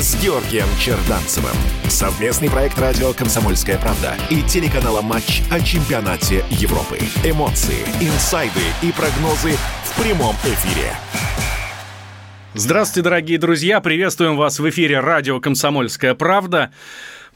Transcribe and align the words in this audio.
с 0.00 0.14
Георгием 0.22 0.66
Черданцевым. 0.78 1.56
Совместный 1.88 2.48
проект 2.48 2.78
радио 2.78 3.12
«Комсомольская 3.12 3.78
правда» 3.78 4.14
и 4.30 4.42
телеканала 4.42 5.02
«Матч» 5.02 5.42
о 5.50 5.60
чемпионате 5.60 6.44
Европы. 6.50 6.98
Эмоции, 7.24 7.82
инсайды 8.00 8.60
и 8.80 8.92
прогнозы 8.92 9.56
в 9.82 10.00
прямом 10.00 10.36
эфире. 10.44 10.92
Здравствуйте, 12.54 13.02
дорогие 13.02 13.38
друзья! 13.38 13.80
Приветствуем 13.80 14.36
вас 14.36 14.60
в 14.60 14.68
эфире 14.70 15.00
радио 15.00 15.40
«Комсомольская 15.40 16.14
правда». 16.14 16.72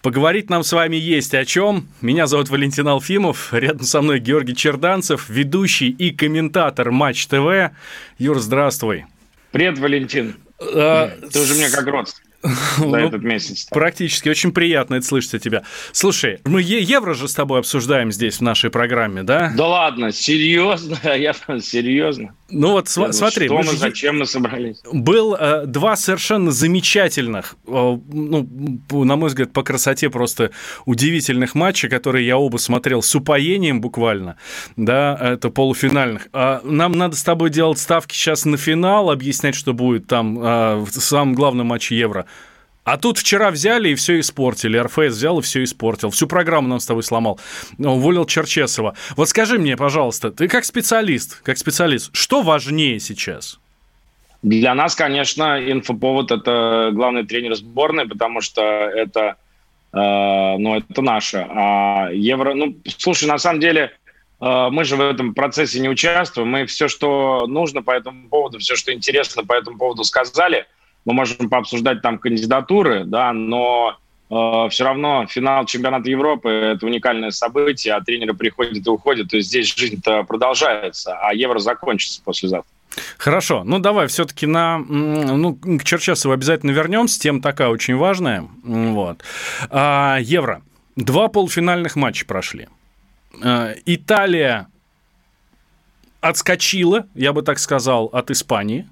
Поговорить 0.01 0.49
нам 0.49 0.63
с 0.63 0.73
вами 0.73 0.97
есть 0.97 1.35
о 1.35 1.45
чем. 1.45 1.89
Меня 2.01 2.29
зовут 2.29 2.49
Валентин 2.49 2.87
Алфимов, 2.87 3.53
рядом 3.53 3.83
со 3.85 4.03
мной 4.03 4.21
Георгий 4.21 4.55
Черданцев, 4.55 5.29
ведущий 5.29 5.91
и 5.91 6.13
комментатор 6.13 6.93
Матч 6.93 7.27
ТВ. 7.27 7.73
Юр, 8.19 8.39
здравствуй. 8.39 9.07
Привет, 9.51 9.79
Валентин. 9.81 10.37
А, 10.61 11.11
Ты 11.33 11.41
уже 11.41 11.55
мне 11.55 11.69
как 11.69 11.87
родственник 11.89 12.32
за 12.79 12.85
ну, 12.85 12.97
этот 12.97 13.23
месяц. 13.23 13.67
Практически. 13.71 14.29
Очень 14.29 14.53
приятно 14.53 14.97
это 14.97 15.07
слышать 15.07 15.35
от 15.35 15.43
тебя. 15.43 15.63
Слушай, 15.93 16.41
мы 16.45 16.63
евро 16.63 17.15
же 17.15 17.29
с 17.29 17.35
тобой 17.35 17.61
обсуждаем 17.61 18.11
здесь 18.13 18.39
в 18.39 18.41
нашей 18.41 18.71
программе, 18.71 19.23
да? 19.23 19.53
Да 19.57 19.67
ладно, 19.67 20.13
серьезно? 20.13 20.99
Я 21.17 21.35
серьезно. 21.61 22.35
Ну 22.53 22.73
вот 22.73 22.89
св- 22.89 23.15
смотри, 23.15 23.47
что 23.47 23.55
мы, 23.55 23.65
мы, 23.65 23.77
зачем 23.77 24.19
мы 24.19 24.27
собрались? 24.27 24.83
Был 24.93 25.35
э, 25.35 25.65
два 25.67 25.97
совершенно 25.97 26.51
замечательных, 26.51 27.57
э, 27.67 27.71
ну, 27.71 28.49
на 28.91 29.17
мой 29.17 29.29
взгляд, 29.29 29.53
по 29.53 29.63
красоте 29.63 30.11
просто 30.11 30.51
удивительных 30.85 31.55
матча, 31.55 31.89
которые 31.89 32.27
я 32.27 32.37
оба 32.37 32.59
смотрел 32.59 33.03
с 33.03 33.15
упоением 33.15 33.81
буквально, 33.81 34.37
да, 34.77 35.17
это 35.19 35.49
полуфинальных. 35.49 36.29
А 36.33 36.61
нам 36.65 36.93
надо 36.93 37.17
с 37.17 37.23
тобой 37.23 37.49
делать 37.49 37.79
ставки 37.79 38.15
сейчас 38.15 38.45
на 38.45 38.59
финал, 38.59 39.11
объяснять, 39.11 39.55
что 39.55 39.73
будет 39.73 40.07
там 40.07 40.39
э, 40.39 40.77
в 40.77 40.91
самом 40.91 41.35
главном 41.35 41.69
матче 41.69 41.97
Евро. 41.97 42.27
А 42.85 42.97
тут 42.97 43.19
вчера 43.19 43.51
взяли 43.51 43.91
и 43.91 43.95
все 43.95 44.19
испортили. 44.19 44.77
РФС 44.77 45.15
взял 45.15 45.39
и 45.39 45.43
все 45.43 45.63
испортил. 45.63 46.11
Всю 46.11 46.27
программу 46.27 46.69
нам 46.69 46.81
с 46.81 46.87
тобой 46.87 47.05
сломал. 47.05 47.39
Уволил 47.79 48.27
Черчесова. 48.27 48.97
Вот 49.17 49.29
скажи 49.29 49.59
мне, 49.59 49.77
пожалуйста, 49.77 50.33
ты 50.33 50.49
как 50.49 50.65
специалист, 50.65 51.41
как 51.43 51.59
специалист, 51.59 52.11
что 52.13 52.43
важнее 52.43 52.99
сейчас? 52.99 53.61
Для 54.43 54.75
нас, 54.75 54.97
конечно, 54.97 55.61
инфоповод– 55.71 56.31
это 56.33 56.91
главный 56.93 57.25
тренер 57.25 57.55
сборной, 57.55 58.09
потому 58.09 58.41
что 58.41 58.61
это, 58.63 59.37
э, 59.93 60.57
ну, 60.59 60.75
это 60.75 61.01
наше. 61.01 61.47
А 61.49 62.09
Евро, 62.11 62.53
ну, 62.55 62.77
слушай, 62.99 63.29
на 63.29 63.39
самом 63.39 63.61
деле, 63.61 63.93
э, 64.41 64.69
мы 64.73 64.83
же 64.83 64.97
в 64.97 65.01
этом 65.01 65.35
процессе 65.35 65.79
не 65.79 65.89
участвуем. 65.89 66.49
Мы 66.49 66.67
все, 66.67 66.89
что 66.89 67.47
нужно 67.47 67.85
по 67.85 67.93
этому 67.93 68.29
поводу, 68.29 68.59
все, 68.59 68.75
что 68.75 68.93
интересно 68.93 69.45
по 69.45 69.53
этому 69.53 69.79
поводу 69.79 70.03
сказали– 70.03 70.67
мы 71.05 71.15
можем 71.15 71.49
пообсуждать 71.49 72.03
там 72.03 72.19
кандидатуры, 72.19 73.05
да, 73.05 73.33
но 73.33 73.97
э, 74.31 74.69
все 74.71 74.85
равно 74.85 75.27
финал 75.29 75.67
чемпионата 75.67 76.09
Европы– 76.11 76.49
это 76.51 76.87
уникальное 76.87 77.31
событие, 77.31 77.95
а 77.95 78.01
тренеры 78.01 78.35
приходят 78.35 78.87
и 78.87 78.91
уходят, 78.91 79.29
то 79.29 79.37
есть 79.37 79.49
здесь 79.49 79.75
жизнь-то 79.75 80.23
продолжается, 80.25 81.17
а 81.21 81.35
Евро 81.35 81.59
закончится 81.59 82.23
послезавтра. 82.25 82.71
Хорошо, 83.17 83.65
ну 83.65 83.79
давай 83.79 84.07
все-таки 84.07 84.47
на, 84.47 84.79
ну, 84.79 85.55
к 85.55 85.83
Черчесову 85.83 86.35
обязательно 86.35 86.73
вернемся, 86.73 87.19
тема 87.19 87.41
такая 87.41 87.69
очень 87.69 87.97
важная, 87.97 88.49
вот. 88.63 89.23
А, 89.71 90.19
Евро. 90.21 90.63
Два 90.95 91.29
полуфинальных 91.29 91.97
матча 91.97 92.27
прошли. 92.27 92.69
А, 93.43 93.73
Италия 93.87 94.69
отскочила, 96.21 97.07
я 97.15 97.33
бы 97.33 97.41
так 97.43 97.59
сказал, 97.59 98.07
от 98.07 98.31
Испании 98.31 98.87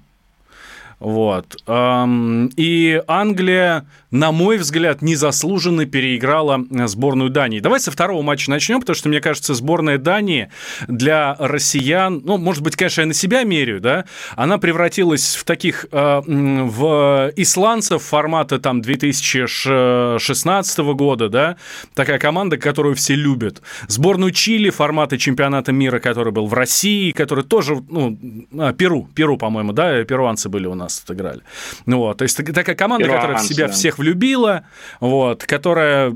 вот. 1.01 1.57
И 1.67 3.01
Англия, 3.07 3.87
на 4.11 4.31
мой 4.31 4.57
взгляд, 4.57 5.01
незаслуженно 5.01 5.87
переиграла 5.87 6.63
сборную 6.85 7.31
Дании. 7.31 7.59
Давай 7.59 7.79
со 7.79 7.89
второго 7.89 8.21
матча 8.21 8.51
начнем, 8.51 8.81
потому 8.81 8.95
что, 8.95 9.09
мне 9.09 9.19
кажется, 9.19 9.55
сборная 9.55 9.97
Дании 9.97 10.51
для 10.87 11.35
россиян, 11.39 12.21
ну, 12.23 12.37
может 12.37 12.61
быть, 12.61 12.75
конечно, 12.75 13.01
я 13.01 13.07
на 13.07 13.15
себя 13.15 13.43
меряю, 13.43 13.81
да, 13.81 14.05
она 14.35 14.59
превратилась 14.59 15.35
в 15.35 15.43
таких, 15.43 15.87
а, 15.91 16.21
в 16.21 17.31
исландцев 17.35 18.03
формата 18.03 18.59
там 18.59 18.81
2016 18.83 20.79
года, 20.93 21.29
да, 21.29 21.57
такая 21.95 22.19
команда, 22.19 22.57
которую 22.57 22.93
все 22.93 23.15
любят. 23.15 23.63
Сборную 23.87 24.31
Чили 24.33 24.69
формата 24.69 25.17
чемпионата 25.17 25.71
мира, 25.71 25.97
который 25.97 26.31
был 26.31 26.45
в 26.45 26.53
России, 26.53 27.09
который 27.09 27.43
тоже, 27.43 27.83
ну, 27.89 28.19
а, 28.55 28.71
Перу, 28.73 29.09
Перу, 29.15 29.37
по-моему, 29.37 29.73
да, 29.73 30.03
перуанцы 30.03 30.47
были 30.47 30.67
у 30.67 30.75
нас 30.75 30.90
нас 30.91 31.03
отыграли. 31.03 31.41
Вот, 31.85 32.17
то 32.17 32.23
есть 32.23 32.37
такая 32.53 32.75
команда, 32.75 33.05
Ирландцы, 33.05 33.21
которая 33.21 33.43
в 33.43 33.47
себя 33.47 33.67
да. 33.67 33.73
всех 33.73 33.97
влюбила, 33.97 34.65
вот, 34.99 35.43
которая, 35.43 36.13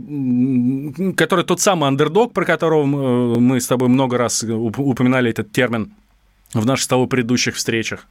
которая 1.16 1.46
тот 1.46 1.62
самый 1.62 1.88
андердог, 1.88 2.34
про 2.34 2.46
которого 2.46 2.86
мы 2.86 3.60
с 3.60 3.68
тобой 3.68 3.90
много 3.90 4.18
раз 4.18 4.44
упоминали 4.44 5.30
этот 5.30 5.52
термин 5.52 5.94
в 6.54 6.66
наших 6.66 6.86
с 6.86 6.88
тобой 6.88 7.08
предыдущих 7.08 7.56
встречах. 7.56 8.08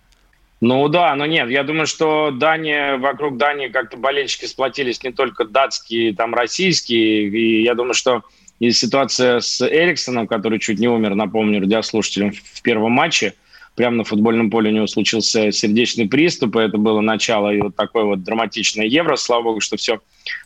Ну 0.60 0.88
да, 0.88 1.14
но 1.14 1.26
нет, 1.26 1.50
я 1.50 1.62
думаю, 1.62 1.86
что 1.86 2.30
Дания, 2.30 2.96
вокруг 2.96 3.36
Дании 3.36 3.68
как-то 3.68 3.96
болельщики 3.96 4.46
сплотились 4.46 5.02
не 5.02 5.12
только 5.12 5.44
датские, 5.44 6.14
там 6.14 6.34
российские, 6.34 7.28
и 7.28 7.62
я 7.62 7.74
думаю, 7.74 7.94
что 7.94 8.22
и 8.60 8.70
ситуация 8.70 9.40
с 9.40 9.60
Эриксоном, 9.60 10.26
который 10.26 10.60
чуть 10.60 10.78
не 10.78 10.88
умер, 10.88 11.16
напомню, 11.16 11.60
радиослушателям, 11.60 12.32
в 12.32 12.62
первом 12.62 12.92
матче– 12.92 13.34
прямо 13.74 13.96
на 13.98 14.04
футбольном 14.04 14.50
поле 14.50 14.70
у 14.70 14.74
него 14.74 14.86
случился 14.86 15.50
сердечный 15.50 16.08
приступ, 16.08 16.56
и 16.56 16.60
это 16.60 16.78
было 16.78 17.00
начало 17.00 17.52
и 17.52 17.60
вот 17.60 17.74
такой 17.74 18.04
вот 18.04 18.22
драматичное 18.22 18.86
Евро. 18.86 19.16
Слава 19.16 19.42
богу, 19.42 19.60
что 19.60 19.76
все 19.76 20.00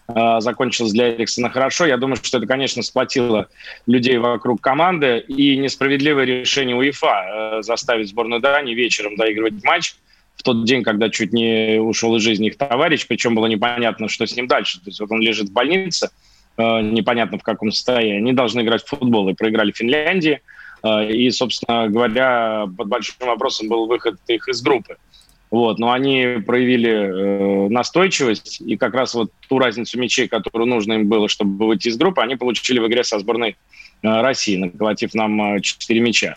э, 0.09 0.41
закончилось 0.41 0.93
для 0.93 1.15
Эриксона 1.15 1.51
хорошо. 1.51 1.87
Я 1.87 1.99
думаю, 1.99 2.17
что 2.17 2.39
это, 2.39 2.47
конечно, 2.47 2.83
сплотило 2.83 3.49
людей 3.87 4.19
вокруг 4.19 4.61
команды, 4.61 5.19
и 5.29 5.57
несправедливое 5.57 6.25
решение 6.25 6.77
УЕФА 6.77 7.59
э, 7.59 7.63
заставить 7.63 8.09
сборную 8.09 8.41
Дании 8.41 8.75
вечером 8.75 9.17
доигрывать 9.17 9.63
матч 9.63 9.95
в 10.37 10.43
тот 10.43 10.65
день, 10.65 10.83
когда 10.83 11.11
чуть 11.11 11.33
не 11.33 11.79
ушел 11.81 12.17
из 12.17 12.23
жизни 12.23 12.49
их 12.49 12.57
товарищ, 12.57 13.07
причем 13.07 13.35
было 13.35 13.47
непонятно, 13.47 14.09
что 14.09 14.27
с 14.27 14.37
ним 14.37 14.47
дальше. 14.47 14.79
То 14.79 14.85
есть 14.87 15.01
вот 15.01 15.11
он 15.11 15.21
лежит 15.21 15.49
в 15.49 15.53
больнице, 15.53 16.11
э, 16.57 16.81
непонятно 16.81 17.39
в 17.39 17.43
каком 17.43 17.73
состоянии. 17.73 18.17
Они 18.17 18.33
должны 18.33 18.63
играть 18.63 18.85
в 18.85 18.89
футбол 18.89 19.29
и 19.29 19.35
проиграли 19.35 19.73
Финляндии– 19.73 20.41
а, 20.51 20.58
и, 20.85 21.31
собственно 21.31 21.89
говоря, 21.89 22.67
под 22.77 22.89
большим 22.89 23.27
вопросом 23.27 23.69
был 23.69 23.87
выход 23.87 24.17
их 24.29 24.49
из 24.49 24.63
группы. 24.63 24.97
Вот, 25.51 25.79
но 25.79 25.93
они 25.93 26.43
проявили 26.47 26.91
э, 26.91 27.69
настойчивость, 27.71 28.61
и 28.61 28.77
как 28.77 28.93
раз 28.93 29.15
вот 29.15 29.31
ту 29.49 29.59
разницу 29.59 29.99
мячей, 29.99 30.29
которую 30.29 30.69
нужно 30.69 30.95
им 30.95 31.09
было, 31.09 31.29
чтобы 31.29 31.67
выйти 31.67 31.89
из 31.89 31.97
группы, 31.97 32.21
они 32.21 32.37
получили 32.37 32.79
в 32.79 32.87
игре 32.87 33.03
со 33.03 33.19
сборной 33.19 33.57
э, 34.03 34.21
России, 34.21 34.57
наколотив 34.57 35.15
нам 35.15 35.57
э, 35.57 35.61
4 35.61 36.01
мяча. 36.01 36.37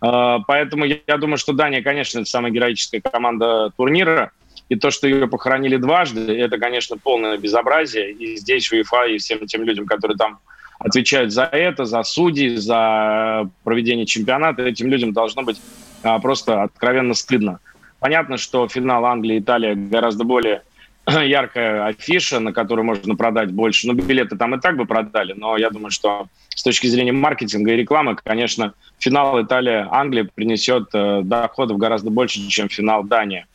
Э, 0.00 0.38
поэтому 0.46 0.84
я, 0.84 0.98
я 1.08 1.16
думаю, 1.16 1.38
что 1.38 1.52
Дания, 1.52 1.82
конечно, 1.82 2.20
это 2.20 2.30
самая 2.30 2.52
героическая 2.52 3.00
команда 3.00 3.70
турнира, 3.76 4.30
и 4.68 4.76
то, 4.76 4.92
что 4.92 5.08
ее 5.08 5.26
похоронили 5.26 5.76
дважды, 5.76 6.32
это, 6.32 6.56
конечно, 6.58 6.96
полное 6.96 7.38
безобразие. 7.38 8.12
И 8.12 8.36
здесь 8.36 8.70
УЕФА, 8.70 9.06
и 9.06 9.18
всем 9.18 9.44
тем 9.46 9.64
людям, 9.64 9.86
которые 9.86 10.16
там 10.16 10.38
отвечают 10.84 11.32
за 11.32 11.44
это, 11.44 11.84
за 11.84 12.02
судей, 12.02 12.56
за 12.56 13.48
проведение 13.64 14.06
чемпионата. 14.06 14.62
Этим 14.62 14.88
людям 14.88 15.12
должно 15.12 15.42
быть 15.42 15.60
а, 16.02 16.18
просто 16.18 16.62
откровенно 16.62 17.14
стыдно. 17.14 17.60
Понятно, 18.00 18.36
что 18.36 18.66
финал 18.68 19.04
Англии-Италия 19.06 19.74
гораздо 19.74 20.24
более 20.24 20.62
яркая 21.06 21.86
афиша, 21.86 22.40
на 22.40 22.52
которую 22.52 22.84
можно 22.84 23.16
продать 23.16 23.52
больше. 23.52 23.86
Ну, 23.86 23.94
билеты 23.94 24.36
там 24.36 24.54
и 24.54 24.60
так 24.60 24.76
бы 24.76 24.86
продали, 24.86 25.32
но 25.32 25.56
я 25.56 25.70
думаю, 25.70 25.90
что 25.90 26.26
с 26.48 26.62
точки 26.62 26.86
зрения 26.86 27.12
маркетинга 27.12 27.72
и 27.72 27.76
рекламы, 27.76 28.16
конечно, 28.22 28.74
финал 28.98 29.40
Италия-Англия 29.42 30.28
принесет 30.34 30.88
э, 30.92 31.22
доходов 31.22 31.78
гораздо 31.78 32.10
больше, 32.10 32.46
чем 32.48 32.68
финал 32.68 33.04
Дания 33.04 33.46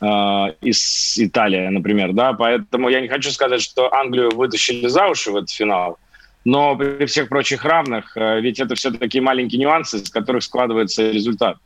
э, 0.00 0.06
из 0.62 1.18
Италии, 1.18 1.68
например, 1.68 2.12
да, 2.12 2.32
поэтому 2.32 2.88
я 2.88 3.00
не 3.00 3.08
хочу 3.08 3.30
сказать, 3.30 3.60
что 3.60 3.92
Англию 3.92 4.34
вытащили 4.34 4.86
за 4.88 5.08
уши 5.08 5.30
в 5.30 5.36
этот 5.36 5.50
финал, 5.50 5.98
но 6.46 6.76
при 6.76 7.06
всех 7.06 7.28
прочих 7.28 7.64
равных, 7.64 8.16
э, 8.16 8.40
ведь 8.40 8.60
это 8.60 8.76
все 8.76 8.92
такие 8.92 9.20
маленькие 9.20 9.58
нюансы, 9.58 9.96
из 9.96 10.08
которых 10.10 10.44
складывается 10.44 11.10
результат. 11.10 11.56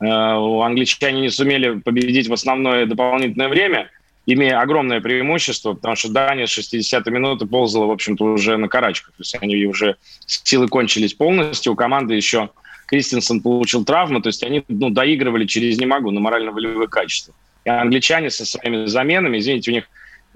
Э, 0.00 0.04
англичане 0.04 1.22
не 1.22 1.30
сумели 1.30 1.78
победить 1.78 2.28
в 2.28 2.34
основное 2.34 2.84
дополнительное 2.84 3.48
время, 3.48 3.90
имея 4.26 4.60
огромное 4.60 5.00
преимущество, 5.00 5.72
потому 5.72 5.96
что 5.96 6.12
Дания 6.12 6.44
с 6.44 6.58
60-й 6.58 7.10
минуты 7.10 7.46
ползала, 7.46 7.86
в 7.86 7.90
общем-то, 7.90 8.22
уже 8.26 8.58
на 8.58 8.68
карачках. 8.68 9.14
То 9.16 9.22
есть 9.22 9.34
они 9.40 9.64
уже 9.64 9.96
силы 10.26 10.68
кончились 10.68 11.14
полностью. 11.14 11.72
У 11.72 11.76
команды 11.76 12.14
еще 12.14 12.50
Кристенсен 12.84 13.40
получил 13.40 13.86
травму, 13.86 14.20
то 14.20 14.26
есть 14.26 14.44
они 14.44 14.62
ну, 14.68 14.90
доигрывали 14.90 15.46
через 15.46 15.78
«не 15.78 15.86
могу» 15.86 16.10
на 16.10 16.20
морально-волевое 16.20 16.88
качество. 16.88 17.32
И 17.64 17.70
англичане 17.70 18.28
со 18.28 18.44
своими 18.44 18.84
заменами, 18.84 19.38
извините, 19.38 19.70
у 19.70 19.74
них 19.74 19.84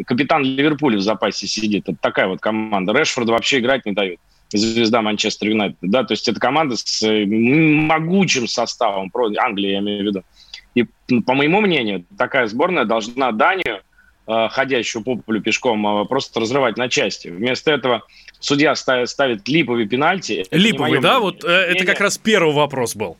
капитан 0.07 0.43
Ливерпуля 0.43 0.99
в 0.99 1.03
запасе 1.03 1.47
сидит. 1.47 1.89
Это 1.89 1.99
такая 2.01 2.29
вот 2.29 2.41
команда. 2.41 2.93
Решфорд 2.93 3.29
вообще 3.29 3.59
играть 3.59 3.85
не 3.87 3.93
дают. 3.93 4.21
Звезда 4.51 5.03
Манчестер 5.03 5.49
Юнайтед. 5.49 5.79
Да? 5.81 6.05
То 6.05 6.13
есть 6.13 6.29
это 6.29 6.39
команда 6.39 6.77
с 6.77 7.03
э, 7.03 7.25
могучим 7.27 8.47
составом, 8.47 9.11
Англия 9.39 9.73
я 9.73 9.79
имею 9.79 10.03
в 10.03 10.07
виду. 10.07 10.23
И, 10.75 10.85
по 11.21 11.35
моему 11.35 11.61
мнению, 11.61 12.05
такая 12.19 12.47
сборная 12.47 12.85
должна 12.85 13.33
Данию, 13.33 13.81
э, 14.27 14.49
ходящую 14.51 15.05
по 15.05 15.17
полю 15.17 15.41
пешком, 15.41 15.87
э, 15.87 16.05
просто 16.05 16.41
разрывать 16.41 16.77
на 16.77 16.89
части. 16.89 17.29
Вместо 17.29 17.71
этого 17.71 18.03
судья 18.41 18.75
ставит, 18.75 19.09
ставит 19.09 19.49
липовый 19.49 19.87
пенальти. 19.87 20.45
Липовый, 20.51 21.01
да? 21.01 21.19
Мнение. 21.19 21.21
Вот 21.21 21.45
это 21.45 21.85
как 21.87 22.01
раз 22.01 22.19
первый 22.19 22.55
вопрос 22.55 22.95
был. 22.95 23.17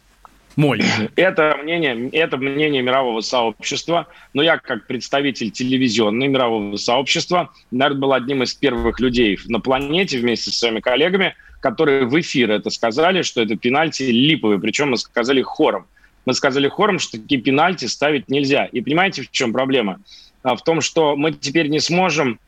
Мой. 0.57 0.81
Это 1.17 1.59
мнение, 1.63 2.11
это 2.11 2.37
мнение 2.37 2.83
мирового 2.83 3.21
сообщества. 3.21 4.07
Но 4.35 4.43
я, 4.43 4.59
как 4.59 4.87
представитель 4.87 5.51
телевизионного 5.51 6.29
мирового 6.29 6.77
сообщества, 6.77 7.51
наверное, 7.71 8.01
был 8.01 8.13
одним 8.13 8.43
из 8.43 8.55
первых 8.55 9.01
людей 9.01 9.39
на 9.47 9.61
планете 9.61 10.19
вместе 10.19 10.51
с 10.51 10.59
своими 10.59 10.81
коллегами, 10.81 11.35
которые 11.61 12.07
в 12.07 12.21
эфир 12.21 12.51
это 12.51 12.71
сказали, 12.71 13.23
что 13.23 13.41
это 13.41 13.57
пенальти 13.57 14.03
липовые. 14.05 14.61
Причем 14.61 14.91
мы 14.91 14.99
сказали 14.99 15.43
хором. 15.43 15.87
Мы 16.25 16.35
сказали 16.35 16.69
хором, 16.69 16.99
что 16.99 17.19
такие 17.21 17.41
пенальти 17.41 17.87
ставить 17.87 18.29
нельзя. 18.29 18.67
И 18.67 18.81
понимаете, 18.81 19.23
в 19.23 19.31
чем 19.31 19.53
проблема? 19.53 20.01
А 20.43 20.57
в 20.57 20.63
том, 20.63 20.81
что 20.81 21.17
мы 21.17 21.33
теперь 21.33 21.69
не 21.69 21.81
сможем 21.81 22.39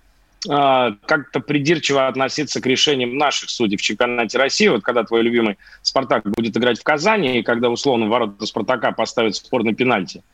как-то 0.47 1.41
придирчиво 1.41 2.07
относиться 2.07 2.61
к 2.61 2.67
решениям 2.67 3.17
наших 3.17 3.51
судей 3.51 3.77
в 3.77 3.83
чемпионате 3.83 4.39
России. 4.39 4.69
Вот 4.69 4.83
когда 4.83 5.05
твой 5.05 5.23
любимый 5.23 5.59
«Спартак» 5.83 6.25
будет 6.25 6.57
играть 6.57 6.81
в 6.81 6.85
Казани, 6.85 7.39
и 7.39 7.43
когда 7.43 7.71
условно 7.71 8.07
ворота 8.07 8.47
«Спартака» 8.47 8.93
поставят 8.93 9.37
спорный 9.37 9.75
пенальти– 9.75 10.23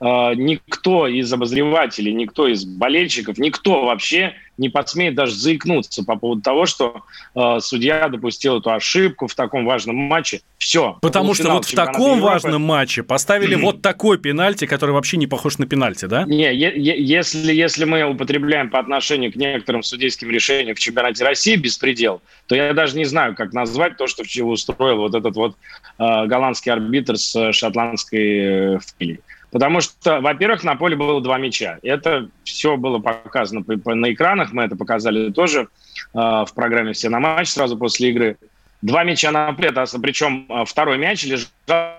никто 0.00 1.06
из 1.06 1.32
обозревателей, 1.32 2.12
никто 2.12 2.46
из 2.46 2.64
болельщиков, 2.64 3.38
никто 3.38 3.84
вообще 3.84 4.34
не 4.58 4.68
посмеет 4.68 5.14
даже 5.14 5.34
заикнуться 5.34 6.04
по 6.04 6.16
поводу 6.16 6.42
того, 6.42 6.66
что 6.66 7.02
э, 7.34 7.58
судья 7.60 8.08
допустил 8.08 8.58
эту 8.58 8.72
ошибку 8.72 9.28
в 9.28 9.34
таком 9.34 9.64
важном 9.64 9.96
матче. 9.96 10.42
Все. 10.58 10.98
Потому 11.00 11.34
что 11.34 11.50
вот 11.52 11.64
в 11.64 11.74
таком 11.74 12.18
Европы... 12.18 12.32
важном 12.32 12.62
матче 12.62 13.04
поставили 13.04 13.54
вот 13.54 13.80
такой 13.80 14.18
пенальти, 14.18 14.66
который 14.66 14.90
вообще 14.90 15.16
не 15.16 15.28
похож 15.28 15.58
на 15.58 15.66
пенальти, 15.66 16.06
да? 16.06 16.24
Не, 16.24 16.52
если, 16.54 17.52
если 17.54 17.84
мы 17.84 18.02
употребляем 18.02 18.68
по 18.68 18.80
отношению 18.80 19.32
к 19.32 19.36
некоторым 19.36 19.82
судейским 19.82 20.30
решениям 20.30 20.74
в 20.74 20.80
чемпионате 20.80 21.24
России 21.24 21.54
беспредел, 21.54 22.20
то 22.48 22.56
я 22.56 22.72
даже 22.72 22.96
не 22.96 23.04
знаю, 23.04 23.36
как 23.36 23.52
назвать 23.52 23.96
то, 23.96 24.06
что 24.08 24.24
устроил 24.44 24.98
вот 24.98 25.14
этот 25.14 25.36
вот 25.36 25.56
э, 25.98 26.26
голландский 26.26 26.72
арбитр 26.72 27.16
с 27.16 27.52
шотландской 27.52 28.74
э, 28.74 28.78
фамилией. 28.80 29.20
Потому 29.50 29.80
что, 29.80 30.20
во-первых, 30.20 30.62
на 30.62 30.76
поле 30.76 30.94
было 30.94 31.20
два 31.22 31.38
мяча. 31.38 31.78
Это 31.82 32.28
все 32.44 32.76
было 32.76 32.98
показано 32.98 33.64
на 33.66 34.12
экранах, 34.12 34.52
мы 34.52 34.64
это 34.64 34.76
показали 34.76 35.30
тоже 35.30 35.60
э, 35.60 35.66
в 36.14 36.48
программе 36.54 36.92
«Все 36.92 37.08
на 37.08 37.18
матч» 37.18 37.48
сразу 37.48 37.78
после 37.78 38.10
игры. 38.10 38.36
Два 38.82 39.04
мяча 39.04 39.30
на 39.30 39.52
поле, 39.52 39.72
причем 40.02 40.46
э, 40.48 40.64
второй 40.66 40.98
мяч 40.98 41.24
лежал 41.24 41.94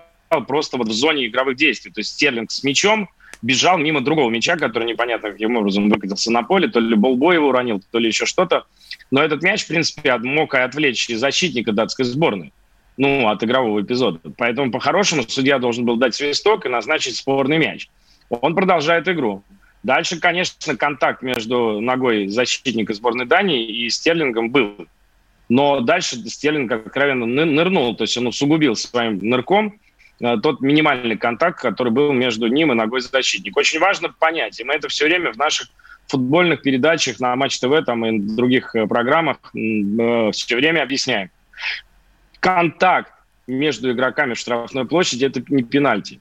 просто 0.46 0.76
вот 0.76 0.88
в 0.88 0.92
зоне 0.92 1.26
игровых 1.26 1.56
действий. 1.56 1.90
То 1.90 2.00
есть 2.00 2.12
Стерлинг 2.12 2.52
с 2.52 2.62
мячом 2.62 3.08
бежал 3.42 3.78
мимо 3.78 4.00
другого 4.00 4.30
мяча, 4.30 4.56
который 4.56 4.86
непонятно 4.86 5.32
каким 5.32 5.56
образом 5.56 5.88
выкатился 5.90 6.30
на 6.30 6.44
поле, 6.44 6.68
то 6.68 6.78
ли 6.78 6.94
болбой 6.94 7.34
его 7.34 7.48
уронил, 7.48 7.82
то 7.90 7.98
ли 7.98 8.06
еще 8.06 8.26
что-то. 8.26 8.64
Но 9.10 9.20
этот 9.22 9.42
мяч, 9.42 9.64
в 9.64 9.68
принципе, 9.68 10.16
мог 10.18 10.54
отвлечь 10.54 11.08
защитника 11.08 11.72
датской 11.72 12.04
сборной 12.04 12.52
ну, 13.00 13.28
от 13.28 13.42
игрового 13.42 13.80
эпизода. 13.80 14.20
Поэтому, 14.36 14.70
по-хорошему, 14.70 15.22
судья 15.26 15.58
должен 15.58 15.86
был 15.86 15.96
дать 15.96 16.14
свисток 16.14 16.66
и 16.66 16.68
назначить 16.68 17.16
спорный 17.16 17.56
мяч. 17.56 17.88
Он 18.28 18.54
продолжает 18.54 19.08
игру. 19.08 19.42
Дальше, 19.82 20.20
конечно, 20.20 20.76
контакт 20.76 21.22
между 21.22 21.80
ногой 21.80 22.26
защитника 22.26 22.92
сборной 22.92 23.24
Дании 23.24 23.64
и 23.64 23.88
Стерлингом 23.88 24.50
был. 24.50 24.86
Но 25.48 25.80
дальше 25.80 26.16
Стерлинг 26.16 26.70
откровенно 26.72 27.24
нырнул, 27.24 27.96
то 27.96 28.04
есть 28.04 28.18
он 28.18 28.26
усугубил 28.26 28.76
своим 28.76 29.18
нырком 29.22 29.80
э, 30.20 30.36
тот 30.42 30.60
минимальный 30.60 31.16
контакт, 31.16 31.58
который 31.58 31.90
был 31.92 32.12
между 32.12 32.48
ним 32.48 32.70
и 32.70 32.74
ногой 32.74 33.00
защитника. 33.00 33.58
Очень 33.58 33.80
важно 33.80 34.10
понять, 34.10 34.60
и 34.60 34.64
мы 34.64 34.74
это 34.74 34.88
все 34.88 35.06
время 35.06 35.32
в 35.32 35.38
наших 35.38 35.68
футбольных 36.06 36.60
передачах 36.60 37.18
на 37.18 37.34
Матч 37.34 37.58
ТВ 37.60 37.82
там, 37.86 38.04
и 38.04 38.20
других 38.20 38.76
э, 38.76 38.86
программах 38.86 39.38
э, 39.54 40.30
все 40.32 40.56
время 40.56 40.82
объясняем 40.82 41.30
контакт 42.40 43.12
между 43.46 43.92
игроками 43.92 44.34
в 44.34 44.38
штрафной 44.38 44.86
площади– 44.86 45.24
это 45.26 45.42
не 45.48 45.62
пенальти. 45.62 46.20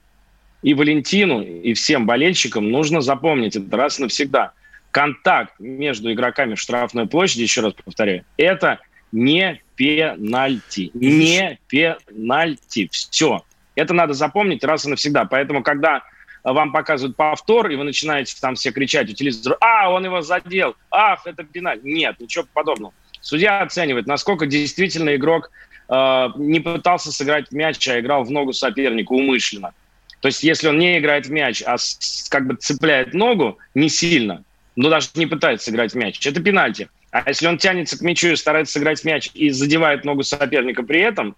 И 0.62 0.74
Валентину, 0.74 1.42
и 1.42 1.74
всем 1.74 2.06
болельщикам 2.06 2.69
нужно 2.69 3.01
запомнить 3.01 3.56
это 3.56 3.75
раз 3.77 4.00
и 4.00 4.04
навсегда. 4.04 4.51
Контакт 4.92 5.54
между 5.60 6.12
игроками 6.12 6.56
в 6.56 6.60
штрафной 6.60 7.07
площади, 7.07 7.44
еще 7.44 7.62
раз 7.62 7.74
повторяю, 7.74 8.25
это 8.38 8.80
не 9.12 9.62
пенальти. 9.75 10.92
Не 10.94 11.60
пенальти. 11.68 12.89
Все. 12.92 13.44
Это 13.75 13.94
надо 13.94 14.13
запомнить 14.13 14.63
раз 14.63 14.86
и 14.86 14.89
навсегда. 14.89 15.25
Поэтому, 15.25 15.63
когда 15.63 16.04
вам 16.44 16.71
показывают 16.71 17.16
повтор, 17.16 17.69
и 17.69 17.75
вы 17.75 17.83
начинаете 17.86 18.36
там 18.42 18.56
все 18.56 18.71
кричать 18.71 19.10
у 19.10 19.54
а, 19.62 19.89
он 19.89 20.06
его 20.06 20.21
задел, 20.21 20.75
ах, 20.92 21.25
это 21.25 21.44
пенальти. 21.44 21.86
Нет, 21.86 22.19
ничего 22.19 22.45
подобного. 22.54 22.94
Судья 23.21 23.62
оценивает, 23.62 24.07
насколько 24.07 24.45
действительно 24.45 25.16
игрок 25.16 25.51
э, 25.89 26.27
не 26.38 26.59
пытался 26.59 27.12
сыграть 27.12 27.51
мяч, 27.51 27.88
а 27.88 28.00
играл 28.00 28.24
в 28.24 28.31
ногу 28.31 28.53
сопернику 28.53 29.15
умышленно. 29.15 29.74
То 30.21 30.27
есть 30.27 30.44
если 30.44 30.68
он 30.68 30.77
не 30.77 31.00
играет 31.00 31.27
в 31.27 31.31
мяч, 31.31 31.63
а 31.65 31.77
как 32.30 32.47
бы 32.47 32.56
цепляет 32.56 33.13
ногу 33.13 33.57
не 33.74 33.89
сильно, 33.89 34.44
но 34.75 34.89
даже 34.89 35.09
не 35.15 35.25
пытается 35.25 35.65
сыграть 35.65 35.94
в 35.94 35.95
мяч, 35.95 36.25
это 36.25 36.41
пенальти. 36.41 36.89
А 37.12 37.24
если 37.27 37.47
он 37.47 37.57
тянется 37.57 37.97
к 37.97 38.01
мячу 38.01 38.27
и 38.27 38.36
старается 38.36 38.74
сыграть 38.74 39.03
мяч 39.03 39.31
и 39.33 39.50
задевает 39.50 40.06
ногу 40.06 40.24
соперника 40.24 40.83
при 40.83 41.01
этом, 41.01 41.36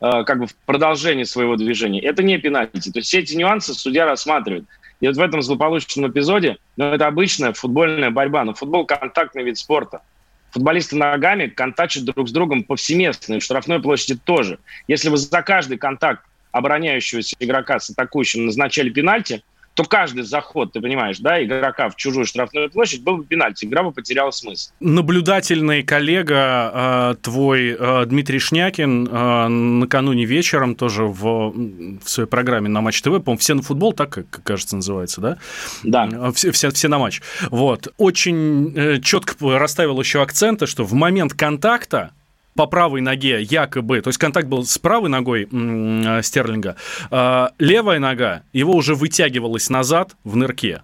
э, 0.00 0.24
как 0.24 0.40
бы 0.40 0.46
в 0.46 0.54
продолжении 0.66 1.24
своего 1.24 1.56
движения, 1.56 2.00
это 2.00 2.22
не 2.22 2.38
пенальти. 2.38 2.90
То 2.90 2.98
есть 2.98 3.08
все 3.08 3.20
эти 3.20 3.34
нюансы 3.34 3.74
судья 3.74 4.06
рассматривает. 4.06 4.64
И 5.00 5.06
вот 5.06 5.16
в 5.16 5.20
этом 5.20 5.42
злополучном 5.42 6.10
эпизоде, 6.10 6.58
ну, 6.76 6.86
это 6.86 7.06
обычная 7.06 7.52
футбольная 7.52 8.10
борьба, 8.10 8.44
но 8.44 8.54
футбол– 8.54 8.86
контактный 8.86 9.42
вид 9.44 9.58
спорта– 9.58 10.00
Футболисты 10.52 10.96
ногами 10.96 11.46
контактят 11.46 12.04
друг 12.04 12.28
с 12.28 12.32
другом 12.32 12.62
повсеместно, 12.62 13.34
и 13.34 13.38
в 13.40 13.42
штрафной 13.42 13.80
площади 13.80 14.18
тоже. 14.22 14.58
Если 14.86 15.08
вы 15.08 15.16
за 15.16 15.42
каждый 15.42 15.78
контакт 15.78 16.24
обороняющегося 16.52 17.36
игрока 17.40 17.80
с 17.80 17.88
атакующим 17.88 18.44
назначали 18.44 18.90
пенальти, 18.90 19.42
то 19.74 19.84
каждый 19.84 20.22
заход, 20.24 20.72
ты 20.72 20.80
понимаешь, 20.80 21.18
да, 21.18 21.42
игрока 21.42 21.88
в 21.88 21.96
чужую 21.96 22.26
штрафную 22.26 22.70
площадь 22.70 23.02
был 23.02 23.18
бы 23.18 23.24
пенальти, 23.24 23.64
игра 23.64 23.82
бы 23.82 23.92
потеряла 23.92 24.30
смысл. 24.30 24.70
Наблюдательный 24.80 25.82
коллега 25.82 27.12
э, 27.12 27.14
твой 27.22 27.76
э, 27.78 28.06
Дмитрий 28.06 28.38
Шнякин 28.38 29.08
э, 29.10 29.48
накануне 29.48 30.24
вечером 30.24 30.74
тоже 30.74 31.04
в, 31.04 31.52
в 31.52 32.08
своей 32.08 32.28
программе 32.28 32.68
на 32.68 32.80
Матч 32.80 33.00
ТВ, 33.02 33.22
по-моему, 33.22 33.38
«Все 33.38 33.54
на 33.54 33.62
футбол», 33.62 33.92
так, 33.92 34.10
как, 34.10 34.42
кажется, 34.42 34.76
называется, 34.76 35.20
да? 35.20 35.38
Да. 35.82 36.32
Все, 36.32 36.50
все, 36.52 36.70
все 36.70 36.88
на 36.88 36.98
матч. 36.98 37.22
Вот. 37.50 37.88
Очень 37.96 38.72
э, 38.76 39.00
четко 39.00 39.34
расставил 39.58 40.00
еще 40.00 40.22
акценты, 40.22 40.66
что 40.66 40.84
в 40.84 40.92
момент 40.92 41.34
контакта 41.34 42.12
по 42.54 42.66
правой 42.66 43.00
ноге 43.00 43.42
якобы, 43.42 44.00
то 44.00 44.08
есть 44.08 44.18
контакт 44.18 44.46
был 44.46 44.64
с 44.64 44.78
правой 44.78 45.08
ногой 45.08 45.48
м- 45.50 46.22
Стерлинга, 46.22 46.76
э, 47.10 47.48
левая 47.58 47.98
нога 47.98 48.42
его 48.52 48.74
уже 48.74 48.94
вытягивалась 48.94 49.70
назад 49.70 50.16
в 50.24 50.36
нырке. 50.36 50.82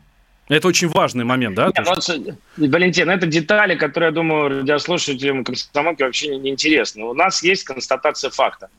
Это 0.49 0.67
очень 0.67 0.89
важный 0.89 1.25
момент, 1.25 1.57
да? 1.57 1.67
Нет, 1.67 1.87
ну, 2.57 2.69
Валентин, 2.69 3.11
это 3.11 3.27
детали, 3.27 3.75
которые, 3.75 4.09
я 4.09 4.13
думаю, 4.13 4.49
радиослушателям 4.61 5.45
комсомолки 5.45 6.03
вообще 6.03 6.29
не, 6.29 6.39
не 6.39 6.51
интересны. 6.51 7.05
У 7.05 7.13
нас 7.13 7.43
есть 7.43 7.65
констатация 7.65 8.31
факта. 8.31 8.71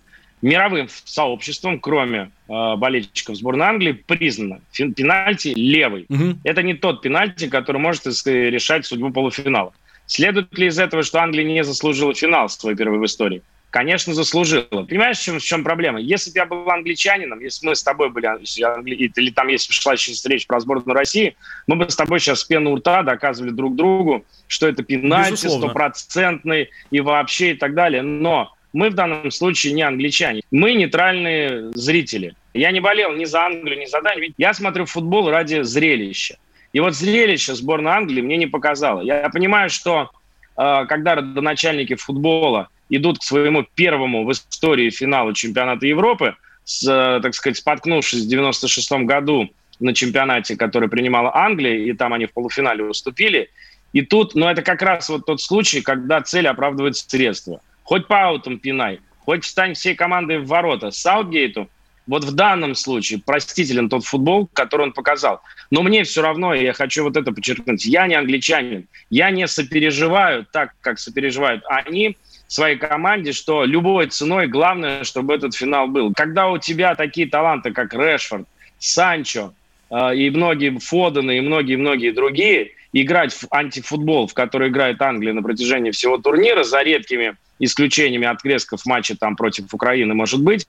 Мировым 0.42 0.88
сообществом, 1.06 1.80
кроме 1.80 2.32
э, 2.48 2.76
болельщиков 2.76 3.36
сборной 3.36 3.68
Англии, 3.68 3.92
признано 3.92 4.62
пенальти 4.72 5.50
левый. 5.50 6.06
Угу. 6.10 6.40
Это 6.44 6.64
не 6.64 6.74
тот 6.74 7.02
пенальти, 7.02 7.48
который 7.48 7.78
может 7.78 8.08
решать 8.08 8.86
судьбу 8.86 9.12
полуфинала. 9.12 9.74
Следует 10.10 10.58
ли 10.58 10.68
из 10.68 10.80
этого, 10.80 11.04
что 11.04 11.22
Англия 11.22 11.46
не 11.46 11.64
заслужила 11.64 12.16
финал 12.16 12.50
свой 12.50 12.76
первый 12.76 12.98
в 12.98 13.06
истории? 13.06 13.44
Конечно, 13.70 14.16
заслужила. 14.16 14.64
Понимаешь, 14.90 15.20
в 15.20 15.24
чем, 15.24 15.40
в 15.40 15.44
чем 15.44 15.64
проблема? 15.64 16.00
Если 16.00 16.32
бы 16.32 16.40
я 16.40 16.48
был 16.48 16.68
англичанином, 16.68 17.40
если 17.40 17.68
мы 17.68 17.76
с 17.76 17.84
тобой 17.84 18.10
были, 18.10 18.28
или 18.44 19.30
там 19.30 19.48
если 19.50 19.72
шла 19.72 19.96
сейчас 19.96 20.26
речь 20.26 20.48
про 20.48 20.60
сборную 20.60 20.96
России, 20.96 21.36
мы 21.68 21.76
бы 21.76 21.88
с 21.88 21.96
тобой 21.96 22.20
сейчас 22.20 22.40
с 22.40 22.44
пену 22.44 22.76
рта 22.76 23.04
доказывали 23.04 23.52
друг 23.52 23.76
другу, 23.76 24.26
что 24.48 24.68
это 24.68 24.82
пенальти 24.82 25.46
стопроцентный 25.46 26.72
и 26.90 27.02
вообще 27.02 27.52
и 27.52 27.56
так 27.56 27.76
далее. 27.76 28.02
Но 28.02 28.52
мы 28.74 28.90
в 28.90 28.96
данном 28.96 29.30
случае 29.30 29.74
не 29.74 29.84
англичане. 29.84 30.42
Мы 30.50 30.74
нейтральные 30.74 31.72
зрители. 31.74 32.34
Я 32.56 32.72
не 32.72 32.80
болел 32.80 33.14
ни 33.14 33.26
за 33.26 33.46
Англию, 33.46 33.80
ни 33.80 33.86
за 33.86 34.02
Данию. 34.02 34.34
Я 34.40 34.56
смотрю 34.56 34.86
футбол 34.86 35.30
ради 35.30 35.62
зрелища. 35.62 36.38
И 36.74 36.80
вот 36.80 36.94
зрелище 36.94 37.56
сборной 37.56 37.92
Англии 37.92 38.22
мне 38.22 38.38
не 38.38 38.48
показало. 38.48 39.02
Я 39.02 39.30
понимаю, 39.30 39.70
что 39.70 40.12
э, 40.58 40.86
когда 40.88 41.16
родоначальники 41.16 41.96
футбола 41.96 42.70
идут 42.90 43.20
к 43.20 43.24
своему 43.24 43.66
первому 43.76 44.26
в 44.26 44.32
истории 44.32 44.90
финалу 44.90 45.34
чемпионата 45.34 45.88
Европы, 45.88 46.36
с, 46.64 46.88
э, 46.88 47.20
так 47.22 47.34
сказать, 47.34 47.58
споткнувшись 47.58 48.26
в 48.26 48.30
96 48.30 48.92
году 49.06 49.50
на 49.80 49.94
чемпионате, 49.94 50.56
который 50.56 50.90
принимала 50.90 51.36
Англия, 51.36 51.78
и 51.86 51.94
там 51.94 52.14
они 52.14 52.26
в 52.26 52.34
полуфинале 52.34 52.84
уступили. 52.84 53.50
И 53.94 54.02
тут, 54.02 54.36
ну, 54.36 54.48
это 54.48 54.62
как 54.62 54.82
раз 54.82 55.10
вот 55.10 55.26
тот 55.26 55.42
случай, 55.42 55.82
когда 55.82 56.22
цель 56.22 56.48
оправдывает 56.48 56.96
средства. 56.96 57.62
Хоть 57.84 58.08
по 58.08 58.28
аутам 58.28 58.60
пинай, 58.60 59.00
хоть 59.26 59.44
встань 59.44 59.74
всей 59.74 59.96
командой 59.96 60.38
в 60.38 60.48
ворота. 60.48 60.92
Саутгейту 60.92 61.70
вот 62.10 62.24
в 62.24 62.32
данном 62.34 62.74
случае 62.74 63.22
простителен 63.24 63.88
тот 63.88 64.04
футбол, 64.04 64.50
который 64.52 64.88
он 64.88 64.94
показал. 64.94 65.42
Но 65.70 65.84
мне 65.84 66.04
все 66.04 66.24
равно, 66.24 66.56
я 66.56 66.74
хочу 66.74 67.04
вот 67.04 67.16
это 67.16 67.32
подчеркнуть, 67.32 67.86
я 67.86 68.08
не 68.08 68.16
англичанин, 68.16 68.88
я 69.12 69.30
не 69.30 69.48
сопереживаю 69.48 70.46
так, 70.52 70.74
как 70.82 71.00
сопереживают 71.00 71.64
они 71.68 72.18
своей 72.48 72.78
команде, 72.78 73.32
что 73.32 73.64
любой 73.64 74.08
ценой 74.08 74.48
главное, 74.48 75.04
чтобы 75.04 75.36
этот 75.36 75.54
финал 75.56 75.88
был. 75.88 76.12
Когда 76.14 76.50
у 76.50 76.58
тебя 76.58 76.96
такие 76.96 77.30
таланты, 77.30 77.72
как 77.72 77.94
Решфорд, 77.94 78.48
Санчо 78.80 79.54
э, 79.92 80.16
и 80.16 80.32
многие 80.32 80.80
Фодены 80.80 81.38
и 81.38 81.42
многие-многие 81.42 82.10
другие, 82.10 82.72
играть 82.92 83.34
в 83.34 83.46
антифутбол, 83.52 84.26
в 84.26 84.34
который 84.34 84.70
играет 84.70 85.00
Англия 85.00 85.34
на 85.34 85.44
протяжении 85.44 85.92
всего 85.92 86.18
турнира, 86.18 86.64
за 86.64 86.82
редкими 86.82 87.36
исключениями 87.60 88.26
отрезков 88.26 88.84
матча 88.88 89.16
там 89.16 89.36
против 89.36 89.72
Украины, 89.72 90.16
может 90.16 90.42
быть, 90.42 90.66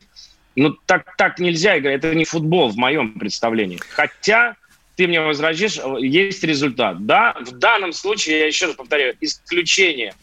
ну, 0.56 0.74
так, 0.86 1.16
так 1.16 1.38
нельзя 1.38 1.78
играть. 1.78 1.96
Это 1.96 2.14
не 2.14 2.24
футбол 2.24 2.70
в 2.70 2.76
моем 2.76 3.18
представлении. 3.18 3.78
Хотя 3.90 4.56
ты 4.96 5.06
мне 5.06 5.20
возразишь, 5.20 5.78
есть 5.98 6.44
результат. 6.44 7.06
Да, 7.06 7.34
в 7.40 7.52
данном 7.52 7.92
случае, 7.92 8.40
я 8.40 8.46
еще 8.46 8.66
раз 8.66 8.74
повторяю, 8.74 9.16
исключение 9.20 10.14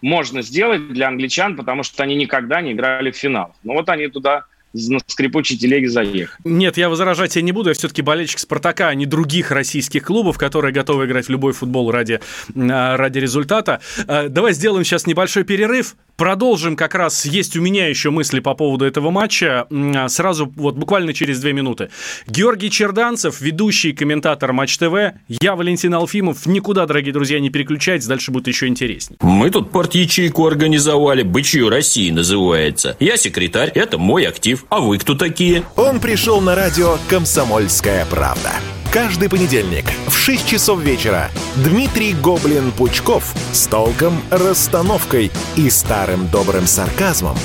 можно 0.00 0.42
сделать 0.42 0.88
для 0.88 1.08
англичан, 1.08 1.56
потому 1.56 1.82
что 1.82 2.02
они 2.02 2.14
никогда 2.14 2.60
не 2.60 2.72
играли 2.72 3.10
в 3.10 3.16
финал. 3.16 3.54
Но 3.62 3.74
вот 3.74 3.88
они 3.88 4.08
туда 4.08 4.44
на 4.74 4.98
скрипучей 5.06 5.56
телеге 5.56 5.88
заехать. 5.88 6.36
Нет, 6.44 6.76
я 6.76 6.88
возражать 6.88 7.32
тебе 7.32 7.42
не 7.42 7.52
буду. 7.52 7.70
Я 7.70 7.74
все-таки 7.74 8.02
болельщик 8.02 8.40
«Спартака», 8.40 8.88
а 8.88 8.94
не 8.94 9.06
других 9.06 9.50
российских 9.50 10.02
клубов, 10.02 10.36
которые 10.36 10.72
готовы 10.72 11.06
играть 11.06 11.26
в 11.26 11.30
любой 11.30 11.52
футбол 11.52 11.90
ради, 11.90 12.20
а, 12.56 12.96
ради 12.96 13.18
результата. 13.18 13.80
А, 14.08 14.28
давай 14.28 14.52
сделаем 14.52 14.84
сейчас 14.84 15.06
небольшой 15.06 15.44
перерыв. 15.44 15.94
Продолжим 16.16 16.76
как 16.76 16.94
раз, 16.94 17.24
есть 17.24 17.56
у 17.56 17.60
меня 17.60 17.88
еще 17.88 18.10
мысли 18.10 18.38
по 18.38 18.54
поводу 18.54 18.84
этого 18.84 19.10
матча, 19.10 19.66
а, 19.70 20.08
сразу 20.08 20.52
вот 20.54 20.76
буквально 20.76 21.12
через 21.12 21.40
две 21.40 21.52
минуты. 21.52 21.90
Георгий 22.28 22.70
Черданцев, 22.70 23.40
ведущий 23.40 23.92
комментатор 23.92 24.52
Матч 24.52 24.78
ТВ, 24.78 25.14
я 25.28 25.56
Валентин 25.56 25.92
Алфимов. 25.94 26.46
Никуда, 26.46 26.86
дорогие 26.86 27.12
друзья, 27.12 27.40
не 27.40 27.50
переключайтесь, 27.50 28.06
дальше 28.06 28.30
будет 28.30 28.46
еще 28.46 28.68
интереснее. 28.68 29.18
Мы 29.20 29.50
тут 29.50 29.72
порт-ячейку 29.72 30.46
организовали, 30.46 31.22
«Бычью 31.22 31.68
России» 31.68 32.10
называется. 32.10 32.96
Я 33.00 33.16
секретарь, 33.16 33.70
это 33.70 33.98
мой 33.98 34.24
актив. 34.24 34.64
А 34.68 34.80
вы 34.80 34.98
кто 34.98 35.14
такие? 35.14 35.64
Он 35.76 35.98
пришел 35.98 36.40
на 36.40 36.54
радио 36.54 36.96
«Комсомольская 37.08 38.06
правда». 38.06 38.50
Каждый 38.94 39.28
понедельник 39.28 39.86
в 40.06 40.16
6 40.16 40.46
часов 40.46 40.80
вечера 40.80 41.28
Дмитрий 41.56 42.14
Гоблин-Пучков 42.14 43.24
с 43.52 43.66
толком, 43.66 44.22
расстановкой 44.30 45.32
и 45.56 45.68
старым 45.68 46.28
добрым 46.28 46.68
сарказмом 46.68 47.36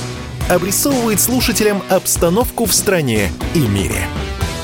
обрисовывает 0.47 1.19
слушателям 1.19 1.81
обстановку 1.89 2.65
в 2.65 2.73
стране 2.75 3.31
и 3.55 3.61
мире– 3.61 4.05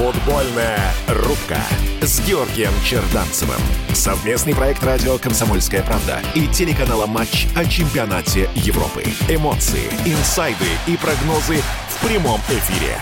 Футбольная 0.00 0.80
рубка 1.08 1.58
с 2.00 2.26
Георгием 2.26 2.72
Черданцевым. 2.82 3.60
Совместный 3.92 4.54
проект 4.54 4.82
радио 4.82 5.18
«Комсомольская 5.18 5.82
правда» 5.82 6.22
и 6.34 6.46
телеканала 6.46 7.04
«Матч» 7.04 7.46
о 7.54 7.66
чемпионате 7.66 8.48
Европы. 8.54 9.04
Эмоции, 9.28 9.90
инсайды 10.06 10.64
и 10.86 10.96
прогнозы 10.96 11.58
в 11.90 12.06
прямом 12.06 12.40
эфире. 12.48 12.96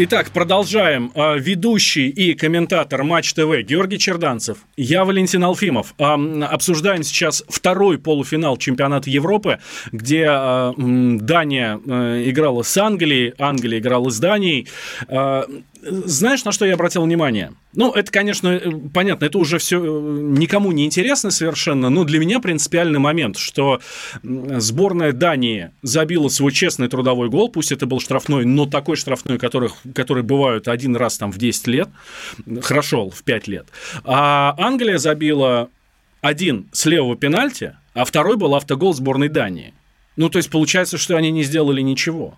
Итак, 0.00 0.30
продолжаем. 0.30 1.10
А, 1.16 1.34
ведущий 1.34 2.08
и 2.08 2.34
комментатор 2.34 3.02
Матч 3.02 3.32
ТВ 3.32 3.62
Георгий 3.62 3.98
Черданцев. 3.98 4.58
Я 4.76 5.04
Валентин 5.04 5.42
Алфимов. 5.42 5.92
А, 5.98 6.14
обсуждаем 6.52 7.02
сейчас 7.02 7.42
второй 7.48 7.98
полуфинал 7.98 8.56
чемпионата 8.58 9.10
Европы, 9.10 9.58
где 9.90 10.26
а, 10.28 10.72
Дания 10.76 11.80
играла 12.28 12.62
с 12.62 12.76
Англией, 12.76 13.34
Англия 13.38 13.80
играла 13.80 14.08
с 14.10 14.20
Данией. 14.20 14.68
Знаешь, 15.82 16.44
на 16.44 16.52
что 16.52 16.64
я 16.64 16.74
обратил 16.74 17.02
внимание? 17.02 17.52
Ну, 17.72 17.92
это, 17.92 18.10
конечно, 18.10 18.48
э, 18.48 18.70
понятно, 18.92 19.26
это 19.26 19.38
уже 19.38 19.58
все 19.58 19.78
э, 19.78 20.20
никому 20.20 20.72
не 20.72 20.84
интересно 20.84 21.30
совершенно, 21.30 21.90
но 21.90 22.04
для 22.04 22.18
меня 22.18 22.40
принципиальный 22.40 22.98
момент, 22.98 23.36
что 23.36 23.80
сборная 24.22 25.12
Дании 25.12 25.70
забила 25.82 26.28
свой 26.28 26.52
честный 26.52 26.88
трудовой 26.88 27.28
гол, 27.28 27.48
пусть 27.48 27.72
это 27.72 27.86
был 27.86 28.00
штрафной, 28.00 28.44
но 28.44 28.66
такой 28.66 28.96
штрафной, 28.96 29.38
который, 29.38 29.70
который 29.94 30.22
бывают 30.22 30.68
один 30.68 30.96
раз 30.96 31.18
там 31.18 31.30
в 31.30 31.38
10 31.38 31.66
лет, 31.68 31.88
хорошо, 32.62 33.10
в 33.10 33.22
5 33.22 33.48
лет. 33.48 33.66
А 34.04 34.54
Англия 34.58 34.98
забила 34.98 35.68
один 36.20 36.68
с 36.72 36.86
левого 36.86 37.16
пенальти, 37.16 37.74
а 37.94 38.04
второй 38.04 38.36
был 38.36 38.54
автогол 38.54 38.94
сборной 38.94 39.28
Дании. 39.28 39.74
Ну, 40.16 40.28
то 40.28 40.38
есть 40.38 40.50
получается, 40.50 40.98
что 40.98 41.16
они 41.16 41.30
не 41.30 41.44
сделали 41.44 41.80
ничего. 41.80 42.36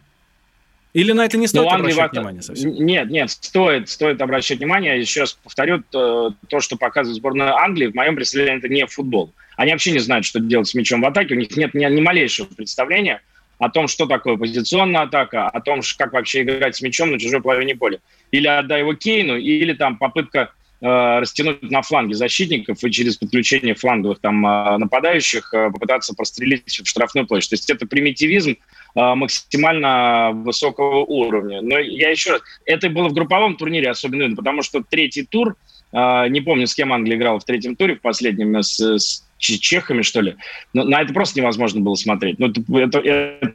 Или 0.92 1.12
на 1.12 1.24
это 1.24 1.38
не 1.38 1.46
стоит 1.46 1.68
ну, 1.68 1.74
обращать 1.76 1.98
Англия... 1.98 2.20
внимание 2.20 2.42
совсем? 2.42 2.72
Нет, 2.72 3.10
нет, 3.10 3.30
стоит, 3.30 3.88
стоит 3.88 4.20
обращать 4.20 4.58
внимание. 4.58 4.98
Еще 4.98 5.20
раз 5.20 5.38
повторю, 5.42 5.82
то, 5.90 6.34
то, 6.48 6.60
что 6.60 6.76
показывает 6.76 7.16
сборная 7.16 7.52
Англии, 7.54 7.86
в 7.86 7.94
моем 7.94 8.16
представлении, 8.16 8.58
это 8.58 8.68
не 8.68 8.86
футбол. 8.86 9.32
Они 9.56 9.72
вообще 9.72 9.92
не 9.92 10.00
знают, 10.00 10.24
что 10.24 10.40
делать 10.40 10.68
с 10.68 10.74
мячом 10.74 11.02
в 11.02 11.06
атаке, 11.06 11.34
у 11.34 11.38
них 11.38 11.56
нет 11.56 11.74
ни, 11.74 11.84
ни 11.84 12.00
малейшего 12.00 12.46
представления 12.46 13.22
о 13.60 13.68
том, 13.68 13.88
что 13.88 14.06
такое 14.06 14.36
позиционная 14.36 15.02
атака, 15.02 15.48
о 15.48 15.60
том, 15.60 15.80
как 15.98 16.14
вообще 16.14 16.42
играть 16.42 16.76
с 16.76 16.82
мячом 16.82 17.10
на 17.10 17.20
чужой 17.20 17.42
половине 17.42 17.76
поля. 17.76 18.00
Или 18.30 18.46
отдай 18.46 18.80
его 18.80 18.94
Кейну, 18.94 19.36
или 19.36 19.74
там 19.74 19.98
попытка 19.98 20.50
э, 20.80 20.86
растянуть 20.86 21.70
на 21.70 21.82
фланге 21.82 22.14
защитников 22.14 22.82
и 22.82 22.90
через 22.90 23.18
подключение 23.18 23.74
фланговых 23.74 24.18
там 24.20 24.46
э, 24.46 24.78
нападающих 24.78 25.52
э, 25.52 25.70
попытаться 25.70 26.14
прострелить 26.14 26.80
в 26.80 26.86
штрафную 26.86 27.26
площадь. 27.26 27.50
То 27.50 27.54
есть 27.54 27.68
это 27.68 27.86
примитивизм, 27.86 28.56
максимально 28.94 30.32
высокого 30.32 31.04
уровня. 31.04 31.60
Но 31.62 31.78
я 31.78 32.10
еще 32.10 32.32
раз, 32.32 32.42
это 32.64 32.90
было 32.90 33.08
в 33.08 33.12
групповом 33.12 33.56
турнире 33.56 33.90
особенно, 33.90 34.34
потому 34.34 34.62
что 34.62 34.82
третий 34.82 35.24
тур, 35.24 35.56
а, 35.92 36.28
не 36.28 36.40
помню, 36.40 36.66
с 36.66 36.74
кем 36.74 36.92
Англия 36.92 37.16
играла 37.16 37.38
в 37.38 37.44
третьем 37.44 37.76
туре, 37.76 37.96
в 37.96 38.00
последнем, 38.00 38.62
с, 38.62 38.80
с 38.80 39.24
чехами, 39.38 40.02
что 40.02 40.20
ли, 40.20 40.36
но 40.72 40.84
на 40.84 41.02
это 41.02 41.12
просто 41.12 41.40
невозможно 41.40 41.80
было 41.80 41.94
смотреть. 41.94 42.38
Ну, 42.38 42.48
это, 42.48 42.98
это, 42.98 43.54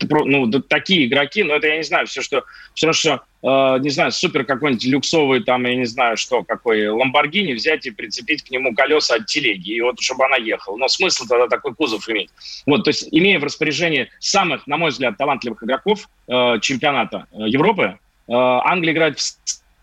ну, 0.00 0.50
такие 0.62 1.06
игроки, 1.06 1.42
но 1.42 1.54
это 1.54 1.68
я 1.68 1.76
не 1.76 1.82
знаю, 1.82 2.06
все, 2.06 2.22
что, 2.22 2.44
все 2.74 2.92
что, 2.92 3.22
э, 3.42 3.78
не 3.80 3.90
знаю, 3.90 4.12
супер 4.12 4.44
какой-нибудь 4.44 4.84
люксовый, 4.84 5.42
там, 5.42 5.64
я 5.64 5.76
не 5.76 5.86
знаю, 5.86 6.16
что, 6.16 6.42
какой 6.42 6.88
Ламборгини 6.88 7.54
взять 7.54 7.86
и 7.86 7.90
прицепить 7.90 8.42
к 8.42 8.50
нему 8.50 8.74
колеса 8.74 9.16
от 9.16 9.26
телеги, 9.26 9.72
и 9.72 9.80
вот, 9.80 10.00
чтобы 10.00 10.26
она 10.26 10.36
ехала. 10.36 10.76
Но 10.76 10.88
смысл 10.88 11.26
тогда 11.26 11.48
такой 11.48 11.74
кузов 11.74 12.08
иметь. 12.08 12.30
Вот, 12.66 12.84
то 12.84 12.90
есть, 12.90 13.08
имея 13.10 13.38
в 13.38 13.44
распоряжении 13.44 14.10
самых, 14.18 14.66
на 14.66 14.76
мой 14.76 14.90
взгляд, 14.90 15.16
талантливых 15.16 15.62
игроков 15.62 16.08
э, 16.28 16.60
чемпионата 16.60 17.26
э, 17.32 17.48
Европы, 17.48 17.98
э, 18.28 18.32
Англия 18.32 18.92
играет 18.92 19.18
в 19.18 19.36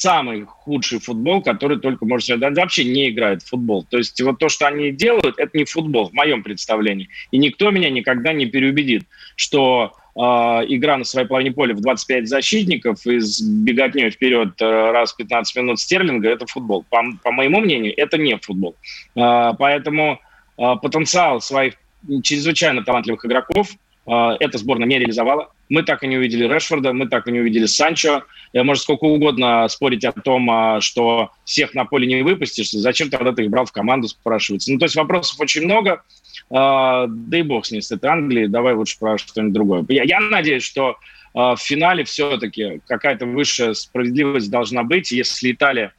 самый 0.03 0.43
худший 0.43 0.99
футбол, 0.99 1.41
который 1.41 1.79
только 1.79 2.05
может 2.05 2.27
себе 2.27 2.37
дать. 2.37 2.57
Вообще 2.57 2.83
не 2.83 3.09
играет 3.09 3.41
в 3.41 3.47
футбол. 3.47 3.85
То 3.89 3.97
есть 3.97 4.19
вот 4.21 4.37
то, 4.37 4.49
что 4.49 4.67
они 4.67 4.91
делают, 4.91 5.35
это 5.37 5.57
не 5.57 5.63
футбол 5.63 6.09
в 6.09 6.13
моем 6.13 6.43
представлении. 6.43 7.07
И 7.31 7.37
никто 7.37 7.71
меня 7.71 7.89
никогда 7.89 8.33
не 8.33 8.45
переубедит, 8.45 9.03
что 9.37 9.93
игра 10.15 10.97
на 10.97 11.03
своей 11.03 11.27
половине 11.27 11.51
поля 11.51 11.73
в 11.73 11.81
25 11.81 12.27
защитников 12.27 13.05
и 13.07 13.19
с 13.19 13.41
беготней 13.41 14.11
вперед 14.11 14.61
э, 14.61 14.91
раз 14.91 15.13
15 15.13 15.55
минут 15.55 15.79
стерлинга– 15.79 16.29
это 16.31 16.45
футбол. 16.45 16.85
По, 16.89 17.03
по 17.23 17.31
моему 17.31 17.61
мнению, 17.61 17.93
это 17.97 18.17
не 18.19 18.37
футбол. 18.37 18.75
Э, 19.15 19.53
поэтому 19.57 20.19
э, 20.57 20.75
потенциал 20.81 21.41
своих 21.41 21.73
чрезвычайно 22.21 22.83
талантливых 22.83 23.25
игроков. 23.25 23.69
А, 24.05 24.35
эта 24.39 24.57
сборная 24.57 24.87
не 24.87 24.99
реализовала. 24.99 25.51
Мы 25.69 25.83
так 25.83 26.03
и 26.03 26.07
не 26.07 26.17
увидели 26.17 26.47
Решфорда, 26.47 26.93
мы 26.93 27.07
так 27.07 27.27
и 27.27 27.31
не 27.31 27.39
увидели 27.39 27.65
Санчо. 27.65 28.23
Можно 28.53 28.81
сколько 28.81 29.05
угодно 29.05 29.67
спорить 29.69 30.03
о 30.03 30.11
том, 30.11 30.49
а, 30.51 30.81
что 30.81 31.31
всех 31.45 31.73
на 31.73 31.85
поле 31.85 32.05
не 32.05 32.21
выпустишь. 32.21 32.71
Зачем 32.71 33.09
тогда 33.09 33.31
ты 33.31 33.43
их 33.43 33.49
брал 33.49 33.65
в 33.65 33.71
команду, 33.71 34.07
спрашивается. 34.07 34.71
Ну, 34.71 34.79
то 34.79 34.85
есть 34.85 34.95
вопросов 34.95 35.39
очень 35.39 35.63
много. 35.63 36.03
Да 36.49 37.07
и 37.31 37.41
бог 37.41 37.65
с 37.65 37.71
ней, 37.71 37.81
с 37.81 37.91
этой 37.91 38.09
Англией. 38.09 38.47
Давай 38.47 38.73
лучше 38.73 38.99
про 38.99 39.17
что-нибудь 39.17 39.53
другое. 39.53 39.85
Я, 39.89 40.03
я 40.03 40.19
надеюсь, 40.19 40.63
что 40.63 40.97
в 41.33 41.57
финале 41.57 42.03
все-таки 42.03 42.81
какая-то 42.87 43.25
высшая 43.25 43.73
справедливость 43.73 44.51
должна 44.51 44.83
быть. 44.83 45.11
Если 45.11 45.51
Италия 45.51 45.93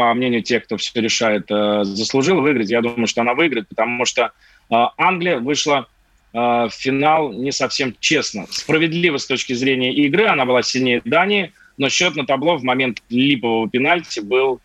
по 0.00 0.14
мнению 0.14 0.42
тех, 0.42 0.64
кто 0.64 0.78
все 0.78 0.98
решает, 1.00 1.50
э, 1.50 1.84
заслужила 1.84 2.40
выиграть. 2.40 2.70
Я 2.70 2.80
думаю, 2.80 3.06
что 3.06 3.20
она 3.20 3.34
выиграет, 3.34 3.68
потому 3.68 4.06
что 4.06 4.32
э, 4.70 4.74
Англия 4.96 5.38
вышла 5.38 5.86
в 6.32 6.70
финал 6.70 7.32
не 7.32 7.50
совсем 7.50 7.92
честно. 7.98 8.46
Справедливо 8.50 9.16
с 9.16 9.26
точки 9.26 9.52
зрения 9.52 9.92
игры, 9.92 10.26
она 10.26 10.44
была 10.44 10.62
сильнее 10.62 11.02
Дании, 11.04 11.52
но 11.76 11.88
счет 11.88 12.14
на 12.14 12.24
табло 12.24 12.56
в 12.56 12.62
момент 12.62 13.02
липового 13.08 13.68
пенальти 13.68 14.20
был 14.20 14.60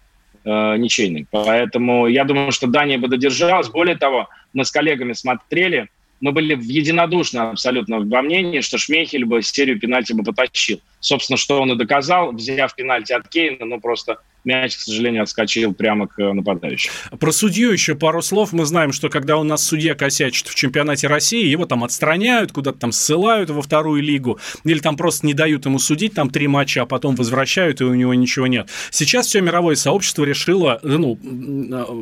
э, 0.45 0.77
ничейный. 0.77 1.27
Поэтому 1.31 2.07
я 2.07 2.23
думаю, 2.23 2.51
что 2.51 2.67
Дания 2.67 2.97
бы 2.97 3.07
додержалась. 3.07 3.69
Более 3.69 3.97
того, 3.97 4.29
мы 4.53 4.63
с 4.63 4.71
коллегами 4.71 5.13
смотрели, 5.13 5.89
мы 6.21 6.31
были 6.31 6.57
единодушны 6.61 7.39
абсолютно 7.39 7.99
во 7.99 8.21
мнении, 8.21 8.61
что 8.61 8.77
Шмейхель 8.77 9.25
бы 9.25 9.41
серию 9.41 9.79
пенальти 9.79 10.13
бы 10.13 10.23
потащил. 10.23 10.79
Собственно, 10.99 11.37
что 11.37 11.61
он 11.61 11.71
и 11.71 11.75
доказал, 11.75 12.31
взяв 12.31 12.73
пенальти 12.75 13.13
от 13.13 13.27
Кейна, 13.27 13.65
ну 13.65 13.79
просто 13.79 14.19
мяч, 14.45 14.77
к 14.77 14.79
сожалению, 14.81 15.23
отскочил 15.23 15.73
прямо 15.73 16.07
к 16.07 16.17
нападающему. 16.17 16.93
Про 17.19 17.31
судью 17.31 17.71
еще 17.71 17.95
пару 17.95 18.21
слов. 18.21 18.53
Мы 18.53 18.65
знаем, 18.65 18.91
что 18.91 19.09
когда 19.09 19.37
у 19.37 19.43
нас 19.43 19.63
судья 19.63 19.95
косячит 19.95 20.47
в 20.47 20.55
чемпионате 20.55 21.07
России, 21.07 21.45
его 21.45 21.65
там 21.65 21.83
отстраняют, 21.83 22.51
куда-то 22.51 22.79
там 22.79 22.91
ссылают 22.91 23.49
во 23.49 23.61
вторую 23.61 24.01
лигу, 24.01 24.39
или 24.63 24.79
там 24.79 24.97
просто 24.97 25.25
не 25.25 25.33
дают 25.33 25.65
ему 25.65 25.79
судить 25.79 26.13
там 26.13 26.29
три 26.29 26.47
матча, 26.47 26.83
а 26.83 26.85
потом 26.85 27.15
возвращают, 27.15 27.81
и 27.81 27.83
у 27.83 27.93
него 27.93 28.13
ничего 28.13 28.47
нет. 28.47 28.69
Сейчас 28.91 29.27
все 29.27 29.41
мировое 29.41 29.75
сообщество 29.75 30.23
решило, 30.23 30.79
ну, 30.83 31.19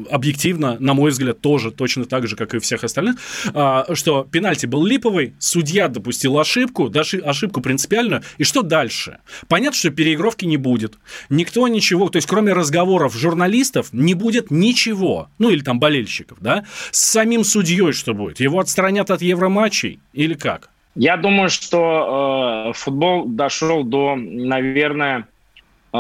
объективно, 0.09 0.77
на 0.79 0.93
мой 0.93 1.11
взгляд, 1.11 1.41
тоже 1.41 1.71
точно 1.71 2.05
так 2.05 2.27
же, 2.27 2.35
как 2.35 2.53
и 2.53 2.59
всех 2.59 2.83
остальных, 2.83 3.17
а, 3.53 3.85
что 3.93 4.27
пенальти 4.29 4.65
был 4.65 4.85
липовый, 4.85 5.33
судья 5.39 5.87
допустил 5.87 6.37
ошибку, 6.39 6.89
даже 6.89 7.17
ошибку 7.19 7.61
принципиальную, 7.61 8.23
и 8.37 8.43
что 8.43 8.61
дальше? 8.61 9.19
Понятно, 9.47 9.77
что 9.77 9.89
переигровки 9.89 10.45
не 10.45 10.57
будет. 10.57 10.97
Никто 11.29 11.67
ничего, 11.67 12.09
то 12.09 12.17
есть 12.17 12.27
кроме 12.33 12.53
разговоров 12.53 13.15
журналистов, 13.15 13.89
не 13.91 14.15
будет 14.15 14.49
ничего, 14.49 15.27
ну 15.37 15.51
или 15.51 15.61
там 15.61 15.79
болельщиков, 15.79 16.39
да, 16.41 16.65
с 16.89 16.99
самим 16.99 17.43
судьей 17.43 17.91
что 17.91 18.15
будет? 18.15 18.39
Его 18.39 18.59
отстранят 18.59 19.11
от 19.11 19.21
евроматчей 19.21 19.99
или 20.13 20.33
как? 20.33 20.71
Я 20.95 21.15
думаю, 21.15 21.51
что 21.51 22.69
э, 22.69 22.73
футбол 22.73 23.25
дошел 23.27 23.83
до, 23.83 24.15
наверное, 24.15 25.27
э, 25.93 25.97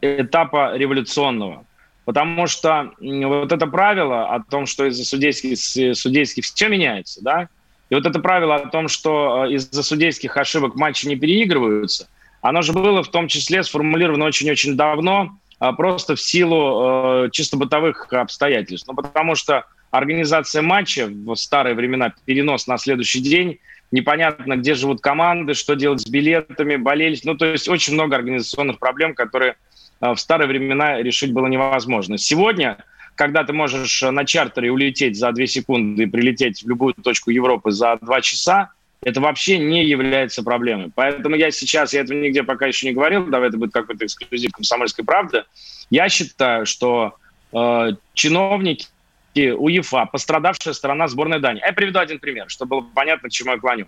этапа 0.00 0.74
революционного. 0.78 1.66
Потому 2.06 2.46
что 2.46 2.92
вот 2.98 3.52
это 3.52 3.66
правило 3.66 4.34
о 4.34 4.40
том, 4.40 4.64
что 4.64 4.86
из-за 4.86 5.04
судейских, 5.04 5.58
судейских 5.94 6.44
все 6.44 6.68
меняется, 6.68 7.22
да, 7.22 7.48
и 7.90 7.94
вот 7.94 8.06
это 8.06 8.18
правило 8.20 8.54
о 8.54 8.68
том, 8.70 8.88
что 8.88 9.44
э, 9.44 9.52
из-за 9.52 9.82
судейских 9.82 10.38
ошибок 10.38 10.74
матчи 10.74 11.06
не 11.06 11.16
переигрываются, 11.16 12.08
оно 12.40 12.62
же 12.62 12.72
было 12.72 13.02
в 13.02 13.08
том 13.08 13.28
числе 13.28 13.62
сформулировано 13.62 14.24
очень-очень 14.24 14.74
давно, 14.74 15.36
просто 15.58 16.16
в 16.16 16.20
силу 16.20 17.26
э, 17.26 17.30
чисто 17.30 17.56
бытовых 17.56 18.12
обстоятельств. 18.12 18.86
Ну, 18.88 18.94
потому 18.94 19.34
что 19.34 19.64
организация 19.90 20.62
матча 20.62 21.06
в 21.08 21.34
старые 21.36 21.74
времена, 21.74 22.12
перенос 22.24 22.66
на 22.66 22.78
следующий 22.78 23.20
день, 23.20 23.58
непонятно, 23.90 24.56
где 24.56 24.74
живут 24.74 25.00
команды, 25.00 25.54
что 25.54 25.74
делать 25.74 26.02
с 26.02 26.06
билетами, 26.06 26.76
болельщики. 26.76 27.26
Ну, 27.26 27.36
то 27.36 27.46
есть 27.46 27.68
очень 27.68 27.94
много 27.94 28.16
организационных 28.16 28.78
проблем, 28.78 29.14
которые 29.14 29.56
э, 30.00 30.12
в 30.12 30.18
старые 30.18 30.48
времена 30.48 31.02
решить 31.02 31.32
было 31.32 31.46
невозможно. 31.46 32.18
Сегодня, 32.18 32.84
когда 33.14 33.44
ты 33.44 33.52
можешь 33.52 34.02
на 34.02 34.24
чартере 34.24 34.70
улететь 34.70 35.16
за 35.16 35.32
2 35.32 35.46
секунды 35.46 36.02
и 36.02 36.06
прилететь 36.06 36.62
в 36.62 36.68
любую 36.68 36.94
точку 36.94 37.30
Европы 37.30 37.70
за 37.70 37.96
2 38.00 38.20
часа, 38.20 38.72
это 39.06 39.20
вообще 39.20 39.58
не 39.58 39.84
является 39.84 40.42
проблемой. 40.42 40.90
Поэтому 40.92 41.36
я 41.36 41.52
сейчас, 41.52 41.92
я 41.92 42.00
этого 42.00 42.18
нигде 42.18 42.42
пока 42.42 42.66
еще 42.66 42.88
не 42.88 42.92
говорил, 42.92 43.24
давай 43.26 43.50
это 43.50 43.56
будет 43.56 43.72
какой-то 43.72 44.04
эксклюзив 44.04 44.50
комсомольской 44.50 45.04
правды. 45.04 45.44
Я 45.90 46.08
считаю, 46.08 46.66
что 46.66 47.14
э, 47.52 47.92
чиновники 48.14 48.88
УЕФА, 49.36 50.06
пострадавшая 50.06 50.74
страна 50.74 51.06
сборной 51.06 51.38
Дании. 51.38 51.62
Я 51.64 51.72
приведу 51.72 52.00
один 52.00 52.18
пример, 52.18 52.46
чтобы 52.48 52.80
было 52.80 52.90
понятно, 52.94 53.28
к 53.28 53.32
чему 53.32 53.52
я 53.52 53.58
клоню. 53.58 53.86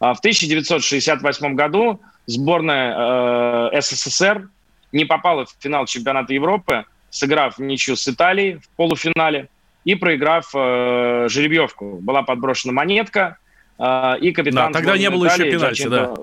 А, 0.00 0.14
в 0.14 0.20
1968 0.20 1.54
году 1.54 2.00
сборная 2.24 3.70
э, 3.74 3.80
СССР 3.82 4.48
не 4.92 5.04
попала 5.04 5.44
в 5.44 5.54
финал 5.60 5.84
чемпионата 5.84 6.32
Европы, 6.32 6.86
сыграв 7.10 7.58
ничью 7.58 7.96
с 7.96 8.08
Италией 8.08 8.60
в 8.60 8.68
полуфинале 8.76 9.50
и 9.84 9.94
проиграв 9.94 10.50
э, 10.54 11.26
жеребьевку. 11.28 11.98
Была 12.00 12.22
подброшена 12.22 12.72
монетка, 12.72 13.36
и 13.78 14.32
капитан... 14.32 14.72
Да, 14.72 14.78
тогда 14.78 14.96
не 14.96 15.10
было 15.10 15.26
Италии, 15.26 15.46
еще 15.46 15.58
пенальти, 15.58 15.88
да. 15.88 16.14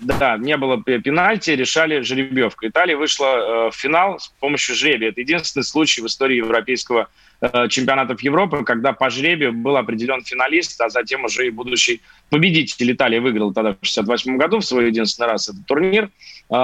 Да, 0.00 0.38
не 0.38 0.56
было 0.56 0.82
пенальти, 0.82 1.50
решали 1.50 2.00
жеребьевку. 2.00 2.66
Италия 2.66 2.96
вышла 2.96 3.26
э, 3.26 3.70
в 3.70 3.74
финал 3.74 4.18
с 4.18 4.28
помощью 4.40 4.74
жребия. 4.74 5.08
Это 5.08 5.20
единственный 5.20 5.62
случай 5.62 6.00
в 6.00 6.06
истории 6.06 6.36
европейского 6.36 7.08
э, 7.40 7.68
чемпионатов 7.68 8.22
Европы, 8.22 8.64
когда 8.64 8.92
по 8.92 9.10
жребию 9.10 9.52
был 9.52 9.76
определен 9.76 10.22
финалист, 10.24 10.80
а 10.80 10.88
затем 10.88 11.24
уже 11.24 11.48
и 11.48 11.50
будущий 11.50 12.00
победитель. 12.30 12.92
Италия 12.92 13.20
выиграла 13.20 13.52
тогда 13.52 13.72
в 13.72 13.84
68 13.84 14.36
году 14.38 14.60
в 14.60 14.64
свой 14.64 14.86
единственный 14.86 15.26
раз 15.26 15.48
этот 15.48 15.66
турнир, 15.66 16.04
э, 16.04 16.54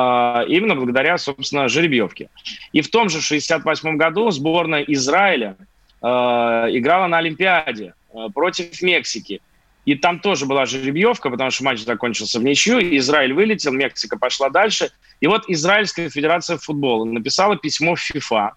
именно 0.49 0.75
благодаря, 0.75 1.19
собственно, 1.19 1.69
жеребьевке. 1.69 2.31
И 2.73 2.81
в 2.81 2.91
том 2.91 3.11
же 3.11 3.21
68 3.21 3.97
году 3.97 4.31
сборная 4.31 4.83
Израиля 4.83 5.57
э, 6.01 6.07
играла 6.07 7.07
на 7.09 7.19
Олимпиаде 7.19 7.93
э, 8.15 8.29
против 8.33 8.81
Мексики. 8.81 9.41
И 9.87 9.95
там 9.95 10.19
тоже 10.19 10.47
была 10.47 10.67
жеребьевка, 10.67 11.31
потому 11.31 11.51
что 11.51 11.65
матч 11.65 11.85
закончился 11.85 12.41
в 12.41 12.45
ничью. 12.45 12.81
Израиль 12.99 13.33
вылетел, 13.33 13.73
Мексика 13.73 14.19
пошла 14.19 14.51
дальше. 14.51 14.91
И 15.21 15.29
вот 15.29 15.45
Израильская 15.49 16.11
федерация 16.11 16.59
футбола 16.59 17.05
написала 17.05 17.57
письмо 17.57 17.95
в 17.95 18.01
ФИФА, 18.01 18.55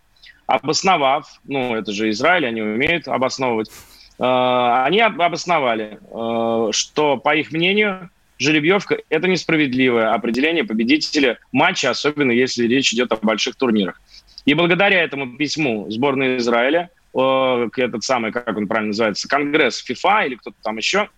обосновав, 0.47 1.39
ну, 1.45 1.75
это 1.75 1.91
же 1.91 2.09
Израиль, 2.09 2.47
они 2.47 2.61
умеют 2.61 3.07
обосновывать, 3.07 3.69
э, 4.17 4.23
они 4.23 4.99
обосновали, 5.01 5.99
э, 6.01 6.71
что, 6.71 7.17
по 7.17 7.35
их 7.35 7.51
мнению, 7.51 8.09
жеребьевка– 8.39 8.97
это 9.09 9.27
несправедливое 9.27 10.11
определение 10.11 10.63
победителя 10.63 11.37
матча, 11.51 11.91
особенно 11.91 12.31
если 12.31 12.65
речь 12.65 12.91
идет 12.91 13.11
о 13.11 13.17
больших 13.17 13.55
турнирах. 13.55 14.01
И 14.45 14.55
благодаря 14.55 15.03
этому 15.03 15.37
письму 15.37 15.85
сборная 15.91 16.37
Израиля, 16.37 16.89
э, 17.13 17.69
этот 17.77 18.03
самый, 18.03 18.31
как 18.31 18.57
он 18.57 18.67
правильно 18.67 18.87
называется, 18.87 19.27
Конгресс 19.27 19.77
ФИФА 19.77 20.23
или 20.25 20.35
кто-то 20.35 20.57
там 20.63 20.77
еще, 20.77 21.09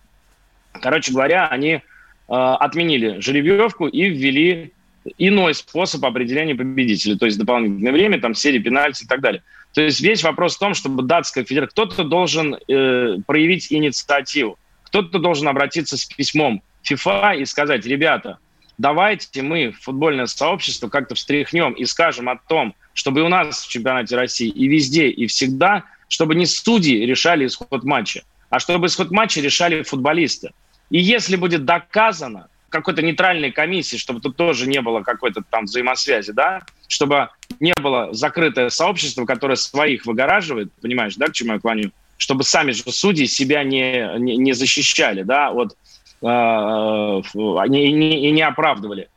Короче 0.80 1.12
говоря, 1.12 1.48
они 1.48 1.72
э, 1.72 1.80
отменили 2.28 3.20
жеребьевку 3.20 3.86
и 3.86 4.08
ввели 4.08 4.72
иной 5.18 5.54
способ 5.54 6.04
определения 6.04 6.54
победителя, 6.54 7.16
то 7.16 7.26
есть 7.26 7.38
дополнительное 7.38 7.92
время, 7.92 8.20
там, 8.20 8.34
серии 8.34 8.58
пенальти 8.58 9.04
и 9.04 9.06
так 9.06 9.20
далее. 9.20 9.42
То 9.74 9.80
есть 9.80 10.00
весь 10.00 10.22
вопрос 10.22 10.56
в 10.56 10.58
том, 10.58 10.74
чтобы 10.74 11.02
датская 11.02 11.44
федерация, 11.44 11.72
кто-то 11.72 12.04
должен 12.04 12.54
э, 12.54 13.16
проявить 13.26 13.72
инициативу, 13.72 14.58
кто-то 14.84 15.18
должен 15.18 15.48
обратиться 15.48 15.96
с 15.96 16.04
письмом 16.04 16.62
ФИФА 16.82 17.32
и 17.38 17.44
сказать, 17.44 17.86
ребята, 17.86 18.38
давайте 18.78 19.42
мы, 19.42 19.72
футбольное 19.72 20.26
сообщество, 20.26 20.88
как-то 20.88 21.14
встряхнем 21.14 21.72
и 21.72 21.84
скажем 21.84 22.28
о 22.28 22.36
том, 22.36 22.74
чтобы 22.92 23.22
у 23.22 23.28
нас 23.28 23.64
в 23.64 23.68
чемпионате 23.68 24.16
России 24.16 24.48
и 24.48 24.68
везде, 24.68 25.08
и 25.08 25.26
всегда, 25.26 25.84
чтобы 26.08 26.34
не 26.34 26.46
судьи 26.46 27.06
решали 27.06 27.46
исход 27.46 27.84
матча, 27.84 28.22
а 28.50 28.58
чтобы 28.58 28.88
исход 28.88 29.10
матча 29.10 29.40
решали 29.40 29.82
футболисты. 29.82 30.50
И 30.92 30.98
если 31.00 31.36
будет 31.36 31.64
доказано 31.64 32.48
какой-то 32.68 33.00
нейтральной 33.00 33.50
комиссии, 33.50 33.96
чтобы 33.96 34.20
тут 34.20 34.36
тоже 34.36 34.68
не 34.68 34.82
было 34.82 35.00
какой-то 35.00 35.42
там 35.48 35.64
взаимосвязи, 35.64 36.32
да, 36.32 36.62
чтобы 36.86 37.30
не 37.60 37.72
было 37.80 38.12
закрытое 38.12 38.68
сообщество, 38.68 39.24
которое 39.24 39.56
своих 39.56 40.04
выгораживает, 40.04 40.70
понимаешь, 40.82 41.16
да, 41.16 41.28
к 41.28 41.32
чему 41.32 41.54
я 41.54 41.60
клоню, 41.60 41.92
чтобы 42.18 42.44
сами 42.44 42.72
же 42.72 42.82
судьи 42.82 43.26
себя 43.26 43.64
не, 43.64 44.18
не, 44.18 44.36
не 44.36 44.52
защищали, 44.52 45.22
да, 45.22 45.50
вот, 45.50 45.76
э, 46.20 46.26
не, 46.26 47.92
не, 47.92 48.28
и 48.28 48.30
не 48.30 48.42
оправдывали. 48.42 49.08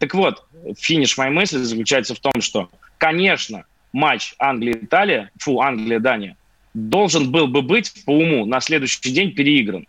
Так 0.00 0.12
вот, 0.12 0.44
финиш 0.78 1.16
моей 1.16 1.32
мысли 1.32 1.56
заключается 1.58 2.14
в 2.14 2.20
том, 2.20 2.42
что, 2.42 2.68
конечно, 2.98 3.64
матч 3.94 4.34
Англия-Италия, 4.38 5.30
фу, 5.38 5.62
Англия-Дания, 5.62 6.36
должен 6.74 7.30
был 7.30 7.46
бы 7.46 7.62
быть 7.62 8.04
по 8.04 8.10
уму 8.10 8.44
на 8.44 8.60
следующий 8.60 9.10
день 9.10 9.32
переигран 9.32 9.86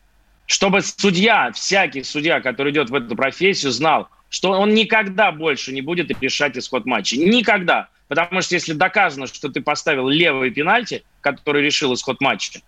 чтобы 0.54 0.82
судья, 0.84 1.52
всякий 1.52 2.04
судья, 2.04 2.40
который 2.40 2.72
идет 2.72 2.92
в 2.92 2.96
эту 2.96 3.16
профессию, 3.16 3.72
знал, 3.72 4.08
что 4.30 4.52
он 4.52 4.76
никогда 4.76 5.32
больше 5.32 5.74
не 5.74 5.82
будет 5.82 6.12
решать 6.22 6.56
исход 6.56 6.86
матча. 6.86 7.18
Никогда. 7.18 7.90
Потому 8.08 8.42
что 8.44 8.54
если 8.54 8.74
доказано, 8.74 9.26
что 9.26 9.50
ты 9.50 9.62
поставил 9.62 10.08
левый 10.08 10.52
пенальти, 10.52 11.04
который 11.22 11.64
решил 11.64 11.92
исход 11.96 12.22
матча, 12.22 12.62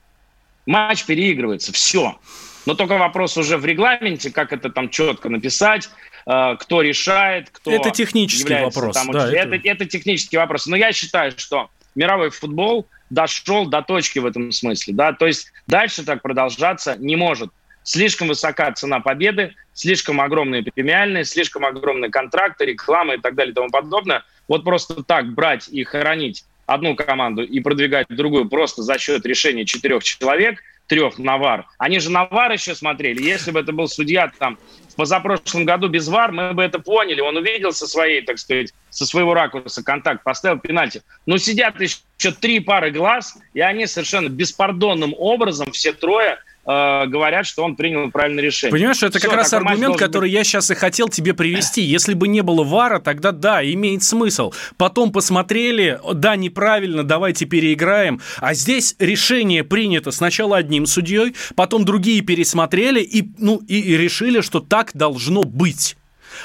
матч 0.65 1.06
переигрывается, 1.06 1.71
все. 1.74 2.19
Но 2.65 2.74
только 2.74 2.98
вопрос 2.98 3.38
уже 3.38 3.58
в 3.58 3.65
регламенте, 3.65 4.32
как 4.32 4.52
это 4.52 4.71
там 4.71 4.89
четко 4.89 5.30
написать, 5.30 5.88
э, 6.26 6.56
кто 6.60 6.82
решает, 6.82 7.52
кто 7.52 7.69
Это 7.69 7.91
технический 7.91 8.63
вопрос. 8.63 8.95
Там, 8.95 9.12
да, 9.12 9.32
это... 9.32 9.56
Это, 9.56 9.67
это 9.67 9.86
технический 9.86 10.38
вопрос. 10.38 10.65
Но 10.65 10.76
я 10.76 10.91
считаю, 10.91 11.34
что 11.38 11.69
мировой 11.93 12.32
футбол 12.32 12.88
дошел 13.12 13.67
до 13.67 13.84
точки 13.84 14.17
в 14.17 14.26
этом 14.26 14.52
смысле. 14.52 14.95
Да? 14.95 15.13
То 15.13 15.28
есть 15.28 15.52
дальше 15.67 16.04
так 16.04 16.24
продолжаться 16.24 16.95
не 16.98 17.15
может. 17.15 17.52
Слишком 17.86 18.30
высока 18.30 18.71
цена 18.71 19.00
победы, 19.00 19.54
слишком 19.74 20.19
огромные 20.19 20.63
премиальные, 20.63 21.24
слишком 21.24 21.65
огромные 21.65 22.10
контракты, 22.10 22.65
реклама 22.65 23.13
и 23.13 23.19
так 23.19 23.36
далее 23.36 23.52
и 23.52 23.56
тому 23.56 23.69
подобное. 23.69 24.24
Вот 24.48 24.63
просто 24.63 25.04
так 25.04 25.34
брать 25.34 25.67
и 25.69 25.84
хоронить 25.84 26.45
одну 26.65 26.95
команду 26.95 27.43
и 27.43 27.60
продвигать 27.60 28.08
другую 28.10 28.50
просто 28.50 28.82
за 28.82 28.98
счет 28.98 29.24
решения 29.28 29.65
четырех 29.65 30.04
человек, 30.04 30.60
трех 30.88 31.19
навар. 31.19 31.67
Они 31.78 32.00
же 32.00 32.10
навар 32.10 32.52
еще 32.52 32.74
смотрели. 32.74 33.21
Если 33.21 33.52
бы 33.52 33.60
это 33.60 33.71
был 33.71 33.88
судья 33.88 34.32
там 34.39 34.58
в 34.89 34.95
позапрошлом 34.95 35.65
году 35.65 35.88
без 35.88 36.08
ВАР, 36.08 36.32
мы 36.32 36.54
бы 36.54 36.63
это 36.63 36.80
поняли. 36.80 37.21
Он 37.21 37.38
увидел 37.38 37.71
со 37.71 37.86
своей, 37.86 38.21
так 38.21 38.39
сказать, 38.39 38.74
со 38.89 39.06
своего 39.06 39.36
ракурса 39.36 39.84
контакт, 39.84 40.24
поставил 40.24 40.60
пенальти. 40.60 41.04
Но 41.28 41.38
сидят 41.38 41.80
еще 41.80 42.32
три 42.39 42.62
пары 42.62 42.89
глаз, 42.89 43.38
и 43.54 43.62
они 43.62 43.86
совершенно 43.86 44.30
беспардонным 44.30 45.13
образом, 45.17 45.71
все 45.71 45.93
трое, 45.93 46.39
Э, 46.67 47.06
говорят, 47.06 47.45
что 47.45 47.63
он 47.63 47.75
принял 47.75 48.10
правильное 48.10 48.43
решение. 48.43 48.71
Понимаешь, 48.71 49.04
это 49.04 49.19
Все, 49.19 49.28
как 49.28 49.38
раз 49.38 49.54
аргумент, 49.54 49.97
который 49.97 50.25
быть... 50.25 50.34
я 50.34 50.43
сейчас 50.43 50.71
и 50.71 50.75
хотел 50.75 51.10
тебе 51.10 51.34
привести. 51.34 51.82
Если 51.82 52.15
бы 52.15 52.28
не 52.28 52.41
было 52.41 52.63
ВАРа, 52.63 52.99
тогда 52.99 53.32
да, 53.32 53.63
имеет 53.63 54.04
смысл. 54.04 54.51
Потом 54.78 55.12
посмотрели, 55.12 55.99
да, 56.13 56.36
неправильно, 56.36 57.04
давайте 57.04 57.45
переиграем. 57.45 58.19
А 58.38 58.56
здесь 58.56 58.95
решение 58.97 59.63
принято 59.63 60.10
сначала 60.12 60.58
одним 60.58 60.88
судьей, 60.88 61.36
потом 61.56 61.86
другие 61.86 62.21
пересмотрели 62.21 63.01
и, 63.01 63.30
ну, 63.38 63.62
и, 63.67 63.80
и 63.80 63.97
решили, 63.97 64.41
что 64.41 64.60
так 64.60 64.91
должно 64.93 65.43
быть. 65.43 65.95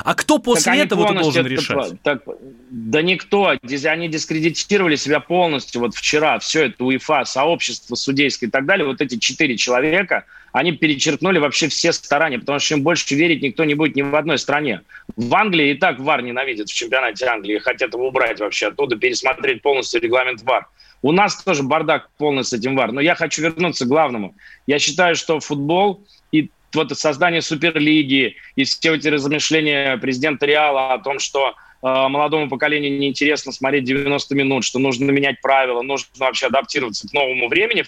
А 0.05 0.14
кто 0.14 0.38
после 0.38 0.72
так 0.72 0.87
этого 0.87 1.14
должен 1.14 1.46
это, 1.46 1.48
решать? 1.48 2.03
Так, 2.03 2.22
да 2.70 3.03
никто. 3.03 3.55
Они 3.85 4.09
дискредитировали 4.09 4.96
себя 4.96 5.20
полностью. 5.20 5.81
Вот 5.81 5.94
вчера 5.94 6.38
все 6.38 6.66
это 6.66 6.85
УЕФА, 6.85 7.24
сообщество 7.24 7.94
судейское 7.94 8.48
и 8.48 8.50
так 8.50 8.66
далее, 8.66 8.87
вот 8.87 9.00
эти 9.00 9.16
четыре 9.16 9.57
человека, 9.57 10.24
они 10.53 10.72
перечеркнули 10.72 11.38
вообще 11.38 11.68
все 11.68 11.92
старания, 11.92 12.38
потому 12.38 12.59
что 12.59 12.74
им 12.74 12.83
больше 12.83 13.14
верить 13.14 13.42
никто 13.42 13.64
не 13.64 13.74
будет 13.74 13.94
ни 13.96 14.03
в 14.03 14.14
одной 14.14 14.38
стране. 14.38 14.83
В 15.16 15.35
Англии 15.35 15.70
и 15.70 15.74
так 15.74 16.00
ВАР 16.00 16.22
ненавидят 16.22 16.68
в 16.68 16.74
чемпионате 16.74 17.26
Англии, 17.26 17.59
хотят 17.59 17.94
его 17.94 18.09
убрать 18.09 18.40
вообще 18.40 18.68
оттуда, 18.68 18.96
пересмотреть 18.96 19.62
полностью 19.62 20.00
регламент 20.00 20.42
ВАР. 20.42 20.66
У 21.03 21.12
нас 21.12 21.42
тоже 21.42 21.62
бардак 21.62 22.11
полный 22.18 22.44
с 22.44 22.53
этим 22.53 22.76
ВАР. 22.76 22.92
Но 22.92 23.00
я 23.00 23.14
хочу 23.14 23.42
вернуться 23.42 23.85
к 23.87 23.88
главному. 23.88 24.35
Я 24.66 24.79
считаю, 24.79 25.14
что 25.14 25.40
футбол 25.40 26.05
и 26.31 26.50
вот 26.74 26.96
создание 26.98 27.42
Суперлиги 27.42 28.37
и 28.56 28.64
все 28.64 28.94
эти 28.94 29.09
размышления 29.09 29.96
президента 29.96 30.46
Реала 30.46 30.94
о 30.94 30.98
том, 30.98 31.18
что 31.18 31.48
э, 31.48 31.54
молодому 31.83 32.48
поколению 32.48 32.98
неинтересно 32.98 33.52
смотреть 33.52 33.85
90 33.85 34.35
минут, 34.35 34.64
что 34.64 34.78
нужно 34.78 35.11
менять 35.11 35.40
правила, 35.40 35.83
нужно 35.83 36.09
вообще 36.18 36.46
адаптироваться 36.46 37.09
к 37.09 37.12
новому 37.12 37.48
времени, 37.48 37.85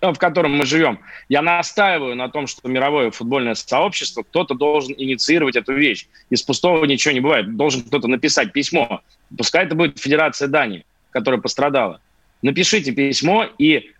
в 0.00 0.14
котором 0.18 0.56
мы 0.56 0.66
живем. 0.66 0.98
Я 1.28 1.42
настаиваю 1.42 2.14
на 2.16 2.28
том, 2.28 2.46
что 2.46 2.68
мировое 2.68 3.10
футбольное 3.10 3.54
сообщество, 3.54 4.22
кто-то 4.22 4.54
должен 4.54 4.94
инициировать 4.96 5.56
эту 5.56 5.72
вещь. 5.72 6.06
Из 6.30 6.42
пустого 6.42 6.84
ничего 6.84 7.14
не 7.14 7.20
бывает. 7.20 7.56
Должен 7.56 7.82
кто-то 7.82 8.08
написать 8.08 8.52
письмо. 8.52 9.00
Пускай 9.36 9.64
это 9.64 9.74
будет 9.74 9.98
Федерация 9.98 10.48
Дании, 10.48 10.84
которая 11.10 11.40
пострадала. 11.40 12.00
Напишите 12.42 12.92
письмо 12.92 13.48
и 13.58 13.90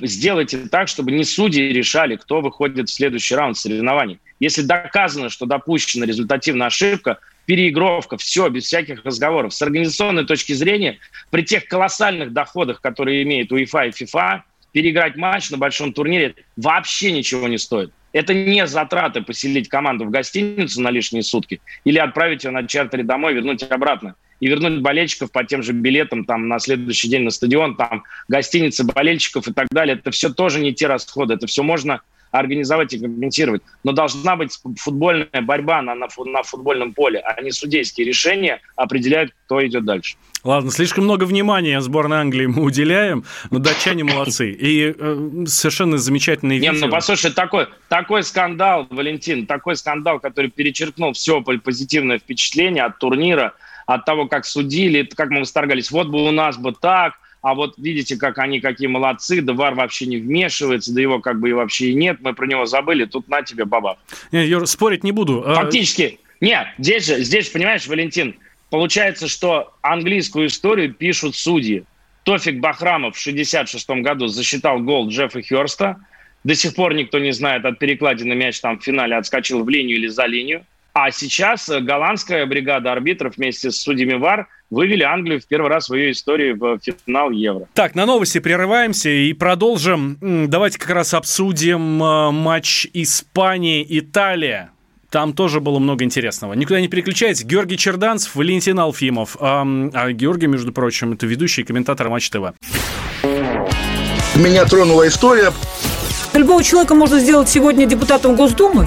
сделайте 0.00 0.58
так, 0.68 0.88
чтобы 0.88 1.12
не 1.12 1.24
судьи 1.24 1.72
решали, 1.72 2.16
кто 2.16 2.40
выходит 2.40 2.88
в 2.88 2.92
следующий 2.92 3.34
раунд 3.34 3.56
соревнований. 3.56 4.18
Если 4.40 4.62
доказано, 4.62 5.28
что 5.28 5.46
допущена 5.46 6.06
результативная 6.06 6.68
ошибка, 6.68 7.18
переигровка, 7.46 8.16
все, 8.16 8.48
без 8.48 8.64
всяких 8.64 9.04
разговоров. 9.04 9.52
С 9.52 9.60
организационной 9.60 10.24
точки 10.24 10.52
зрения, 10.52 10.98
при 11.30 11.42
тех 11.42 11.66
колоссальных 11.66 12.32
доходах, 12.32 12.80
которые 12.80 13.22
имеет 13.22 13.52
УЕФА 13.52 13.86
и 13.86 13.90
ФИФА, 13.90 14.44
переиграть 14.72 15.16
матч 15.16 15.50
на 15.50 15.58
большом 15.58 15.92
турнире 15.92 16.34
вообще 16.56 17.12
ничего 17.12 17.48
не 17.48 17.58
стоит. 17.58 17.92
Это 18.12 18.34
не 18.34 18.66
затраты 18.66 19.22
поселить 19.22 19.68
команду 19.68 20.04
в 20.04 20.10
гостиницу 20.10 20.80
на 20.80 20.90
лишние 20.90 21.22
сутки 21.22 21.60
или 21.84 21.98
отправить 21.98 22.44
ее 22.44 22.50
на 22.50 22.66
чартере 22.66 23.04
домой, 23.04 23.34
вернуть 23.34 23.62
обратно 23.62 24.14
и 24.40 24.48
вернуть 24.48 24.80
болельщиков 24.80 25.30
по 25.30 25.44
тем 25.44 25.62
же 25.62 25.72
билетам 25.72 26.24
там 26.24 26.48
на 26.48 26.58
следующий 26.58 27.08
день 27.08 27.22
на 27.22 27.30
стадион, 27.30 27.76
там 27.76 28.02
гостиницы 28.28 28.84
болельщиков 28.84 29.46
и 29.46 29.52
так 29.52 29.68
далее. 29.70 29.96
Это 29.96 30.10
все 30.10 30.30
тоже 30.30 30.60
не 30.60 30.74
те 30.74 30.86
расходы, 30.86 31.34
это 31.34 31.46
все 31.46 31.62
можно 31.62 32.00
организовать 32.30 32.92
и 32.92 32.98
компенсировать. 32.98 33.62
Но 33.82 33.92
должна 33.92 34.36
быть 34.36 34.56
футбольная 34.76 35.42
борьба 35.42 35.82
на, 35.82 35.94
на, 35.94 36.06
на 36.26 36.42
футбольном 36.42 36.94
поле, 36.94 37.18
а 37.18 37.40
не 37.42 37.50
судейские 37.50 38.06
решения 38.06 38.60
определяют, 38.76 39.32
кто 39.46 39.66
идет 39.66 39.84
дальше. 39.84 40.16
Ладно, 40.44 40.70
слишком 40.70 41.04
много 41.04 41.24
внимания 41.24 41.80
сборной 41.80 42.18
Англии 42.18 42.46
мы 42.46 42.62
уделяем, 42.62 43.24
но 43.50 43.58
датчане 43.58 44.04
молодцы. 44.04 44.52
И 44.52 44.94
э, 44.96 45.44
совершенно 45.46 45.98
замечательные 45.98 46.60
видео. 46.60 46.72
Не, 46.72 46.78
ну 46.78 46.88
послушай, 46.88 47.32
такой, 47.32 47.66
такой 47.88 48.22
скандал, 48.22 48.86
Валентин, 48.90 49.46
такой 49.46 49.76
скандал, 49.76 50.20
который 50.20 50.50
перечеркнул 50.50 51.12
все 51.12 51.42
позитивное 51.42 52.18
впечатление 52.18 52.84
от 52.84 52.98
турнира– 52.98 53.54
от 53.86 54.04
того, 54.04 54.26
как 54.26 54.46
судили, 54.46 55.02
как 55.02 55.30
мы 55.30 55.40
восторгались. 55.40 55.90
Вот 55.90 56.08
бы 56.08 56.26
у 56.26 56.30
нас 56.30 56.56
бы 56.56 56.72
так, 56.72 57.14
а 57.42 57.54
вот 57.54 57.74
видите, 57.78 58.16
как 58.16 58.38
они 58.38 58.60
какие 58.60 58.88
молодцы, 58.88 59.40
да 59.40 59.52
ВАР 59.52 59.74
вообще 59.74 60.06
не 60.06 60.18
вмешивается, 60.18 60.92
да 60.92 61.00
его 61.00 61.20
как 61.20 61.40
бы 61.40 61.50
и 61.50 61.52
вообще 61.52 61.90
и 61.90 61.94
нет, 61.94 62.18
мы 62.20 62.34
про 62.34 62.46
него 62.46 62.66
забыли, 62.66 63.06
тут 63.06 63.28
на 63.28 63.42
тебе, 63.42 63.64
баба. 63.64 63.98
Не, 64.30 64.46
Юр, 64.46 64.66
спорить 64.66 65.04
не 65.04 65.12
буду. 65.12 65.42
А 65.46 65.54
Фактически, 65.54 66.20
нет, 66.40 66.68
здесь 66.78 67.06
же, 67.06 67.22
здесь, 67.22 67.48
понимаешь, 67.48 67.86
Валентин, 67.86 68.36
получается, 68.68 69.26
что 69.26 69.72
английскую 69.82 70.48
историю 70.48 70.92
пишут 70.92 71.34
судьи. 71.34 71.84
Тофик 72.24 72.60
Бахрамов 72.60 73.16
в 73.16 73.18
66 73.18 73.88
году 74.02 74.26
засчитал 74.26 74.78
гол 74.80 75.08
Джеффа 75.08 75.40
Херста, 75.40 75.96
до 76.44 76.54
сих 76.54 76.74
пор 76.74 76.94
никто 76.94 77.18
не 77.18 77.32
знает, 77.32 77.64
от 77.64 77.78
перекладины 77.78 78.34
мяч 78.34 78.60
там 78.60 78.78
в 78.78 78.84
финале 78.84 79.16
отскочил 79.16 79.64
в 79.64 79.68
линию 79.68 79.96
или 79.96 80.06
за 80.06 80.26
линию. 80.26 80.64
А 81.02 81.10
сейчас 81.12 81.66
э, 81.70 81.80
голландская 81.80 82.44
бригада 82.44 82.92
арбитров 82.92 83.38
вместе 83.38 83.70
с 83.70 83.80
судьями 83.80 84.14
ВАР 84.14 84.48
вывели 84.68 85.02
Англию 85.02 85.40
в 85.40 85.46
первый 85.46 85.70
раз 85.70 85.88
в 85.88 85.94
ее 85.94 86.10
истории 86.10 86.52
в 86.52 86.78
финал 87.06 87.30
Евро. 87.30 87.66
Так, 87.72 87.94
на 87.94 88.04
новости 88.04 88.38
прерываемся 88.38 89.08
и 89.08 89.32
продолжим. 89.32 90.18
Давайте 90.20 90.78
как 90.78 90.90
раз 90.90 91.14
обсудим 91.14 92.02
э, 92.02 92.30
матч 92.32 92.86
Испания-Италия. 92.92 94.72
Там 95.08 95.32
тоже 95.32 95.60
было 95.60 95.78
много 95.78 96.04
интересного. 96.04 96.52
Никуда 96.52 96.82
не 96.82 96.88
переключайтесь. 96.88 97.44
Георгий 97.44 97.78
Черданцев, 97.78 98.34
Валентин 98.34 98.78
Алфимов. 98.78 99.38
А, 99.40 99.66
а 99.94 100.12
Георгий, 100.12 100.48
между 100.48 100.70
прочим, 100.70 101.14
это 101.14 101.26
ведущий 101.26 101.62
комментатор 101.62 102.10
Матч 102.10 102.28
ТВ. 102.28 102.52
Меня 104.34 104.66
тронула 104.66 105.08
история. 105.08 105.50
Любого 106.34 106.62
человека 106.62 106.94
можно 106.94 107.18
сделать 107.18 107.48
сегодня 107.48 107.86
депутатом 107.86 108.36
Госдумы. 108.36 108.86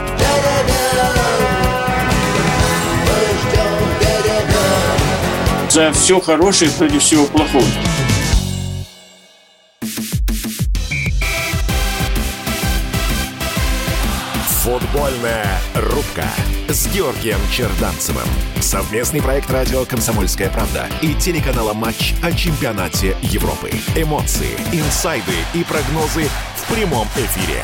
За 5.71 5.93
все 5.93 6.19
хорошее 6.19 6.69
против 6.71 7.01
всего 7.01 7.25
плохого. 7.27 7.63
Футбольная 14.63 15.61
рубка 15.75 16.27
с 16.67 16.93
Георгием 16.93 17.39
Черданцевым. 17.53 18.27
Совместный 18.59 19.21
проект 19.21 19.49
радио 19.49 19.85
«Комсомольская 19.85 20.49
правда» 20.49 20.87
и 21.01 21.13
телеканала 21.13 21.73
«Матч» 21.73 22.15
о 22.21 22.33
чемпионате 22.33 23.15
Европы. 23.21 23.71
Эмоции, 23.95 24.55
инсайды 24.73 25.31
и 25.53 25.63
прогнозы 25.63 26.25
в 26.57 26.73
прямом 26.73 27.07
эфире. 27.15 27.63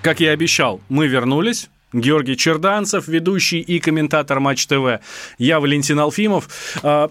Как 0.00 0.20
я 0.20 0.30
и 0.30 0.34
обещал, 0.34 0.80
мы 0.88 1.08
вернулись. 1.08 1.68
Георгий 1.92 2.36
Черданцев, 2.36 3.08
ведущий 3.08 3.60
и 3.60 3.78
комментатор 3.78 4.40
Матч 4.40 4.66
ТВ. 4.66 5.00
Я 5.38 5.60
Валентин 5.60 5.98
Алфимов. 5.98 6.48
А, 6.82 7.10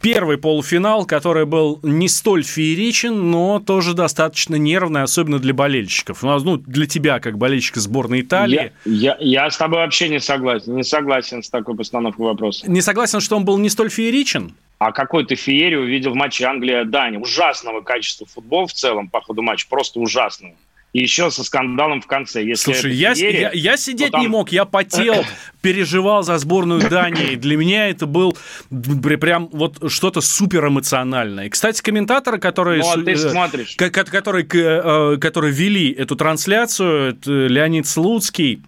первый 0.00 0.38
полуфинал, 0.38 1.06
который 1.06 1.46
был 1.46 1.80
не 1.82 2.08
столь 2.08 2.44
фееричен, 2.44 3.30
но 3.30 3.60
тоже 3.60 3.94
достаточно 3.94 4.56
нервный, 4.56 5.02
особенно 5.02 5.38
для 5.38 5.54
болельщиков. 5.54 6.22
Ну, 6.22 6.38
ну 6.40 6.56
для 6.56 6.86
тебя, 6.86 7.20
как 7.20 7.38
болельщика 7.38 7.80
сборной 7.80 8.20
Италии. 8.20 8.72
Я, 8.84 9.16
я, 9.16 9.16
я 9.20 9.50
с 9.50 9.56
тобой 9.56 9.80
вообще 9.80 10.08
не 10.08 10.20
согласен. 10.20 10.76
Не 10.76 10.84
согласен 10.84 11.42
с 11.42 11.50
такой 11.50 11.76
постановкой 11.76 12.26
вопроса. 12.26 12.70
Не 12.70 12.80
согласен, 12.80 13.20
что 13.20 13.36
он 13.36 13.44
был 13.44 13.58
не 13.58 13.68
столь 13.68 13.90
фееричен? 13.90 14.54
А 14.78 14.90
какой 14.90 15.24
ты 15.24 15.36
феерию 15.36 15.82
увидел 15.82 16.10
в 16.10 16.16
матче 16.16 16.44
Англия-Дания? 16.44 17.20
Ужасного 17.20 17.82
качества 17.82 18.26
футбол 18.26 18.66
в 18.66 18.72
целом 18.72 19.08
по 19.08 19.20
ходу 19.20 19.40
матча. 19.42 19.66
Просто 19.68 20.00
ужасного 20.00 20.54
и 20.92 21.00
еще 21.00 21.30
со 21.30 21.42
скандалом 21.42 22.02
в 22.02 22.06
конце. 22.06 22.44
Если 22.44 22.72
Слушай, 22.72 22.94
я, 22.94 23.14
феерия, 23.14 23.50
я, 23.54 23.72
я 23.72 23.76
сидеть 23.76 24.12
там... 24.12 24.20
не 24.20 24.28
мог, 24.28 24.52
я 24.52 24.64
потел, 24.64 25.24
переживал 25.62 26.22
за 26.22 26.36
сборную 26.38 26.88
Дании. 26.88 27.36
Для 27.36 27.56
меня 27.56 27.88
это 27.88 28.06
был 28.06 28.36
прям 28.68 29.48
вот 29.52 29.90
что-то 29.90 30.20
супер 30.20 30.68
эмоциональное. 30.68 31.48
Кстати, 31.48 31.80
комментаторы, 31.80 32.38
которые, 32.38 32.82
ну, 32.82 32.90
а 32.90 33.02
ты 33.02 33.16
смотришь. 33.16 33.74
которые, 33.76 34.46
э, 34.46 35.16
которые 35.18 35.52
вели 35.52 35.90
эту 35.90 36.14
трансляцию, 36.14 37.18
Леонид 37.24 37.86
Слуцкий, 37.86 38.62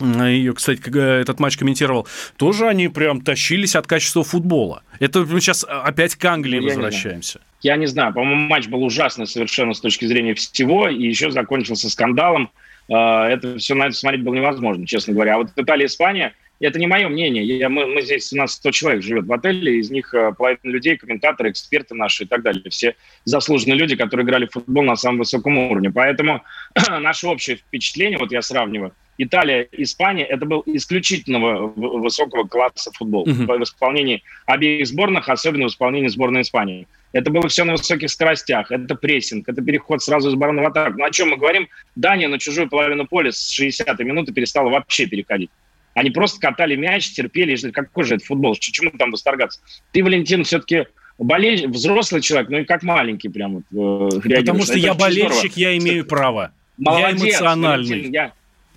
ее, 0.00 0.52
кстати, 0.54 0.80
этот 1.20 1.38
матч 1.40 1.56
комментировал, 1.56 2.08
тоже 2.36 2.66
они 2.66 2.88
прям 2.88 3.20
тащились 3.20 3.76
от 3.76 3.86
качества 3.86 4.24
футбола. 4.24 4.82
Это 4.98 5.20
мы 5.20 5.40
сейчас 5.40 5.64
опять 5.68 6.16
к 6.16 6.24
Англии 6.24 6.58
ну, 6.58 6.66
возвращаемся. 6.66 7.40
Я 7.62 7.76
не 7.76 7.86
знаю, 7.86 8.12
по-моему, 8.12 8.48
матч 8.48 8.66
был 8.68 8.84
ужасный 8.84 9.26
совершенно 9.26 9.72
с 9.72 9.80
точки 9.80 10.04
зрения 10.04 10.34
всего, 10.34 10.88
и 10.88 11.02
еще 11.02 11.30
закончился 11.30 11.88
скандалом. 11.88 12.50
А, 12.92 13.28
это 13.28 13.56
все 13.58 13.74
на 13.74 13.84
это 13.86 13.94
смотреть 13.94 14.22
было 14.22 14.34
невозможно, 14.34 14.86
честно 14.86 15.14
говоря. 15.14 15.36
А 15.36 15.38
вот 15.38 15.48
Италия, 15.56 15.86
Испания, 15.86 16.34
это 16.60 16.78
не 16.78 16.86
мое 16.86 17.08
мнение. 17.08 17.44
Я, 17.44 17.68
мы, 17.68 17.86
мы 17.86 18.02
здесь, 18.02 18.32
у 18.32 18.36
нас 18.36 18.52
100 18.52 18.70
человек 18.72 19.02
живет 19.02 19.26
в 19.26 19.32
отеле, 19.32 19.78
из 19.78 19.90
них 19.90 20.12
а, 20.12 20.32
половина 20.32 20.72
людей, 20.72 20.96
комментаторы, 20.96 21.50
эксперты 21.50 21.94
наши 21.94 22.24
и 22.24 22.26
так 22.26 22.42
далее. 22.42 22.68
Все 22.68 22.96
заслуженные 23.24 23.76
люди, 23.76 23.96
которые 23.96 24.26
играли 24.26 24.46
в 24.46 24.52
футбол 24.52 24.82
на 24.82 24.96
самом 24.96 25.18
высоком 25.18 25.56
уровне. 25.56 25.90
Поэтому 25.90 26.42
наше 27.00 27.28
общее 27.28 27.56
впечатление, 27.56 28.18
вот 28.18 28.32
я 28.32 28.42
сравниваю, 28.42 28.92
Италия, 29.18 29.68
Испания, 29.72 30.24
это 30.24 30.44
был 30.44 30.62
исключительного 30.66 31.68
высокого 31.68 32.44
класса 32.44 32.90
футбол 32.92 33.26
uh-huh. 33.26 33.58
в 33.58 33.62
исполнении 33.62 34.22
обеих 34.46 34.86
сборных, 34.86 35.28
особенно 35.28 35.66
в 35.66 35.68
исполнении 35.68 36.08
сборной 36.08 36.42
Испании. 36.42 36.88
Это 37.12 37.30
было 37.30 37.48
все 37.48 37.62
на 37.64 37.72
высоких 37.72 38.10
скоростях, 38.10 38.72
это 38.72 38.96
прессинг, 38.96 39.48
это 39.48 39.62
переход 39.62 40.02
сразу 40.02 40.30
из 40.30 40.34
обороны 40.34 40.62
в 40.62 40.66
атаку. 40.66 40.98
Ну 40.98 41.04
о 41.04 41.10
чем 41.10 41.30
мы 41.30 41.36
говорим? 41.36 41.68
Дания 41.94 42.28
на 42.28 42.40
чужую 42.40 42.68
половину 42.68 43.06
поля 43.06 43.30
с 43.30 43.56
60-й 43.58 44.04
минуты 44.04 44.32
перестала 44.32 44.68
вообще 44.68 45.06
переходить. 45.06 45.50
Они 45.94 46.10
просто 46.10 46.40
катали 46.40 46.74
мяч, 46.74 47.12
терпели 47.12 47.52
и 47.52 47.56
ждали. 47.56 47.72
Какой 47.72 48.02
же 48.02 48.16
это 48.16 48.24
футбол? 48.24 48.56
Чему 48.56 48.90
там 48.90 49.12
восторгаться? 49.12 49.60
Ты, 49.92 50.02
Валентин, 50.02 50.42
все-таки 50.42 50.86
болеешь, 51.18 51.62
взрослый 51.62 52.20
человек, 52.20 52.50
ну 52.50 52.58
и 52.58 52.64
как 52.64 52.82
маленький 52.82 53.28
прям 53.28 53.62
вот, 53.70 54.14
э, 54.16 54.20
Потому 54.36 54.62
что 54.62 54.72
это 54.72 54.80
я 54.80 54.94
болельщик, 54.94 55.52
здорово. 55.52 55.72
я 55.72 55.78
имею 55.78 56.04
право. 56.04 56.52
Молодец, 56.76 57.22
я 57.22 57.30
эмоциональный. 57.30 57.88
Валентин, 57.88 58.12
я, 58.12 58.32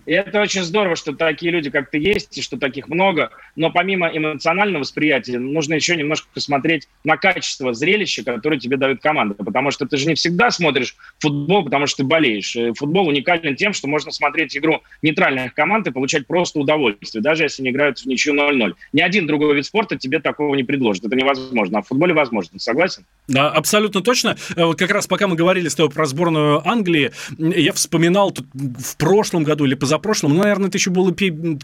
и 0.08 0.14
это 0.14 0.42
очень 0.42 0.64
здорово, 0.64 0.96
что 0.96 1.14
такие 1.14 1.52
люди, 1.52 1.70
как 1.70 1.92
ты, 1.92 2.00
есть, 2.00 2.38
и 2.38 2.42
что 2.42 2.58
таких 2.58 2.88
много. 2.88 3.30
Но 3.58 3.72
помимо 3.72 4.08
эмоционального 4.08 4.80
восприятия, 4.84 5.38
нужно 5.38 5.74
еще 5.74 5.98
немножко 5.98 6.30
посмотреть 6.34 6.88
на 7.04 7.18
качество 7.18 7.74
зрелища, 7.74 8.24
которое 8.24 8.58
тебе 8.58 8.78
дают 8.78 9.02
команда. 9.02 9.34
Потому 9.34 9.70
что 9.70 9.86
ты 9.86 9.98
же 9.98 10.08
не 10.08 10.16
всегда 10.16 10.50
смотришь 10.50 10.96
футбол, 11.20 11.66
потому 11.66 11.88
что 11.88 11.98
ты 11.98 12.04
болеешь. 12.06 12.56
Футбол 12.78 13.10
уникален 13.10 13.58
тем, 13.58 13.74
что 13.74 13.90
можно 13.90 14.12
смотреть 14.12 14.56
игру 14.56 14.82
нейтральных 15.02 15.54
команд 15.54 15.88
и 15.88 15.92
получать 15.92 16.26
просто 16.26 16.60
удовольствие, 16.60 17.22
даже 17.22 17.44
если 17.44 17.64
они 17.64 17.72
играют 17.72 18.00
в 18.00 18.06
ничью 18.06 18.34
0-0. 18.34 18.76
Ни 18.94 19.02
один 19.02 19.28
другой 19.28 19.56
вид 19.56 19.66
спорта 19.66 19.98
тебе 19.98 20.22
такого 20.22 20.56
не 20.56 20.64
предложит. 20.64 21.04
Это 21.04 21.18
невозможно. 21.18 21.80
А 21.80 21.82
в 21.82 21.88
футболе 21.88 22.14
возможно. 22.14 22.60
Согласен? 22.60 23.04
Да, 23.28 23.50
абсолютно 23.50 24.02
точно. 24.02 24.38
Э, 24.56 24.72
как 24.72 24.90
раз 24.92 25.06
пока 25.06 25.28
мы 25.28 25.36
говорили 25.36 25.68
с 25.68 25.76
тобой 25.76 25.92
про 25.92 26.06
сборную 26.06 26.66
Англии, 26.66 27.12
я 27.38 27.74
вспоминал 27.74 28.34
в 28.54 28.96
прошлом 28.96 29.44
году 29.44 29.66
или 29.66 29.76
позапрошлом 29.76 29.97
прошлом, 30.00 30.34
ну, 30.34 30.42
наверное, 30.42 30.70
это 30.70 30.78
еще 30.78 30.92
было, 30.92 31.16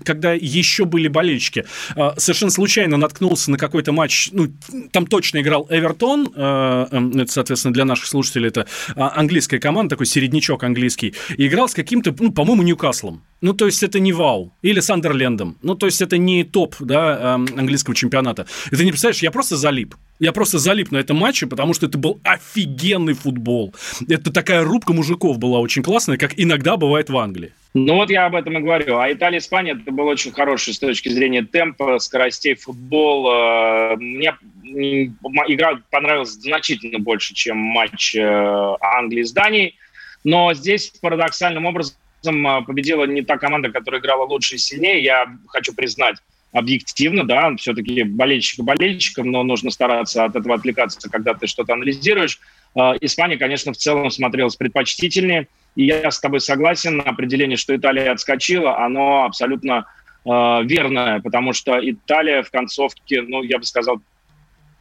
когда 0.04 0.34
еще 0.34 0.86
были 0.86 1.08
болельщики. 1.08 1.66
А, 1.96 2.16
совершенно 2.18 2.52
случайно 2.52 2.98
наткнулся 2.98 3.52
на 3.52 3.58
какой-то 3.58 3.92
матч, 3.92 4.30
ну, 4.32 4.48
там 4.92 5.08
точно 5.08 5.42
играл 5.42 5.68
Эвертон, 5.70 6.32
а, 6.36 6.88
эм, 6.92 7.12
это, 7.12 7.32
соответственно, 7.32 7.74
для 7.74 7.86
наших 7.86 8.08
слушателей 8.08 8.50
это 8.50 8.68
а, 8.96 9.14
английская 9.16 9.60
команда, 9.60 9.92
такой 9.92 10.06
середнячок 10.06 10.64
английский, 10.64 11.14
и 11.38 11.48
играл 11.48 11.70
с 11.70 11.74
каким-то, 11.74 12.16
ну, 12.20 12.32
по-моему, 12.32 12.64
Ньюкаслом. 12.64 13.24
Ну, 13.42 13.54
то 13.54 13.66
есть 13.66 13.84
это 13.84 14.00
не 14.00 14.14
Вау. 14.14 14.54
Или 14.62 14.80
Сандерлендом. 14.80 15.58
Ну, 15.62 15.76
то 15.76 15.86
есть 15.86 16.02
это 16.02 16.18
не 16.18 16.46
топ 16.46 16.76
да, 16.80 17.36
эм, 17.36 17.48
английского 17.58 17.94
чемпионата. 17.94 18.48
И 18.72 18.76
ты 18.76 18.86
не 18.86 18.92
представляешь, 18.92 19.22
я 19.22 19.32
просто 19.32 19.58
залип. 19.58 19.96
Я 20.20 20.32
просто 20.32 20.60
залип 20.60 20.92
на 20.92 20.98
этом 20.98 21.18
матче, 21.18 21.48
потому 21.48 21.74
что 21.74 21.88
это 21.88 21.98
был 21.98 22.20
офигенный 22.24 23.14
футбол. 23.14 23.74
Это 24.08 24.32
такая 24.32 24.64
рубка 24.64 24.94
мужиков 24.94 25.38
была 25.40 25.60
очень 25.60 25.84
классная, 25.84 26.18
как 26.18 26.34
иногда 26.38 26.78
бывает 26.78 27.10
в 27.10 27.18
Англии. 27.18 27.52
Ну 27.74 27.96
вот 27.96 28.12
я 28.12 28.28
об 28.28 28.36
этом 28.36 28.58
и 28.58 28.62
говорю. 28.62 29.00
А 29.00 29.12
Италия, 29.12 29.40
Испания, 29.40 29.72
это 29.72 29.92
был 29.92 30.06
очень 30.06 30.32
хороший 30.32 30.76
с 30.76 30.80
точки 30.80 31.10
зрения 31.10 31.44
темпа, 31.44 31.98
скоростей 31.98 32.54
футбол. 32.54 33.32
Э, 33.32 33.96
мне 33.96 34.36
игра 34.64 35.82
понравилась 35.90 36.34
значительно 36.34 37.00
больше, 37.00 37.34
чем 37.34 37.58
матч 37.58 38.16
э, 38.16 38.76
Англии 38.80 39.24
с 39.24 39.32
Данией. 39.32 39.76
Но 40.24 40.54
здесь 40.54 40.94
парадоксальным 41.02 41.66
образом 41.66 41.96
э, 42.24 42.62
победила 42.64 43.06
не 43.06 43.24
та 43.24 43.40
команда, 43.40 43.72
которая 43.72 44.00
играла 44.00 44.26
лучше 44.26 44.56
и 44.56 44.60
сильнее. 44.60 45.04
Я 45.04 45.26
хочу 45.48 45.74
признать 45.74 46.18
объективно, 46.54 47.26
да, 47.26 47.54
все-таки 47.58 48.04
болельщик 48.04 48.64
болельщиком, 48.64 49.32
но 49.32 49.44
нужно 49.44 49.72
стараться 49.72 50.24
от 50.24 50.36
этого 50.36 50.56
отвлекаться, 50.56 51.10
когда 51.10 51.34
ты 51.34 51.48
что-то 51.48 51.74
анализируешь. 51.74 52.40
А, 52.76 52.94
Испания, 53.02 53.38
конечно, 53.38 53.74
в 53.74 53.78
целом 53.78 54.10
смотрелась 54.12 54.56
предпочтительнее, 54.56 55.48
и 55.76 55.86
я 55.86 56.10
с 56.12 56.20
тобой 56.20 56.40
согласен 56.40 56.98
на 56.98 57.04
определение, 57.04 57.58
что 57.58 57.76
Италия 57.76 58.12
отскочила, 58.12 58.78
оно 58.78 59.26
абсолютно 59.26 59.88
э, 60.26 60.30
верное, 60.64 61.20
потому 61.20 61.54
что 61.54 61.80
Италия 61.82 62.44
в 62.44 62.52
концовке, 62.52 63.24
ну, 63.24 63.42
я 63.42 63.58
бы 63.58 63.66
сказал, 63.66 64.00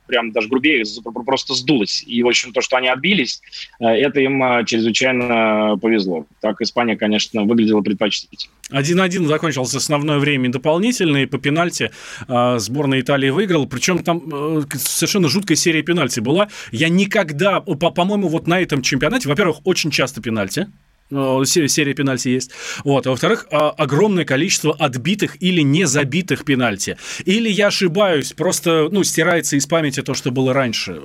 прям 0.06 0.32
даже 0.32 0.48
грубее, 0.48 0.84
просто 1.24 1.54
сдулась. 1.54 2.02
И, 2.06 2.22
в 2.22 2.28
общем, 2.28 2.52
то, 2.52 2.60
что 2.60 2.76
они 2.76 2.88
отбились, 2.88 3.40
э, 3.80 3.86
это 3.86 4.20
им 4.20 4.42
э, 4.42 4.64
чрезвычайно 4.64 5.76
повезло. 5.80 6.26
Так 6.40 6.60
Испания, 6.60 6.96
конечно, 6.96 7.44
выглядела 7.44 7.80
предпочтительно. 7.80 8.52
1-1 8.70 9.26
закончился 9.26 9.78
основное 9.78 10.18
время 10.18 10.50
дополнительное, 10.50 11.26
по 11.26 11.38
пенальти 11.38 11.90
э, 12.28 12.58
сборная 12.58 13.00
Италии 13.00 13.30
выиграла. 13.30 13.66
Причем 13.66 14.02
там 14.02 14.66
совершенно 14.74 15.28
жуткая 15.28 15.56
серия 15.56 15.82
пенальти 15.82 16.20
была. 16.20 16.48
Я 16.70 16.88
никогда, 16.88 17.60
по-моему, 17.60 18.28
вот 18.28 18.46
на 18.46 18.60
этом 18.60 18.82
чемпионате, 18.82 19.28
во-первых, 19.28 19.58
очень 19.64 19.90
часто 19.90 20.20
пенальти, 20.20 20.66
серия 21.44 21.94
пенальти 21.94 22.28
есть. 22.28 22.50
Вот. 22.84 23.06
А 23.06 23.10
во-вторых, 23.10 23.46
а, 23.50 23.70
огромное 23.70 24.24
количество 24.24 24.74
отбитых 24.74 25.42
или 25.42 25.60
не 25.60 25.84
забитых 25.84 26.44
пенальти. 26.44 26.96
Или 27.24 27.48
я 27.48 27.68
ошибаюсь, 27.68 28.32
просто 28.32 28.88
ну, 28.90 29.04
стирается 29.04 29.56
из 29.56 29.66
памяти 29.66 30.02
то, 30.02 30.14
что 30.14 30.30
было 30.30 30.52
раньше. 30.52 31.00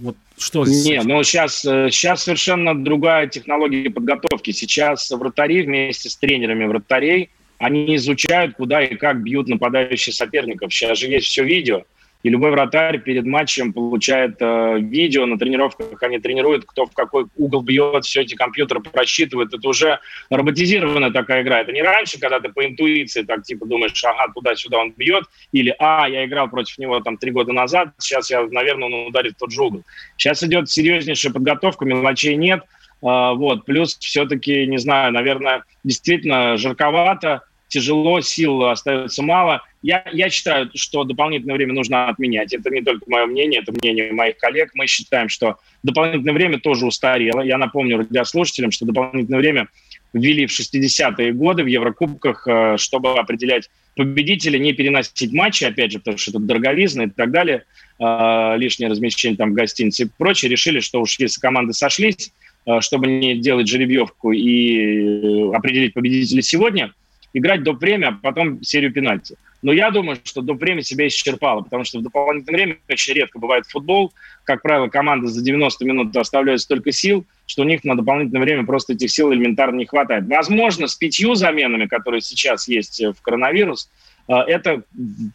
Вот 0.00 0.16
что 0.38 0.64
здесь? 0.64 0.84
Не, 0.84 1.02
ну 1.02 1.22
сейчас, 1.22 1.60
сейчас 1.60 2.22
э, 2.22 2.24
совершенно 2.24 2.74
другая 2.74 3.26
технология 3.26 3.90
подготовки. 3.90 4.52
Сейчас 4.52 5.10
вратари 5.10 5.62
вместе 5.62 6.08
с 6.08 6.16
тренерами 6.16 6.64
вратарей, 6.66 7.30
они 7.58 7.96
изучают, 7.96 8.54
куда 8.54 8.82
и 8.82 8.94
как 8.94 9.22
бьют 9.22 9.48
нападающие 9.48 10.14
соперников. 10.14 10.72
Сейчас 10.72 10.98
же 10.98 11.08
есть 11.08 11.26
все 11.26 11.44
видео. 11.44 11.82
И 12.22 12.28
любой 12.28 12.50
вратарь 12.50 12.98
перед 13.00 13.24
матчем 13.24 13.72
получает 13.72 14.36
э, 14.40 14.78
видео, 14.78 15.24
на 15.24 15.38
тренировках 15.38 16.02
они 16.02 16.18
тренируют, 16.18 16.66
кто 16.66 16.84
в 16.84 16.92
какой 16.92 17.26
угол 17.36 17.62
бьет, 17.62 18.04
все 18.04 18.22
эти 18.22 18.34
компьютеры 18.34 18.80
просчитывают. 18.80 19.54
Это 19.54 19.66
уже 19.66 20.00
роботизированная 20.28 21.10
такая 21.10 21.42
игра. 21.42 21.60
Это 21.60 21.72
не 21.72 21.82
раньше, 21.82 22.20
когда 22.20 22.38
ты 22.40 22.50
по 22.50 22.66
интуиции 22.66 23.22
так 23.22 23.42
типа 23.44 23.66
думаешь, 23.66 24.04
ага, 24.04 24.30
туда-сюда 24.34 24.78
он 24.78 24.92
бьет, 24.92 25.24
или, 25.52 25.74
а, 25.78 26.06
я 26.08 26.26
играл 26.26 26.48
против 26.48 26.76
него 26.76 27.00
там 27.00 27.16
три 27.16 27.30
года 27.30 27.52
назад, 27.52 27.90
сейчас 27.98 28.30
я, 28.30 28.42
наверное, 28.42 28.88
он 28.88 29.06
ударит 29.06 29.34
в 29.34 29.38
тот 29.38 29.50
же 29.50 29.62
угол. 29.62 29.82
Сейчас 30.18 30.42
идет 30.42 30.68
серьезнейшая 30.68 31.32
подготовка, 31.32 31.86
мелочей 31.86 32.34
нет. 32.34 32.64
Э, 33.02 33.32
вот, 33.34 33.64
плюс 33.64 33.96
все-таки, 33.98 34.66
не 34.66 34.78
знаю, 34.78 35.12
наверное, 35.12 35.64
действительно 35.84 36.58
жарковато, 36.58 37.44
тяжело, 37.70 38.20
сил 38.20 38.64
остается 38.64 39.22
мало. 39.22 39.62
Я, 39.82 40.04
я 40.12 40.28
считаю, 40.28 40.70
что 40.74 41.04
дополнительное 41.04 41.54
время 41.54 41.72
нужно 41.72 42.08
отменять. 42.08 42.52
Это 42.52 42.68
не 42.68 42.82
только 42.82 43.04
мое 43.06 43.24
мнение, 43.26 43.60
это 43.62 43.72
мнение 43.72 44.12
моих 44.12 44.36
коллег. 44.36 44.72
Мы 44.74 44.86
считаем, 44.86 45.30
что 45.30 45.56
дополнительное 45.82 46.34
время 46.34 46.60
тоже 46.60 46.84
устарело. 46.84 47.40
Я 47.40 47.56
напомню 47.56 47.98
радиослушателям, 47.98 48.72
что 48.72 48.84
дополнительное 48.84 49.38
время 49.38 49.68
ввели 50.12 50.46
в 50.46 50.50
60-е 50.50 51.32
годы 51.32 51.62
в 51.62 51.66
Еврокубках, 51.66 52.46
э, 52.46 52.76
чтобы 52.76 53.12
определять 53.12 53.70
победителя, 53.96 54.58
не 54.58 54.72
переносить 54.72 55.32
матчи, 55.32 55.64
опять 55.64 55.92
же, 55.92 55.98
потому 56.00 56.18
что 56.18 56.32
это 56.32 56.40
дороговизна 56.40 57.04
и 57.04 57.10
так 57.10 57.30
далее, 57.30 57.64
э, 58.00 58.56
лишнее 58.58 58.90
размещение 58.90 59.36
там 59.36 59.52
в 59.52 59.54
гостинице 59.54 60.04
и 60.04 60.10
прочее. 60.18 60.50
Решили, 60.50 60.80
что 60.80 61.00
уж 61.00 61.18
если 61.20 61.40
команды 61.40 61.72
сошлись, 61.72 62.32
э, 62.66 62.80
чтобы 62.80 63.06
не 63.06 63.36
делать 63.36 63.68
жеребьевку 63.68 64.32
и 64.32 65.52
определить 65.54 65.94
победителя 65.94 66.42
сегодня– 66.42 66.92
играть 67.32 67.62
до 67.62 67.74
премии, 67.74 68.08
а 68.08 68.12
потом 68.12 68.62
серию 68.62 68.92
пенальти. 68.92 69.36
Но 69.62 69.72
я 69.72 69.90
думаю, 69.90 70.18
что 70.24 70.40
до 70.40 70.54
премии 70.54 70.80
себя 70.80 71.06
исчерпала, 71.06 71.60
потому 71.60 71.84
что 71.84 71.98
в 71.98 72.02
дополнительное 72.02 72.56
время 72.56 72.78
очень 72.88 73.14
редко 73.14 73.38
бывает 73.38 73.66
футбол. 73.66 74.12
Как 74.44 74.62
правило, 74.62 74.88
команда 74.88 75.28
за 75.28 75.42
90 75.42 75.84
минут 75.84 76.16
оставляет 76.16 76.60
столько 76.60 76.92
сил, 76.92 77.26
что 77.46 77.62
у 77.62 77.66
них 77.66 77.84
на 77.84 77.94
дополнительное 77.94 78.42
время 78.42 78.64
просто 78.64 78.94
этих 78.94 79.10
сил 79.10 79.32
элементарно 79.32 79.76
не 79.76 79.86
хватает. 79.86 80.24
Возможно, 80.28 80.86
с 80.86 80.94
пятью 80.94 81.34
заменами, 81.34 81.86
которые 81.86 82.22
сейчас 82.22 82.68
есть 82.68 83.02
в 83.02 83.20
коронавирус, 83.20 83.90
э, 84.28 84.34
это 84.34 84.82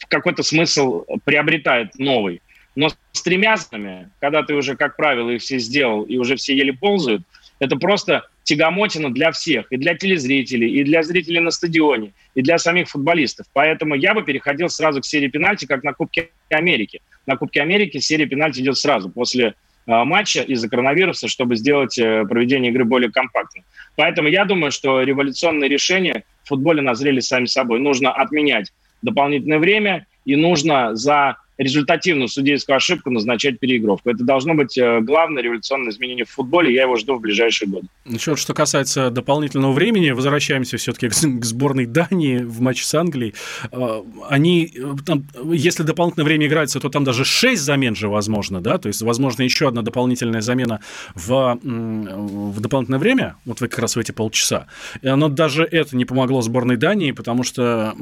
какой-то 0.07 0.41
смысл 0.41 1.05
приобретает 1.23 1.97
новый. 1.99 2.41
Но 2.75 2.89
с 3.11 3.21
тремя 3.21 3.57
заменами, 3.57 4.09
когда 4.19 4.43
ты 4.43 4.55
уже, 4.55 4.75
как 4.75 4.97
правило, 4.97 5.29
их 5.29 5.41
все 5.41 5.59
сделал, 5.59 6.03
и 6.03 6.17
уже 6.17 6.35
все 6.35 6.55
еле 6.55 6.73
ползают, 6.73 7.21
это 7.59 7.75
просто 7.77 8.27
тягомотина 8.43 9.13
для 9.13 9.31
всех, 9.31 9.71
и 9.71 9.77
для 9.77 9.95
телезрителей, 9.95 10.69
и 10.69 10.83
для 10.83 11.03
зрителей 11.03 11.39
на 11.39 11.51
стадионе, 11.51 12.13
и 12.35 12.41
для 12.41 12.57
самих 12.57 12.89
футболистов. 12.89 13.47
Поэтому 13.53 13.95
я 13.95 14.13
бы 14.13 14.23
переходил 14.23 14.69
сразу 14.69 15.01
к 15.01 15.05
серии 15.05 15.27
пенальти, 15.27 15.65
как 15.65 15.83
на 15.83 15.93
Кубке 15.93 16.29
Америки. 16.49 17.01
На 17.25 17.37
Кубке 17.37 17.61
Америки 17.61 17.97
серия 17.99 18.27
пенальти 18.27 18.59
идет 18.59 18.77
сразу 18.77 19.09
после 19.09 19.47
э, 19.47 19.53
матча 19.85 20.41
из-за 20.41 20.69
коронавируса, 20.69 21.27
чтобы 21.27 21.55
сделать 21.55 21.97
э, 21.97 22.25
проведение 22.25 22.71
игры 22.71 22.85
более 22.85 23.11
компактным. 23.11 23.63
Поэтому 23.95 24.27
я 24.27 24.45
думаю, 24.45 24.71
что 24.71 25.01
революционные 25.01 25.69
решения 25.69 26.23
в 26.43 26.49
футболе 26.49 26.81
назрели 26.81 27.19
сами 27.19 27.45
собой. 27.45 27.79
Нужно 27.79 28.11
отменять 28.11 28.71
дополнительное 29.01 29.59
время, 29.59 30.05
и 30.25 30.35
нужно 30.35 30.95
за 30.95 31.37
результативную 31.57 32.27
судейскую 32.27 32.75
ошибку 32.75 33.09
назначать 33.09 33.59
переигровку. 33.59 34.09
Это 34.09 34.23
должно 34.23 34.53
быть 34.53 34.77
э, 34.77 34.99
главное 35.01 35.41
революционное 35.41 35.91
изменение 35.91 36.25
в 36.25 36.29
футболе, 36.29 36.73
я 36.73 36.83
его 36.83 36.97
жду 36.97 37.15
в 37.15 37.21
ближайшие 37.21 37.69
годы. 37.69 37.87
Еще 38.05 38.35
что 38.35 38.53
касается 38.53 39.09
дополнительного 39.09 39.71
времени, 39.71 40.11
возвращаемся 40.11 40.77
все-таки 40.77 41.07
к 41.09 41.45
сборной 41.45 41.85
Дании 41.85 42.39
в 42.39 42.61
матче 42.61 42.83
с 42.83 42.93
Англией. 42.93 43.33
Э, 43.71 44.01
они, 44.29 44.71
э, 44.75 44.93
там, 45.05 45.25
если 45.45 45.83
дополнительное 45.83 46.25
время 46.25 46.47
играется, 46.47 46.79
то 46.79 46.89
там 46.89 47.03
даже 47.03 47.23
6 47.23 47.61
замен 47.61 47.95
же 47.95 48.09
возможно, 48.09 48.61
да, 48.61 48.77
то 48.77 48.87
есть, 48.87 49.01
возможно, 49.01 49.43
еще 49.43 49.67
одна 49.67 49.81
дополнительная 49.81 50.41
замена 50.41 50.81
в, 51.13 51.59
в 51.63 52.59
дополнительное 52.59 52.99
время, 52.99 53.35
вот 53.45 53.61
вы 53.61 53.67
как 53.67 53.79
раз 53.79 53.95
в 53.95 53.99
эти 53.99 54.11
полчаса. 54.11 54.67
Но 55.01 55.29
даже 55.29 55.63
это 55.63 55.95
не 55.95 56.05
помогло 56.05 56.41
сборной 56.41 56.77
Дании, 56.77 57.11
потому 57.11 57.43
что 57.43 57.93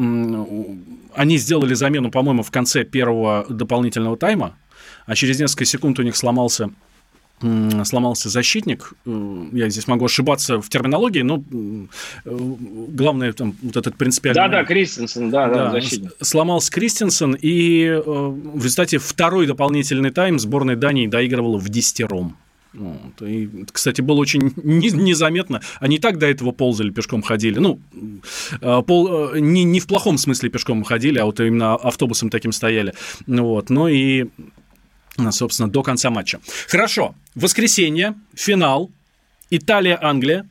они 1.15 1.37
сделали 1.37 1.73
замену, 1.73 2.11
по-моему, 2.11 2.43
в 2.43 2.51
конце 2.51 2.83
первого 2.83 3.42
дополнительного 3.49 4.17
тайма, 4.17 4.55
а 5.05 5.15
через 5.15 5.39
несколько 5.39 5.65
секунд 5.65 5.99
у 5.99 6.03
них 6.03 6.15
сломался 6.15 6.69
сломался 7.83 8.29
защитник. 8.29 8.93
Я 9.05 9.69
здесь 9.69 9.87
могу 9.87 10.05
ошибаться 10.05 10.61
в 10.61 10.69
терминологии, 10.69 11.21
но 11.21 11.43
главное 12.23 13.33
там 13.33 13.55
вот 13.61 13.75
этот 13.75 13.97
принципиальный... 13.97 14.41
Да-да, 14.41 14.63
Кристенсен, 14.63 15.29
да, 15.29 15.49
да, 15.49 15.71
защитник. 15.71 16.11
Сломался 16.21 16.71
Кристенсен, 16.71 17.33
и 17.33 17.85
э, 17.85 18.01
в 18.01 18.63
результате 18.63 18.97
второй 18.97 19.45
дополнительный 19.45 20.11
тайм 20.11 20.39
сборная 20.39 20.75
Дании 20.75 21.07
доигрывала 21.07 21.57
в 21.57 21.67
десятером. 21.69 22.37
Вот. 22.73 23.21
И, 23.21 23.49
кстати, 23.71 24.01
было 24.01 24.17
очень 24.17 24.53
незаметно. 24.63 25.61
Они 25.79 25.97
и 25.97 25.99
так 25.99 26.17
до 26.17 26.25
этого 26.25 26.51
ползали, 26.51 26.89
пешком 26.89 27.21
ходили. 27.21 27.59
Ну, 27.59 27.79
а, 28.61 28.81
пол, 28.81 29.33
э, 29.35 29.39
не, 29.39 29.63
не 29.63 29.79
в 29.79 29.87
плохом 29.87 30.17
смысле 30.17 30.49
пешком 30.49 30.83
ходили, 30.83 31.19
а 31.19 31.25
вот 31.25 31.39
именно 31.39 31.75
автобусом 31.75 32.29
таким 32.29 32.51
стояли. 32.51 32.93
Вот. 33.27 33.69
Но 33.69 33.87
и, 33.87 34.25
собственно, 35.31 35.69
до 35.69 35.83
конца 35.83 36.09
матча. 36.09 36.39
Хорошо. 36.67 37.15
Воскресенье, 37.35 38.15
финал. 38.33 38.91
Италия-Англия. 39.51 40.47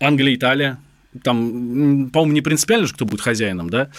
Англия-Италия. 0.00 0.78
Там, 1.22 2.10
по-моему, 2.10 2.32
не 2.32 2.40
принципиально 2.40 2.88
же, 2.88 2.94
кто 2.94 3.04
будет 3.04 3.20
хозяином, 3.20 3.70
да? 3.70 3.90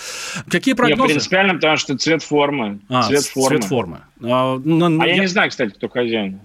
Какие 0.49 0.73
прогнозы? 0.73 1.01
Не 1.03 1.07
принципиально, 1.09 1.53
потому 1.53 1.77
что 1.77 1.97
цвет 1.97 2.23
формы. 2.23 2.81
А, 2.89 3.03
цвет 3.03 3.23
формы. 3.23 3.49
Цвет 3.49 3.63
формы. 3.63 4.01
А, 4.21 4.59
ну, 4.61 5.01
а 5.01 5.07
я, 5.07 5.15
я 5.15 5.21
не 5.21 5.27
знаю, 5.27 5.49
кстати, 5.49 5.71
кто 5.71 5.87
хозяин. 5.87 6.41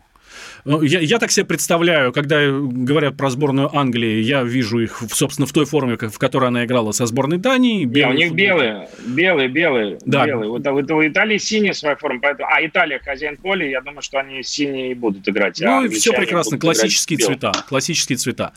Ну, 0.64 0.82
я, 0.82 1.00
я 1.00 1.18
так 1.18 1.30
себе 1.30 1.46
представляю, 1.46 2.12
когда 2.12 2.40
говорят 2.50 3.16
про 3.16 3.30
сборную 3.30 3.74
Англии, 3.76 4.20
я 4.20 4.42
вижу 4.42 4.80
их, 4.80 5.02
собственно, 5.10 5.46
в 5.46 5.52
той 5.52 5.64
форме, 5.64 5.96
в 5.96 6.18
которой 6.18 6.48
она 6.48 6.64
играла 6.64 6.92
со 6.92 7.06
сборной 7.06 7.38
Дании. 7.38 7.84
Не, 7.84 8.06
у 8.06 8.12
них 8.12 8.28
футбол. 8.28 8.46
белые, 8.46 8.88
белые, 9.06 9.48
белые, 9.48 9.98
да. 10.04 10.26
белые. 10.26 10.50
Вот, 10.50 10.66
вот 10.66 10.90
у 10.90 11.06
Италии 11.06 11.38
синяя 11.38 11.72
своя 11.72 11.96
форма, 11.96 12.20
поэтому... 12.20 12.48
а 12.50 12.64
Италия 12.64 12.98
хозяин 12.98 13.36
поля, 13.36 13.68
я 13.68 13.80
думаю, 13.80 14.02
что 14.02 14.18
они 14.18 14.42
синие 14.42 14.92
и 14.92 14.94
будут 14.94 15.28
играть. 15.28 15.60
Ну, 15.60 15.86
а 15.86 15.88
все 15.88 16.12
прекрасно, 16.12 16.58
классические 16.58 17.18
цвета, 17.18 17.52
классические 17.68 18.16
цвета. 18.16 18.52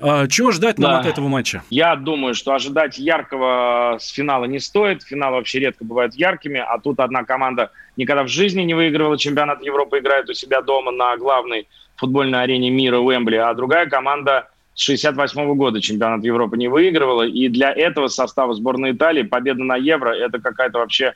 А, 0.00 0.26
чего 0.28 0.50
ждать 0.50 0.78
нам 0.78 0.92
да. 0.92 1.00
от 1.00 1.06
этого 1.06 1.28
матча? 1.28 1.62
Я 1.70 1.96
думаю, 1.96 2.34
что 2.34 2.54
ожидать 2.54 2.98
яркого 2.98 3.98
с 4.00 4.08
финала 4.08 4.44
не 4.44 4.58
стоит. 4.58 5.02
Финалы 5.02 5.36
вообще 5.36 5.60
редко 5.60 5.84
бывают 5.84 6.14
яркими, 6.14 6.60
а 6.60 6.78
тут 6.78 7.00
одна 7.00 7.24
команда 7.24 7.70
никогда 7.96 8.22
в 8.22 8.28
жизни 8.28 8.62
не 8.62 8.74
выигрывала 8.74 9.18
чемпионат 9.18 9.62
Европы, 9.62 9.98
играет 9.98 10.28
у 10.28 10.34
себя 10.34 10.62
дома 10.62 10.92
на 10.92 11.16
главной 11.16 11.68
футбольной 11.96 12.42
арене 12.42 12.70
мира 12.70 12.98
Уэмбли, 12.98 13.36
а 13.36 13.54
другая 13.54 13.86
команда 13.86 14.48
с 14.74 14.82
68 14.82 15.54
года 15.54 15.80
чемпионат 15.80 16.22
Европы 16.24 16.56
не 16.56 16.68
выигрывала, 16.68 17.22
и 17.22 17.48
для 17.48 17.72
этого 17.72 18.08
состава 18.08 18.54
сборной 18.54 18.92
Италии 18.92 19.22
победа 19.22 19.64
на 19.64 19.76
Евро– 19.76 20.10
это 20.14 20.38
какая-то 20.38 20.78
вообще 20.78 21.14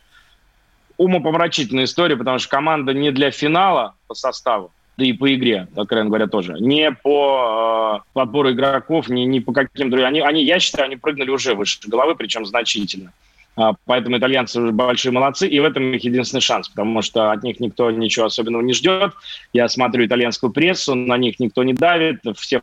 умопомрачительная 0.97 1.85
история, 1.85 2.17
потому 2.17 2.39
что 2.39 2.49
команда 2.49 2.95
не 2.95 3.11
для 3.11 3.31
финала 3.31 3.95
по 4.07 4.15
составу, 4.15 4.73
да 4.97 5.05
и 5.05 5.13
по 5.13 5.35
игре, 5.35 5.67
откровенно 5.75 6.09
говоря, 6.09 6.27
тоже. 6.27 6.57
Не 6.61 6.93
по 6.93 8.03
э, 8.05 8.09
подбору 8.13 8.51
игроков, 8.53 9.09
не, 9.09 9.25
не 9.25 9.41
по 9.41 9.53
каким 9.53 9.89
другим. 9.89 10.07
Они, 10.07 10.21
они, 10.21 10.45
я 10.45 10.59
считаю, 10.59 10.87
они 10.87 10.97
прыгнули 10.97 11.31
уже 11.31 11.55
выше 11.55 11.79
головы, 11.87 12.17
причем 12.17 12.45
значительно. 12.45 13.13
А, 13.61 13.75
поэтому 13.85 14.17
итальянцы 14.17 14.59
уже 14.59 14.73
большие 14.73 15.13
молодцы, 15.13 15.47
и 15.47 15.61
в 15.61 15.65
этом 15.65 15.93
их 15.93 16.03
единственный 16.03 16.41
шанс, 16.41 16.71
потому 16.71 17.03
что 17.03 17.31
от 17.31 17.43
них 17.43 17.61
никто 17.61 17.91
ничего 17.91 18.25
особенного 18.25 18.63
не 18.63 18.73
ждет. 18.73 19.13
Я 19.53 19.69
смотрю 19.69 20.07
итальянскую 20.07 20.51
прессу, 20.51 20.95
на 20.95 21.19
них 21.19 21.39
никто 21.41 21.63
не 21.63 21.75
давит, 21.75 22.21
все 22.37 22.63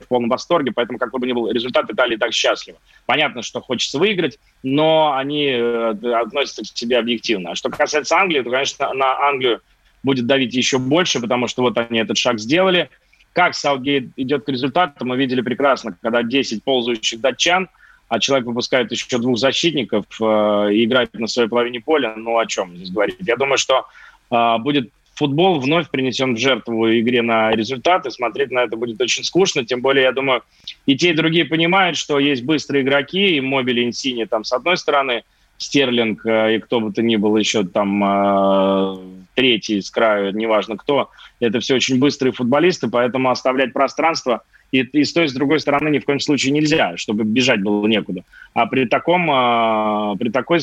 в 0.00 0.08
полном 0.08 0.28
восторге, 0.28 0.72
поэтому, 0.72 0.98
как 0.98 1.10
бы 1.10 1.26
ни 1.26 1.32
был 1.32 1.50
результат, 1.50 1.90
Италии 1.90 2.16
так 2.16 2.34
счастлива. 2.34 2.76
Понятно, 3.06 3.40
что 3.40 3.62
хочется 3.62 3.98
выиграть, 3.98 4.38
но 4.62 5.14
они 5.16 5.46
э, 5.46 5.94
относятся 6.20 6.62
к 6.62 6.76
себе 6.76 6.98
объективно. 6.98 7.52
А 7.52 7.54
что 7.54 7.70
касается 7.70 8.18
Англии, 8.18 8.42
то, 8.42 8.50
конечно, 8.50 8.92
на 8.92 9.18
Англию 9.26 9.62
будет 10.02 10.26
давить 10.26 10.52
еще 10.52 10.76
больше, 10.78 11.18
потому 11.18 11.48
что 11.48 11.62
вот 11.62 11.78
они 11.78 12.00
этот 12.00 12.18
шаг 12.18 12.38
сделали. 12.38 12.90
Как 13.32 13.54
Саутгейт 13.54 14.10
идет 14.16 14.44
к 14.44 14.50
результату, 14.50 15.06
мы 15.06 15.16
видели 15.16 15.40
прекрасно, 15.40 15.96
когда 16.02 16.22
10 16.22 16.62
ползающих 16.62 17.20
датчан– 17.22 17.70
а 18.14 18.20
человек 18.20 18.46
выпускает 18.46 18.92
еще 18.92 19.18
двух 19.18 19.38
защитников 19.38 20.04
э, 20.20 20.72
и 20.72 20.84
играет 20.84 21.12
на 21.14 21.26
своей 21.26 21.48
половине 21.48 21.80
поля, 21.80 22.14
ну 22.16 22.38
о 22.38 22.46
чем 22.46 22.76
здесь 22.76 22.90
говорить? 22.90 23.16
Я 23.26 23.36
думаю, 23.36 23.58
что 23.58 23.86
э, 24.30 24.58
будет 24.58 24.90
футбол 25.14 25.58
вновь 25.58 25.90
принесен 25.90 26.34
в 26.34 26.38
жертву 26.38 26.88
игре 26.88 27.22
на 27.22 27.50
результаты. 27.50 28.12
Смотреть 28.12 28.52
на 28.52 28.60
это 28.60 28.76
будет 28.76 29.00
очень 29.00 29.24
скучно. 29.24 29.64
Тем 29.64 29.80
более, 29.80 30.04
я 30.04 30.12
думаю, 30.12 30.42
и 30.86 30.96
те, 30.96 31.10
и 31.10 31.14
другие 31.14 31.44
понимают, 31.44 31.96
что 31.96 32.20
есть 32.20 32.44
быстрые 32.44 32.84
игроки, 32.84 33.36
и 33.36 33.40
Мобили, 33.40 33.84
Инсини 33.84 34.26
там 34.26 34.44
с 34.44 34.52
одной 34.52 34.76
стороны, 34.76 35.24
Стерлинг 35.58 36.24
э, 36.24 36.56
и 36.56 36.58
кто 36.60 36.78
бы 36.78 36.92
то 36.92 37.02
ни 37.02 37.16
был 37.16 37.36
еще 37.36 37.64
там 37.64 38.04
э, 38.04 38.96
третий 39.34 39.82
с 39.82 39.90
краю, 39.90 40.32
неважно 40.36 40.76
кто. 40.76 41.10
Это 41.40 41.58
все 41.58 41.74
очень 41.74 41.98
быстрые 41.98 42.32
футболисты, 42.32 42.88
поэтому 42.88 43.30
оставлять 43.30 43.72
пространство– 43.72 44.42
и, 44.72 44.80
и 44.80 45.04
с 45.04 45.12
той, 45.12 45.28
с 45.28 45.32
другой 45.32 45.60
стороны 45.60 45.88
ни 45.88 45.98
в 45.98 46.04
коем 46.04 46.20
случае 46.20 46.52
нельзя, 46.52 46.96
чтобы 46.96 47.24
бежать 47.24 47.62
было 47.62 47.86
некуда. 47.86 48.24
А 48.54 48.66
при, 48.66 48.86
таком, 48.86 49.30
э, 49.30 50.16
при 50.18 50.30
такой 50.30 50.60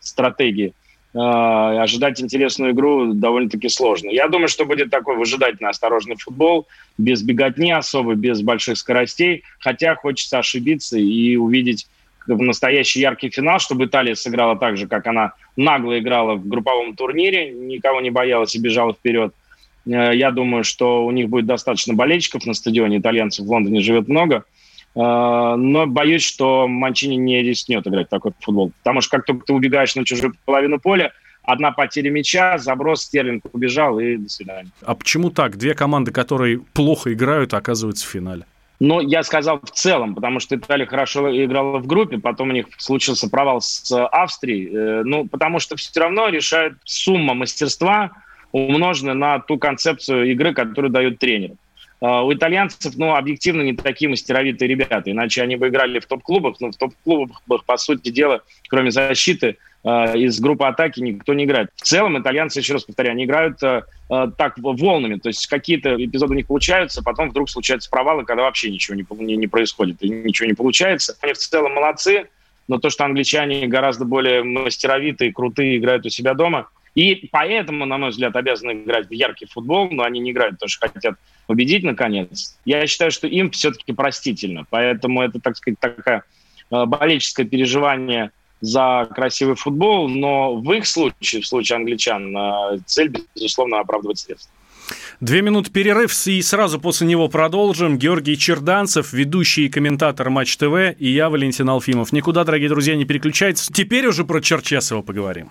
стратегии 0.00 0.72
э, 1.14 1.18
ожидать 1.18 2.20
интересную 2.20 2.72
игру 2.72 3.12
довольно-таки 3.12 3.68
сложно. 3.68 4.10
Я 4.10 4.28
думаю, 4.28 4.48
что 4.48 4.64
будет 4.64 4.90
такой 4.90 5.16
выжидательный 5.16 5.70
осторожный 5.70 6.16
футбол, 6.16 6.68
без 6.98 7.22
беготни 7.22 7.72
особо, 7.72 8.14
без 8.14 8.42
больших 8.42 8.78
скоростей, 8.78 9.42
хотя 9.58 9.94
хочется 9.94 10.38
ошибиться 10.38 10.98
и 10.98 11.36
увидеть 11.36 11.88
настоящий 12.26 13.00
яркий 13.00 13.30
финал, 13.30 13.58
чтобы 13.58 13.86
Италия 13.86 14.14
сыграла 14.14 14.56
так 14.56 14.76
же, 14.76 14.86
как 14.86 15.06
она 15.06 15.32
нагло 15.56 15.98
играла 15.98 16.34
в 16.34 16.46
групповом 16.46 16.94
турнире, 16.94 17.50
никого 17.50 18.00
не 18.00 18.10
боялась 18.10 18.54
и 18.54 18.60
бежала 18.60 18.92
вперед. 18.92 19.34
Э, 19.86 20.14
я 20.14 20.30
думаю, 20.30 20.64
что 20.64 21.04
у 21.04 21.10
них 21.10 21.28
будет 21.28 21.46
достаточно 21.46 21.94
болельщиков 21.94 22.46
на 22.46 22.54
стадионе. 22.54 22.98
Итальянцев 22.98 23.46
в 23.46 23.50
Лондоне 23.50 23.80
живет 23.80 24.08
много. 24.08 24.44
Э, 24.94 25.54
но 25.56 25.86
боюсь, 25.86 26.22
что 26.22 26.68
Манчини 26.68 27.16
не 27.16 27.42
рискнет 27.42 27.86
играть 27.86 28.08
такой 28.08 28.32
футбол. 28.40 28.72
Потому 28.82 29.00
что 29.00 29.16
как 29.16 29.26
только 29.26 29.46
ты 29.46 29.52
убегаешь 29.52 29.94
на 29.94 30.04
чужую 30.04 30.34
половину 30.44 30.78
поля, 30.78 31.12
одна 31.42 31.72
потеря 31.72 32.10
мяча, 32.10 32.58
заброс, 32.58 33.02
Стерлинг 33.02 33.44
убежал 33.52 33.98
и 33.98 34.16
до 34.16 34.28
свидания. 34.28 34.70
А 34.82 34.94
почему 34.94 35.30
так? 35.30 35.56
Две 35.56 35.74
команды, 35.74 36.12
которые 36.12 36.60
плохо 36.60 37.12
играют, 37.12 37.54
оказываются 37.54 38.06
в 38.06 38.10
финале. 38.10 38.44
Но 38.78 39.02
я 39.02 39.22
сказал 39.22 39.60
в 39.62 39.70
целом, 39.72 40.14
потому 40.14 40.40
что 40.40 40.56
Италия 40.56 40.86
хорошо 40.86 41.30
играла 41.44 41.78
в 41.78 41.86
группе, 41.86 42.16
потом 42.16 42.48
у 42.48 42.52
них 42.52 42.64
случился 42.78 43.28
провал 43.28 43.60
с 43.60 43.92
Австрией. 43.92 44.70
Э, 44.72 45.02
ну, 45.04 45.28
потому 45.28 45.58
что 45.58 45.76
все 45.76 46.00
равно 46.00 46.28
решает 46.28 46.74
сумма 46.84 47.34
мастерства– 47.34 48.10
умноженное 48.52 49.14
на 49.14 49.38
ту 49.38 49.58
концепцию 49.58 50.30
игры, 50.32 50.52
которую 50.54 50.90
дают 50.90 51.18
тренеры. 51.18 51.56
А, 52.00 52.24
у 52.24 52.32
итальянцев, 52.32 52.96
ну, 52.96 53.14
объективно 53.14 53.62
не 53.62 53.74
такие 53.74 54.08
мастеровитые 54.08 54.68
ребята, 54.68 55.10
иначе 55.10 55.42
они 55.42 55.56
бы 55.56 55.68
играли 55.68 55.98
в 55.98 56.06
топ-клубах, 56.06 56.56
но 56.60 56.70
в 56.70 56.76
топ-клубах, 56.76 57.42
по 57.64 57.76
сути 57.76 58.10
дела, 58.10 58.42
кроме 58.68 58.90
защиты, 58.90 59.58
а, 59.84 60.16
из 60.16 60.40
группы 60.40 60.64
атаки 60.64 61.00
никто 61.00 61.34
не 61.34 61.44
играет. 61.44 61.70
В 61.76 61.82
целом 61.82 62.18
итальянцы, 62.18 62.60
еще 62.60 62.72
раз 62.72 62.84
повторяю, 62.84 63.12
они 63.12 63.24
играют 63.24 63.62
а, 63.62 63.82
так 64.08 64.58
волнами, 64.58 65.16
то 65.16 65.28
есть 65.28 65.46
какие-то 65.46 66.02
эпизоды 66.02 66.32
у 66.32 66.36
них 66.36 66.46
получаются, 66.46 67.02
потом 67.02 67.30
вдруг 67.30 67.50
случаются 67.50 67.90
провалы, 67.90 68.24
когда 68.24 68.44
вообще 68.44 68.70
ничего 68.70 68.96
не, 68.96 69.04
не, 69.22 69.36
не 69.36 69.46
происходит 69.46 70.02
и 70.02 70.08
ничего 70.08 70.48
не 70.48 70.54
получается. 70.54 71.16
Они 71.20 71.34
в 71.34 71.38
целом 71.38 71.74
молодцы, 71.74 72.28
но 72.66 72.78
то, 72.78 72.88
что 72.88 73.04
англичане 73.04 73.66
гораздо 73.66 74.06
более 74.06 74.42
мастеровитые, 74.42 75.32
крутые, 75.32 75.76
играют 75.76 76.06
у 76.06 76.08
себя 76.08 76.32
дома– 76.32 76.68
и 76.94 77.28
поэтому, 77.30 77.86
на 77.86 77.98
мой 77.98 78.10
взгляд, 78.10 78.34
обязаны 78.36 78.72
играть 78.72 79.08
в 79.08 79.12
яркий 79.12 79.46
футбол, 79.46 79.90
но 79.90 80.02
они 80.02 80.20
не 80.20 80.32
играют, 80.32 80.54
потому 80.54 80.68
что 80.68 80.88
хотят 80.88 81.14
победить 81.46 81.84
наконец. 81.84 82.58
Я 82.64 82.86
считаю, 82.86 83.10
что 83.10 83.26
им 83.26 83.50
все-таки 83.50 83.92
простительно. 83.92 84.66
Поэтому 84.70 85.22
это, 85.22 85.40
так 85.40 85.56
сказать, 85.56 85.78
такое 85.78 86.24
э, 86.70 86.84
болельческое 86.86 87.46
переживание 87.46 88.32
за 88.60 89.08
красивый 89.14 89.56
футбол, 89.56 90.08
но 90.08 90.56
в 90.56 90.72
их 90.72 90.86
случае, 90.86 91.42
в 91.42 91.46
случае 91.46 91.76
англичан, 91.76 92.36
э, 92.36 92.78
цель, 92.86 93.12
безусловно, 93.34 93.80
оправдывать 93.80 94.18
средства. 94.18 94.52
Две 95.20 95.42
минуты 95.42 95.70
перерыв, 95.70 96.12
и 96.26 96.42
сразу 96.42 96.80
после 96.80 97.06
него 97.06 97.28
продолжим. 97.28 97.98
Георгий 97.98 98.36
Черданцев, 98.36 99.12
ведущий 99.12 99.66
и 99.66 99.68
комментатор 99.68 100.30
Матч 100.30 100.56
ТВ, 100.56 100.96
и 100.98 101.10
я, 101.10 101.30
Валентин 101.30 101.68
Алфимов. 101.68 102.12
Никуда, 102.12 102.44
дорогие 102.44 102.68
друзья, 102.68 102.96
не 102.96 103.04
переключайтесь. 103.04 103.68
Теперь 103.72 104.06
уже 104.06 104.24
про 104.24 104.40
Черчесова 104.40 105.02
поговорим. 105.02 105.50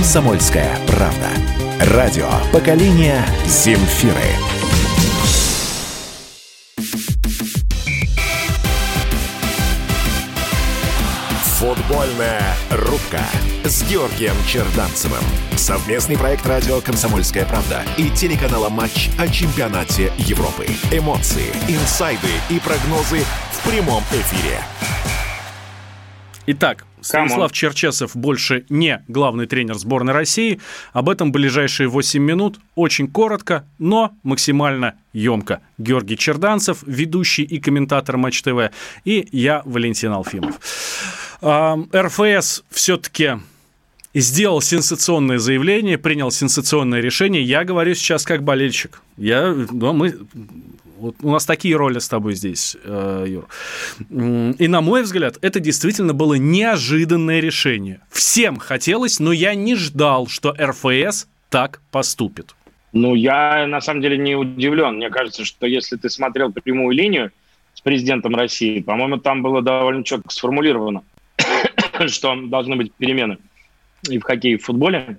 Комсомольская 0.00 0.78
правда. 0.86 1.28
Радио 1.92 2.30
поколения 2.54 3.22
Земфиры. 3.44 4.14
Футбольная 11.42 12.40
рубка 12.70 13.20
с 13.64 13.82
Георгием 13.90 14.32
Черданцевым. 14.46 15.22
Совместный 15.56 16.16
проект 16.16 16.46
радио 16.46 16.80
«Комсомольская 16.80 17.44
правда» 17.44 17.84
и 17.98 18.08
телеканала 18.08 18.70
«Матч» 18.70 19.10
о 19.18 19.28
чемпионате 19.28 20.10
Европы. 20.16 20.66
Эмоции, 20.90 21.52
инсайды 21.68 22.30
и 22.48 22.58
прогнозы 22.58 23.22
в 23.52 23.68
прямом 23.68 24.02
эфире. 24.12 24.60
Итак, 26.46 26.86
Станислав 27.02 27.52
Черчесов 27.52 28.16
больше 28.16 28.64
не 28.68 29.02
главный 29.08 29.46
тренер 29.46 29.76
сборной 29.76 30.12
России. 30.12 30.60
Об 30.92 31.08
этом 31.08 31.32
ближайшие 31.32 31.88
8 31.88 32.22
минут. 32.22 32.58
Очень 32.74 33.08
коротко, 33.08 33.64
но 33.78 34.12
максимально 34.22 34.94
емко. 35.12 35.60
Георгий 35.78 36.16
Черданцев, 36.16 36.82
ведущий 36.86 37.42
и 37.42 37.58
комментатор 37.58 38.16
Матч 38.16 38.42
ТВ, 38.42 38.70
и 39.04 39.28
я, 39.32 39.62
Валентин 39.64 40.12
Алфимов. 40.12 40.58
РФС 41.42 42.64
все-таки 42.70 43.38
сделал 44.14 44.60
сенсационное 44.60 45.38
заявление, 45.38 45.96
принял 45.96 46.30
сенсационное 46.30 47.00
решение. 47.00 47.42
Я 47.42 47.64
говорю 47.64 47.94
сейчас 47.94 48.24
как 48.24 48.42
болельщик. 48.42 49.02
Я, 49.16 49.54
ну, 49.70 49.92
мы, 49.92 50.18
вот 51.00 51.16
у 51.22 51.30
нас 51.30 51.46
такие 51.46 51.76
роли 51.76 51.98
с 51.98 52.08
тобой 52.08 52.34
здесь, 52.34 52.76
э, 52.84 53.24
Юр. 53.26 53.48
И 54.10 54.68
на 54.68 54.80
мой 54.82 55.02
взгляд, 55.02 55.38
это 55.40 55.58
действительно 55.58 56.12
было 56.12 56.34
неожиданное 56.34 57.40
решение. 57.40 58.00
Всем 58.10 58.56
хотелось, 58.58 59.18
но 59.18 59.32
я 59.32 59.54
не 59.54 59.76
ждал, 59.76 60.26
что 60.26 60.54
РФС 60.60 61.26
так 61.48 61.80
поступит. 61.90 62.54
Ну, 62.92 63.14
я 63.14 63.66
на 63.66 63.80
самом 63.80 64.02
деле 64.02 64.18
не 64.18 64.34
удивлен. 64.34 64.96
Мне 64.96 65.08
кажется, 65.10 65.44
что 65.44 65.66
если 65.66 65.96
ты 65.96 66.10
смотрел 66.10 66.52
прямую 66.52 66.94
линию 66.94 67.30
с 67.72 67.80
президентом 67.80 68.34
России, 68.34 68.80
по-моему, 68.80 69.16
там 69.16 69.42
было 69.42 69.62
довольно 69.62 70.04
четко 70.04 70.30
сформулировано, 70.30 71.02
что 72.08 72.36
должны 72.36 72.76
быть 72.76 72.92
перемены 72.92 73.38
и 74.08 74.18
в 74.18 74.22
хоккее, 74.22 74.54
и 74.54 74.56
в 74.58 74.64
футболе. 74.64 75.18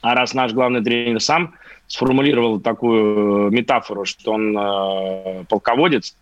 А 0.00 0.14
раз 0.14 0.32
наш 0.32 0.52
главный 0.52 0.82
тренер 0.82 1.20
сам 1.20 1.54
сформулировал 1.88 2.60
такую 2.60 3.48
э, 3.48 3.50
метафору, 3.50 4.04
что 4.04 4.32
он 4.32 4.56
э, 4.56 5.44
полководец, 5.48 6.14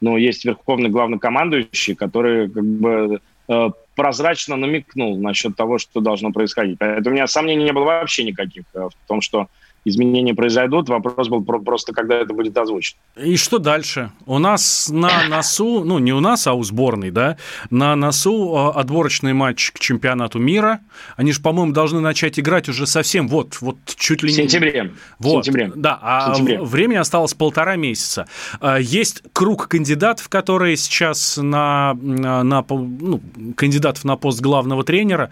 но 0.00 0.18
есть 0.18 0.44
верховный 0.44 0.90
главнокомандующий, 0.90 1.94
который 1.94 2.50
как 2.50 2.64
бы 2.64 3.20
э, 3.48 3.70
прозрачно 3.94 4.56
намекнул 4.56 5.16
насчет 5.16 5.56
того, 5.56 5.78
что 5.78 6.00
должно 6.00 6.32
происходить. 6.32 6.78
Поэтому 6.78 7.10
у 7.10 7.16
меня 7.16 7.26
сомнений 7.28 7.64
не 7.64 7.72
было 7.72 7.84
вообще 7.84 8.24
никаких 8.24 8.64
э, 8.74 8.88
в 8.88 9.08
том, 9.08 9.20
что 9.20 9.46
изменения 9.84 10.34
произойдут. 10.34 10.88
Вопрос 10.88 11.28
был 11.28 11.44
про- 11.44 11.58
просто, 11.58 11.92
когда 11.92 12.16
это 12.16 12.32
будет 12.34 12.56
озвучено. 12.56 12.98
И 13.16 13.36
что 13.36 13.58
дальше? 13.58 14.12
У 14.26 14.38
нас 14.38 14.88
на 14.90 15.28
носу, 15.28 15.84
ну 15.84 15.98
не 15.98 16.12
у 16.12 16.20
нас, 16.20 16.46
а 16.46 16.54
у 16.54 16.62
сборной, 16.62 17.10
да, 17.10 17.36
на 17.70 17.96
носу 17.96 18.54
а, 18.54 18.70
отборочный 18.72 19.32
матч 19.32 19.72
к 19.72 19.78
чемпионату 19.78 20.38
мира. 20.38 20.80
Они 21.16 21.32
же, 21.32 21.40
по-моему, 21.40 21.72
должны 21.72 22.00
начать 22.00 22.38
играть 22.38 22.68
уже 22.68 22.86
совсем 22.86 23.28
вот, 23.28 23.60
вот 23.60 23.76
чуть 23.86 24.22
ли 24.22 24.28
не... 24.28 24.34
В 24.34 24.36
сентябре. 24.36 24.92
Вот, 25.18 25.42
в 25.42 25.46
сентябре. 25.46 25.72
Да, 25.74 25.98
а 26.00 26.34
сентябре. 26.34 26.60
времени 26.62 26.98
осталось 26.98 27.34
полтора 27.34 27.76
месяца. 27.76 28.26
А, 28.60 28.78
есть 28.78 29.22
круг 29.32 29.68
кандидатов, 29.68 30.28
которые 30.28 30.76
сейчас 30.76 31.36
на, 31.36 31.94
на, 31.94 32.44
на 32.44 32.64
ну, 32.68 33.20
кандидатов 33.56 34.04
на 34.04 34.16
пост 34.16 34.40
главного 34.40 34.84
тренера. 34.84 35.30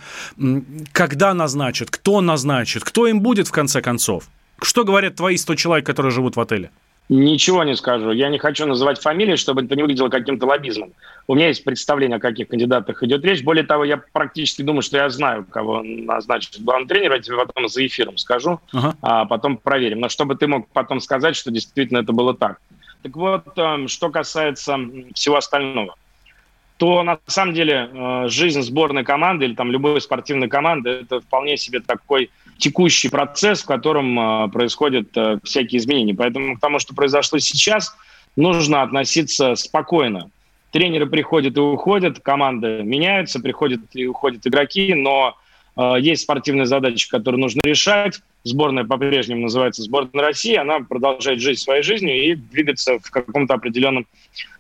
Когда 0.93 1.35
назначат, 1.35 1.91
кто 1.91 2.21
назначит, 2.21 2.83
кто 2.83 3.07
им 3.07 3.21
будет 3.21 3.47
в 3.47 3.53
конце 3.53 3.81
концов? 3.81 4.25
Что 4.63 4.85
говорят 4.85 5.17
твои 5.17 5.37
100 5.37 5.55
человек, 5.55 5.87
которые 5.87 6.13
живут 6.13 6.37
в 6.37 6.41
отеле? 6.41 6.71
Ничего 7.09 7.65
не 7.65 7.75
скажу. 7.75 8.13
Я 8.13 8.29
не 8.29 8.39
хочу 8.39 8.67
называть 8.67 9.01
фамилии, 9.01 9.35
чтобы 9.35 9.65
это 9.65 9.75
не 9.75 9.83
выглядело 9.83 10.09
каким-то 10.09 10.47
лоббизмом. 10.47 10.93
У 11.27 11.35
меня 11.35 11.49
есть 11.49 11.65
представление, 11.65 12.19
о 12.19 12.21
каких 12.21 12.47
кандидатах 12.47 13.03
идет 13.03 13.25
речь. 13.25 13.43
Более 13.43 13.65
того, 13.65 13.85
я 13.85 13.97
практически 14.13 14.63
думаю, 14.63 14.83
что 14.83 14.97
я 14.97 15.11
знаю, 15.11 15.45
кого 15.45 15.83
назначит 15.83 16.63
главный 16.63 16.87
тренер. 16.87 17.15
Я 17.15 17.19
тебе 17.19 17.37
потом 17.37 17.69
за 17.69 17.85
эфиром 17.85 18.17
скажу, 18.17 18.61
ага. 18.73 18.95
а 19.03 19.25
потом 19.25 19.57
проверим. 19.57 19.99
Но 19.99 20.09
чтобы 20.09 20.37
ты 20.37 20.47
мог 20.47 20.69
потом 20.69 21.01
сказать, 21.01 21.35
что 21.35 21.51
действительно 21.51 21.99
это 21.99 22.13
было 22.13 22.33
так. 22.33 22.61
Так 23.03 23.17
вот, 23.17 23.45
эм, 23.57 23.89
что 23.89 24.11
касается 24.11 24.79
всего 25.15 25.37
остального 25.37 25.97
то 26.81 27.03
на 27.03 27.19
самом 27.27 27.53
деле 27.53 27.91
э, 27.93 28.29
жизнь 28.29 28.63
сборной 28.63 29.05
команды 29.05 29.45
или 29.45 29.55
там 29.55 29.71
любой 29.71 30.01
спортивной 30.01 30.49
команды 30.49 30.89
это 30.89 31.21
вполне 31.21 31.59
себе 31.59 31.81
такой 31.81 32.31
текущий 32.61 33.09
процесс, 33.09 33.63
в 33.63 33.67
котором 33.67 34.19
э, 34.19 34.49
происходят 34.51 35.17
э, 35.17 35.39
всякие 35.43 35.79
изменения. 35.79 36.15
Поэтому 36.15 36.57
к 36.57 36.61
тому, 36.61 36.79
что 36.79 36.95
произошло 36.95 37.39
сейчас, 37.39 37.97
нужно 38.37 38.83
относиться 38.83 39.55
спокойно. 39.57 40.31
Тренеры 40.71 41.07
приходят 41.07 41.57
и 41.57 41.61
уходят, 41.61 42.21
команды 42.21 42.83
меняются, 42.85 43.41
приходят 43.41 43.81
и 43.93 44.07
уходят 44.07 44.47
игроки, 44.47 44.95
но 44.95 45.37
есть 45.99 46.23
спортивные 46.23 46.67
задачи, 46.67 47.09
которые 47.09 47.41
нужно 47.41 47.61
решать. 47.65 48.21
Сборная 48.45 48.85
по-прежнему 48.85 49.43
называется 49.43 49.83
сборная 49.83 50.23
России, 50.27 50.55
она 50.55 50.81
продолжает 50.81 51.41
жить 51.41 51.59
своей 51.59 51.83
жизнью 51.83 52.23
и 52.23 52.35
двигаться 52.35 52.99
в 53.01 53.11
каком-то 53.11 53.55
определенном 53.55 54.07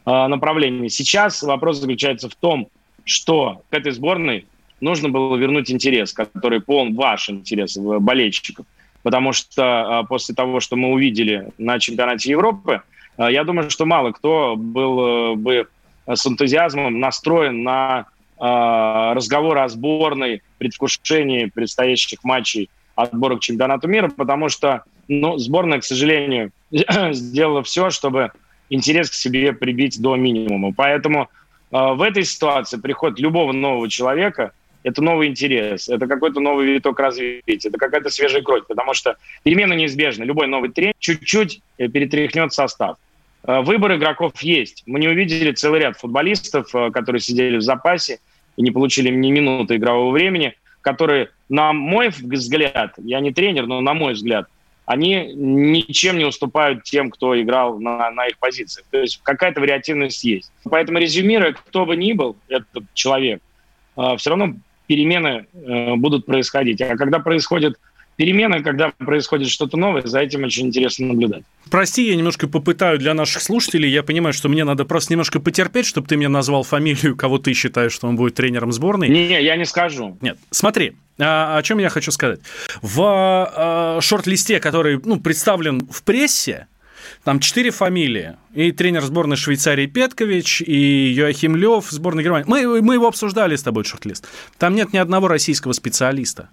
Э, 0.06 0.26
направлении. 0.28 0.88
Сейчас 0.88 1.42
вопрос 1.42 1.78
заключается 1.78 2.28
в 2.28 2.34
том, 2.34 2.68
что 3.04 3.62
к 3.68 3.74
этой 3.74 3.92
сборной 3.92 4.46
нужно 4.80 5.08
было 5.08 5.36
вернуть 5.36 5.70
интерес, 5.70 6.12
который 6.12 6.60
полон 6.60 6.94
ваш 6.94 7.28
интерес, 7.30 7.76
болельщиков. 7.76 8.66
Потому 9.02 9.32
что 9.32 10.02
э, 10.02 10.06
после 10.08 10.34
того, 10.34 10.60
что 10.60 10.76
мы 10.76 10.90
увидели 10.90 11.48
на 11.58 11.78
чемпионате 11.78 12.30
Европы, 12.30 12.82
э, 13.16 13.28
я 13.30 13.44
думаю, 13.44 13.70
что 13.70 13.86
мало 13.86 14.12
кто 14.12 14.56
был 14.56 15.36
бы 15.36 15.68
с 16.06 16.26
энтузиазмом 16.26 16.98
настроен 16.98 17.62
на 17.62 18.06
разговор 18.38 19.58
о 19.58 19.68
сборной, 19.68 20.40
предвкушении 20.56 21.44
предстоящих 21.44 22.24
матчей 22.24 22.70
отбора 22.94 23.36
к 23.36 23.40
чемпионату 23.40 23.86
мира, 23.86 24.08
потому 24.08 24.48
что 24.48 24.84
ну, 25.08 25.36
сборная, 25.36 25.80
к 25.80 25.84
сожалению, 25.84 26.50
сделала 26.70 27.62
все, 27.62 27.90
чтобы 27.90 28.32
интерес 28.70 29.10
к 29.10 29.14
себе 29.14 29.52
прибить 29.52 30.00
до 30.00 30.16
минимума. 30.16 30.72
Поэтому 30.74 31.28
э, 31.70 31.92
в 31.92 32.00
этой 32.00 32.24
ситуации 32.24 32.78
приход 32.78 33.18
любого 33.20 33.52
нового 33.52 33.90
человека– 33.90 34.52
это 34.82 35.02
новый 35.02 35.28
интерес, 35.28 35.88
это 35.88 36.06
какой-то 36.06 36.40
новый 36.40 36.66
виток 36.66 36.98
развития, 36.98 37.68
это 37.68 37.78
какая-то 37.78 38.10
свежая 38.10 38.42
кровь, 38.42 38.66
потому 38.66 38.94
что 38.94 39.16
перемены 39.42 39.74
неизбежны. 39.74 40.24
Любой 40.24 40.46
новый 40.46 40.70
тренер 40.70 40.94
чуть-чуть 40.98 41.60
э, 41.78 41.88
перетряхнет 41.88 42.52
состав. 42.52 42.96
Э, 43.44 43.60
выбор 43.60 43.96
игроков 43.96 44.40
есть. 44.40 44.82
Мы 44.86 45.00
не 45.00 45.08
увидели 45.08 45.52
целый 45.52 45.80
ряд 45.80 45.98
футболистов, 45.98 46.74
э, 46.74 46.90
которые 46.90 47.20
сидели 47.20 47.58
в 47.58 47.62
запасе 47.62 48.20
и 48.56 48.62
не 48.62 48.70
получили 48.70 49.10
ни 49.10 49.30
минуты 49.30 49.76
игрового 49.76 50.12
времени, 50.12 50.54
которые, 50.80 51.30
на 51.50 51.72
мой 51.74 52.08
взгляд, 52.08 52.94
я 52.98 53.20
не 53.20 53.32
тренер, 53.32 53.66
но 53.66 53.82
на 53.82 53.92
мой 53.92 54.14
взгляд, 54.14 54.46
они 54.86 55.32
ничем 55.34 56.16
не 56.16 56.24
уступают 56.24 56.84
тем, 56.84 57.10
кто 57.10 57.40
играл 57.40 57.78
на, 57.78 58.10
на 58.10 58.26
их 58.26 58.38
позициях. 58.38 58.86
То 58.90 58.98
есть 58.98 59.20
какая-то 59.22 59.60
вариативность 59.60 60.24
есть. 60.24 60.50
Поэтому 60.64 60.98
резюмируя, 60.98 61.52
кто 61.52 61.84
бы 61.84 61.96
ни 61.96 62.12
был 62.12 62.36
этот 62.48 62.84
человек, 62.94 63.40
все 63.94 64.30
равно 64.30 64.54
перемены 64.90 65.46
будут 65.96 66.26
происходить. 66.26 66.82
А 66.82 66.96
когда 66.96 67.20
происходит 67.20 67.78
перемены, 68.16 68.60
когда 68.60 68.90
происходит 68.98 69.48
что-то 69.48 69.76
новое, 69.76 70.02
за 70.04 70.18
этим 70.18 70.42
очень 70.42 70.66
интересно 70.66 71.06
наблюдать. 71.06 71.44
Прости, 71.70 72.08
я 72.08 72.16
немножко 72.16 72.48
попытаю 72.48 72.98
для 72.98 73.14
наших 73.14 73.40
слушателей. 73.40 73.88
Я 73.88 74.02
понимаю, 74.02 74.32
что 74.32 74.48
мне 74.48 74.64
надо 74.64 74.84
просто 74.84 75.12
немножко 75.12 75.38
потерпеть, 75.38 75.86
чтобы 75.86 76.08
ты 76.08 76.16
мне 76.16 76.28
назвал 76.28 76.64
фамилию, 76.64 77.16
кого 77.16 77.38
ты 77.38 77.54
считаешь, 77.54 77.92
что 77.92 78.08
он 78.08 78.16
будет 78.16 78.34
тренером 78.34 78.72
сборной. 78.72 79.08
Не, 79.08 79.40
я 79.40 79.56
не 79.56 79.64
скажу. 79.64 80.18
Нет, 80.20 80.38
смотри, 80.50 80.94
а, 81.20 81.56
о 81.56 81.62
чем 81.62 81.78
я 81.78 81.88
хочу 81.88 82.10
сказать. 82.10 82.40
В 82.82 83.00
а, 83.00 84.00
шорт-листе, 84.00 84.58
который 84.58 85.00
ну, 85.04 85.20
представлен 85.20 85.86
в 85.86 86.02
прессе, 86.02 86.66
там 87.24 87.40
четыре 87.40 87.70
фамилии. 87.70 88.36
И 88.54 88.72
тренер 88.72 89.02
сборной 89.02 89.36
Швейцарии 89.36 89.86
Петкович, 89.86 90.62
и 90.62 91.12
Йоахим 91.12 91.56
Лев, 91.56 91.86
сборной 91.90 92.24
Германии. 92.24 92.46
Мы, 92.48 92.82
мы 92.82 92.94
его 92.94 93.08
обсуждали 93.08 93.56
с 93.56 93.62
тобой, 93.62 93.84
шорт-лист. 93.84 94.28
Там 94.58 94.74
нет 94.74 94.92
ни 94.92 94.98
одного 94.98 95.28
российского 95.28 95.72
специалиста. 95.72 96.48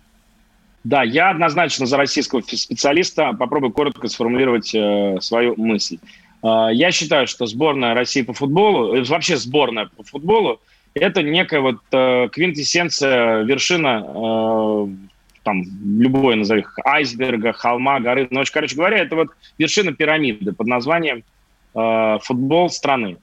Да, 0.84 1.04
я 1.04 1.32
однозначно 1.32 1.86
за 1.86 1.98
российского 1.98 2.42
специалиста. 2.42 3.34
Попробую 3.34 3.74
коротко 3.74 4.08
сформулировать 4.08 4.74
э, 4.74 5.18
свою 5.20 5.56
мысль. 5.58 5.98
Э, 6.44 6.70
я 6.72 6.92
считаю, 6.92 7.28
что 7.28 7.46
сборная 7.46 7.94
России 7.94 8.22
по 8.22 8.34
футболу, 8.34 8.96
э, 8.96 9.04
вообще 9.04 9.38
сборная 9.38 9.90
по 9.98 10.04
футболу, 10.04 10.62
это 10.94 11.24
некая 11.24 11.62
вот 11.62 11.78
э, 11.92 12.30
квинтэссенция, 12.32 13.44
вершина, 13.44 14.06
э, 14.06 14.88
там, 15.48 15.64
любой 16.00 16.36
назови, 16.36 16.66
айсберга, 16.84 17.54
холма, 17.54 18.00
горы. 18.00 18.28
Ну, 18.30 18.44
короче 18.52 18.76
говоря, 18.76 18.98
это 18.98 19.16
вот 19.16 19.30
вершина 19.58 19.94
пирамиды 19.94 20.52
под 20.52 20.68
названием 20.68 21.24
э, 21.74 22.18
футбол 22.22 22.70
страны. 22.70 23.18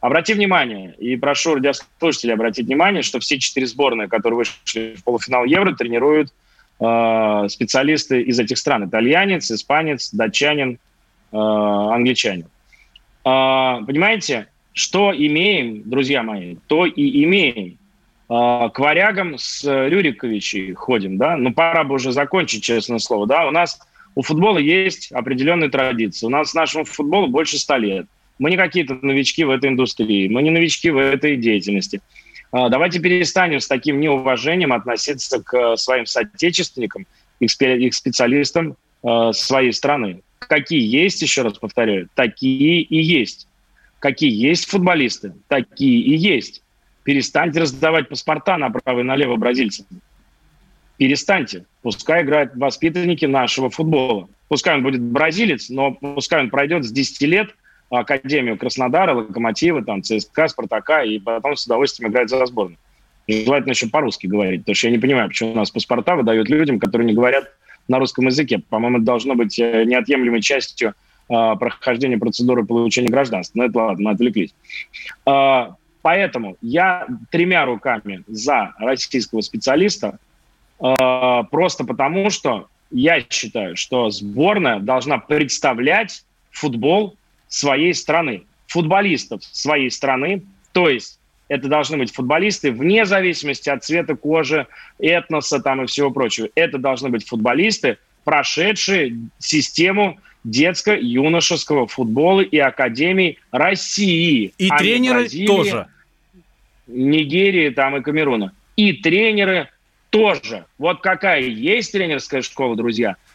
Обрати 0.00 0.34
внимание, 0.34 0.94
и 0.98 1.16
прошу 1.16 1.54
радиослушателей 1.54 2.34
обратить 2.34 2.66
внимание, 2.66 3.02
что 3.02 3.18
все 3.18 3.38
четыре 3.38 3.66
сборные, 3.66 4.08
которые 4.08 4.38
вышли 4.38 4.94
в 4.96 5.04
полуфинал 5.04 5.44
Евро, 5.44 5.74
тренируют 5.74 6.32
Э, 6.80 7.46
специалисты 7.48 8.20
из 8.22 8.38
этих 8.40 8.58
стран. 8.58 8.86
Итальянец, 8.86 9.50
испанец, 9.50 10.10
датчанин, 10.12 10.78
э, 11.32 11.36
англичанин. 11.36 12.46
Э, 13.24 13.78
понимаете, 13.86 14.48
что 14.72 15.12
имеем, 15.16 15.88
друзья 15.88 16.22
мои, 16.24 16.56
то 16.66 16.84
и 16.84 17.24
имеем. 17.24 17.78
К 18.26 18.72
варягам 18.78 19.36
с 19.36 19.64
Рюриковичей 19.64 20.72
ходим, 20.72 21.18
да? 21.18 21.36
Ну, 21.36 21.52
пора 21.52 21.84
бы 21.84 21.96
уже 21.96 22.12
закончить, 22.12 22.62
честное 22.62 22.98
слово, 22.98 23.26
да? 23.26 23.46
У 23.46 23.50
нас 23.50 23.78
у 24.14 24.22
футбола 24.22 24.58
есть 24.58 25.12
определенные 25.12 25.70
традиции. 25.70 26.26
У 26.26 26.30
нас 26.30 26.54
нашему 26.54 26.84
футболу 26.84 27.26
больше 27.26 27.58
ста 27.58 27.78
лет. 27.78 28.06
Мы 28.38 28.50
не 28.50 28.56
какие-то 28.56 28.94
новички 29.02 29.44
в 29.44 29.50
этой 29.50 29.70
индустрии, 29.70 30.28
мы 30.28 30.42
не 30.42 30.50
новички 30.50 30.90
в 30.90 30.98
этой 30.98 31.36
деятельности. 31.36 32.00
А, 32.50 32.68
давайте 32.68 33.00
перестанем 33.00 33.60
с 33.60 33.68
таким 33.68 34.00
неуважением 34.00 34.72
относиться 34.72 35.42
к 35.42 35.76
своим 35.76 36.06
соотечественникам, 36.06 37.06
их 37.40 37.94
специалистам 37.94 38.76
а, 39.02 39.32
своей 39.32 39.72
страны. 39.72 40.22
Какие 40.38 40.80
есть, 40.80 41.22
еще 41.22 41.42
раз 41.42 41.58
повторяю, 41.58 42.08
такие 42.14 42.82
и 42.82 43.00
есть. 43.00 43.48
Какие 43.98 44.30
есть 44.30 44.68
футболисты, 44.68 45.32
такие 45.48 46.00
и 46.00 46.16
есть. 46.16 46.62
Перестаньте 47.04 47.60
раздавать 47.60 48.08
паспорта 48.08 48.58
направо 48.58 49.00
и 49.00 49.02
налево 49.04 49.36
бразильцам. 49.36 49.86
Перестаньте. 50.96 51.64
Пускай 51.82 52.22
играют 52.22 52.56
воспитанники 52.56 53.26
нашего 53.26 53.70
футбола. 53.70 54.28
Пускай 54.48 54.74
он 54.74 54.82
будет 54.82 55.00
бразилец, 55.00 55.68
но 55.68 55.92
пускай 55.92 56.40
он 56.40 56.50
пройдет 56.50 56.84
с 56.84 56.90
10 56.90 57.22
лет– 57.22 57.54
Академию 57.90 58.56
Краснодара, 58.56 59.14
Локомотива, 59.14 59.84
там, 59.84 60.02
ЦСКА, 60.02 60.48
Спартака, 60.48 61.02
и 61.02 61.18
потом 61.18 61.56
с 61.56 61.66
удовольствием 61.66 62.10
играть 62.10 62.30
за 62.30 62.44
сборную. 62.46 62.78
Желательно 63.26 63.72
еще 63.72 63.88
по-русски 63.88 64.26
говорить, 64.26 64.60
потому 64.62 64.74
что 64.74 64.88
я 64.88 64.92
не 64.92 64.98
понимаю, 64.98 65.28
почему 65.28 65.52
у 65.52 65.56
нас 65.56 65.70
паспорта 65.70 66.14
выдают 66.14 66.48
людям, 66.48 66.78
которые 66.78 67.06
не 67.06 67.14
говорят 67.14 67.50
на 67.88 67.98
русском 67.98 68.26
языке. 68.26 68.62
По-моему, 68.68 68.98
это 68.98 69.06
должно 69.06 69.34
быть 69.34 69.58
э, 69.58 69.84
неотъемлемой 69.84 70.42
частью 70.42 70.94
э, 71.28 71.54
прохождения 71.58 72.18
процедуры 72.18 72.64
получения 72.64 73.08
гражданства. 73.08 73.58
Но 73.58 73.64
это 73.64 73.78
ладно, 73.78 74.04
мы 74.04 74.10
отвлеклись. 74.10 74.54
Э, 75.26 75.68
поэтому 76.04 76.58
я 76.60 77.06
тремя 77.30 77.64
руками 77.64 78.24
за 78.26 78.74
российского 78.78 79.40
специалиста, 79.40 80.18
э, 80.78 81.42
просто 81.50 81.84
потому 81.84 82.28
что 82.28 82.68
я 82.90 83.24
считаю, 83.30 83.74
что 83.76 84.10
сборная 84.10 84.80
должна 84.80 85.16
представлять 85.16 86.22
футбол 86.50 87.16
своей 87.48 87.94
страны, 87.94 88.44
футболистов 88.66 89.42
своей 89.50 89.90
страны, 89.90 90.42
то 90.72 90.90
есть 90.90 91.18
это 91.48 91.68
должны 91.68 91.96
быть 91.96 92.12
футболисты 92.12 92.70
вне 92.70 93.06
зависимости 93.06 93.70
от 93.70 93.82
цвета 93.82 94.14
кожи, 94.14 94.66
этноса 94.98 95.58
там 95.60 95.84
и 95.84 95.86
всего 95.86 96.10
прочего. 96.10 96.50
Это 96.54 96.76
должны 96.76 97.08
быть 97.08 97.26
футболисты, 97.26 97.96
прошедшие 98.24 99.16
систему 99.38 100.18
детско-юношеского 100.44 101.86
футбола 101.86 102.42
и 102.42 102.58
академий 102.58 103.38
России. 103.50 104.52
И 104.58 104.68
а 104.68 104.76
тренеры 104.76 105.20
Бразилии, 105.20 105.46
тоже. 105.46 105.86
Нигерии 106.86 107.70
там 107.70 107.96
и 107.96 108.02
Камеруна. 108.02 108.52
И 108.76 108.92
тренеры 108.94 109.68
тоже. 110.10 110.66
Вот 110.78 111.00
какая 111.00 111.40
есть 111.40 111.92
тренерская 111.92 112.42
школа, 112.42 112.76
друзья– 112.76 113.16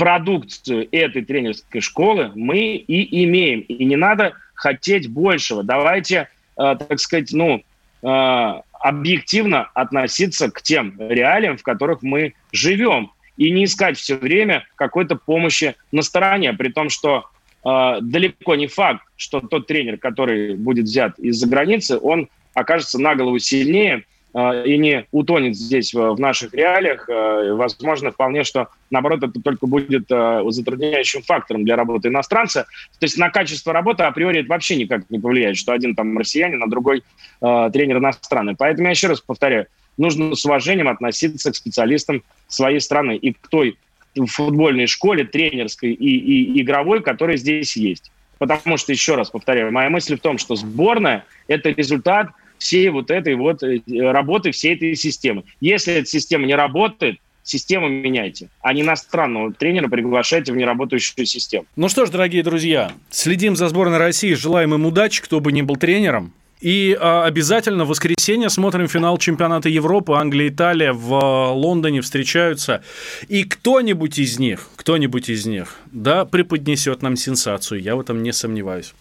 продукцию 0.00 0.88
этой 0.92 1.22
тренерской 1.22 1.82
школы 1.82 2.32
мы 2.34 2.76
и 2.76 3.24
имеем. 3.24 3.60
И 3.60 3.84
не 3.84 3.96
надо 3.96 4.32
хотеть 4.54 5.10
большего. 5.10 5.62
Давайте, 5.62 6.30
э, 6.56 6.76
так 6.88 6.98
сказать, 6.98 7.30
ну, 7.32 7.62
э, 8.02 8.60
объективно 8.72 9.68
относиться 9.74 10.50
к 10.50 10.62
тем 10.62 10.94
реалиям, 10.98 11.58
в 11.58 11.62
которых 11.62 12.00
мы 12.00 12.32
живем. 12.50 13.12
И 13.36 13.50
не 13.50 13.64
искать 13.64 13.98
все 13.98 14.16
время 14.16 14.64
какой-то 14.74 15.16
помощи 15.16 15.76
на 15.92 16.00
стороне, 16.00 16.54
при 16.54 16.70
том, 16.70 16.88
что 16.88 17.26
э, 17.62 17.98
далеко 18.00 18.54
не 18.54 18.68
факт, 18.68 19.02
что 19.16 19.40
тот 19.40 19.66
тренер, 19.66 19.98
который 19.98 20.56
будет 20.56 20.86
взят 20.86 21.18
из-за 21.18 21.46
границы, 21.46 21.98
он 21.98 22.30
окажется 22.54 22.98
на 22.98 23.14
голову 23.14 23.38
сильнее 23.38 24.04
Э, 24.32 24.64
и 24.64 24.78
не 24.78 25.06
утонет 25.10 25.56
здесь 25.56 25.92
в 25.92 26.16
наших 26.18 26.54
реалиях, 26.54 27.08
э, 27.08 27.52
возможно, 27.52 28.12
вполне, 28.12 28.44
что, 28.44 28.68
наоборот, 28.90 29.24
это 29.24 29.40
только 29.40 29.66
будет 29.66 30.06
э, 30.10 30.42
затрудняющим 30.48 31.22
фактором 31.22 31.64
для 31.64 31.76
работы 31.76 32.08
иностранца. 32.08 32.66
То 32.98 33.04
есть 33.04 33.18
на 33.18 33.30
качество 33.30 33.72
работы 33.72 34.04
априори 34.04 34.40
это 34.40 34.48
вообще 34.48 34.76
никак 34.76 35.10
не 35.10 35.18
повлияет, 35.18 35.56
что 35.56 35.72
один 35.72 35.94
там 35.94 36.16
россиянин, 36.16 36.62
а 36.62 36.68
другой 36.68 37.02
тренер 37.40 37.98
иностранный. 37.98 38.54
Поэтому 38.54 38.88
я 38.88 38.90
еще 38.90 39.08
раз 39.08 39.20
повторяю, 39.20 39.66
нужно 39.96 40.34
с 40.34 40.44
уважением 40.44 40.88
относиться 40.88 41.50
к 41.50 41.56
специалистам 41.56 42.22
своей 42.48 42.80
страны 42.80 43.16
и 43.16 43.32
к 43.32 43.48
той 43.48 43.78
футбольной 44.26 44.86
школе, 44.86 45.24
тренерской 45.24 45.92
и, 45.92 46.18
и 46.18 46.60
игровой, 46.60 47.02
которая 47.02 47.38
здесь 47.38 47.76
есть. 47.78 48.12
Потому 48.40 48.76
что, 48.76 48.90
еще 48.90 49.14
раз 49.14 49.30
повторяю, 49.30 49.70
моя 49.70 49.88
мысль 49.88 50.16
в 50.16 50.20
том, 50.20 50.38
что 50.38 50.56
сборная– 50.56 51.24
это 51.46 51.68
результат– 51.68 52.30
всей 52.60 52.88
вот 52.90 53.10
этой 53.10 53.34
вот 53.34 53.62
э, 53.62 53.80
работы, 53.88 54.52
всей 54.52 54.76
этой 54.76 54.94
системы. 54.94 55.44
Если 55.60 55.94
эта 55.94 56.06
система 56.06 56.46
не 56.46 56.54
работает, 56.54 57.18
систему 57.42 57.88
меняйте, 57.88 58.48
а 58.60 58.72
не 58.72 58.82
иностранного 58.82 59.52
тренера 59.52 59.88
приглашайте 59.88 60.52
в 60.52 60.56
неработающую 60.56 61.26
систему. 61.26 61.64
Ну 61.74 61.88
что 61.88 62.06
ж, 62.06 62.10
дорогие 62.10 62.42
друзья, 62.42 62.92
следим 63.10 63.56
за 63.56 63.68
сборной 63.68 63.98
России, 63.98 64.34
желаем 64.34 64.74
им 64.74 64.86
удачи, 64.86 65.22
кто 65.22 65.40
бы 65.40 65.50
ни 65.50 65.62
был 65.62 65.76
тренером. 65.76 66.32
И 66.60 66.96
а, 67.00 67.24
обязательно 67.24 67.84
в 67.84 67.88
воскресенье 67.88 68.50
смотрим 68.50 68.86
финал 68.86 69.16
чемпионата 69.18 69.68
Европы. 69.68 70.14
Англия 70.14 70.46
и 70.46 70.50
Италия 70.50 70.92
в 70.92 71.14
а, 71.14 71.52
Лондоне 71.52 72.02
встречаются. 72.02 72.82
И 73.28 73.44
кто-нибудь 73.44 74.18
из 74.18 74.38
них, 74.38 74.68
кто-нибудь 74.76 75.30
из 75.30 75.46
них, 75.46 75.76
да, 75.90 76.24
преподнесет 76.24 77.02
нам 77.02 77.16
сенсацию. 77.16 77.80
Я 77.80 77.96
в 77.96 78.00
этом 78.00 78.22
не 78.22 78.32
сомневаюсь. 78.32 78.94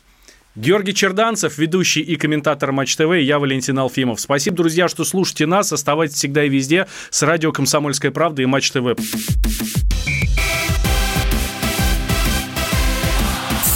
Георгий 0.56 0.94
Черданцев, 0.94 1.58
ведущий 1.58 2.02
и 2.02 2.16
комментатор 2.16 2.72
Матч 2.72 2.96
ТВ, 2.96 3.14
и 3.14 3.22
я 3.22 3.40
Валентин 3.40 3.78
Алфимов. 3.78 4.20
Спасибо, 4.20 4.58
друзья, 4.58 4.88
что 4.88 5.06
слушаете 5.06 5.46
нас. 5.46 5.72
Оставайтесь 5.72 6.16
всегда 6.16 6.44
и 6.44 6.50
везде 6.50 6.88
с 7.12 7.22
радио 7.22 7.52
«Комсомольская 7.52 8.12
правда» 8.12 8.42
и 8.42 8.46
Матч 8.46 8.72
ТВ. 8.72 8.98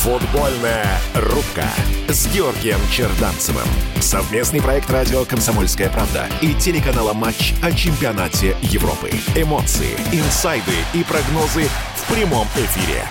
Футбольная 0.03 0.99
рубка 1.15 1.65
с 2.09 2.27
Георгием 2.27 2.77
Черданцевым. 2.91 3.63
Совместный 4.01 4.61
проект 4.61 4.89
радио 4.89 5.23
«Комсомольская 5.23 5.89
правда» 5.89 6.27
и 6.41 6.53
телеканала 6.53 7.13
«Матч» 7.13 7.53
о 7.63 7.71
чемпионате 7.71 8.57
Европы. 8.63 9.11
Эмоции, 9.33 9.93
инсайды 10.11 10.73
и 10.93 11.05
прогнозы 11.05 11.69
в 11.95 12.13
прямом 12.13 12.45
эфире. 12.57 13.05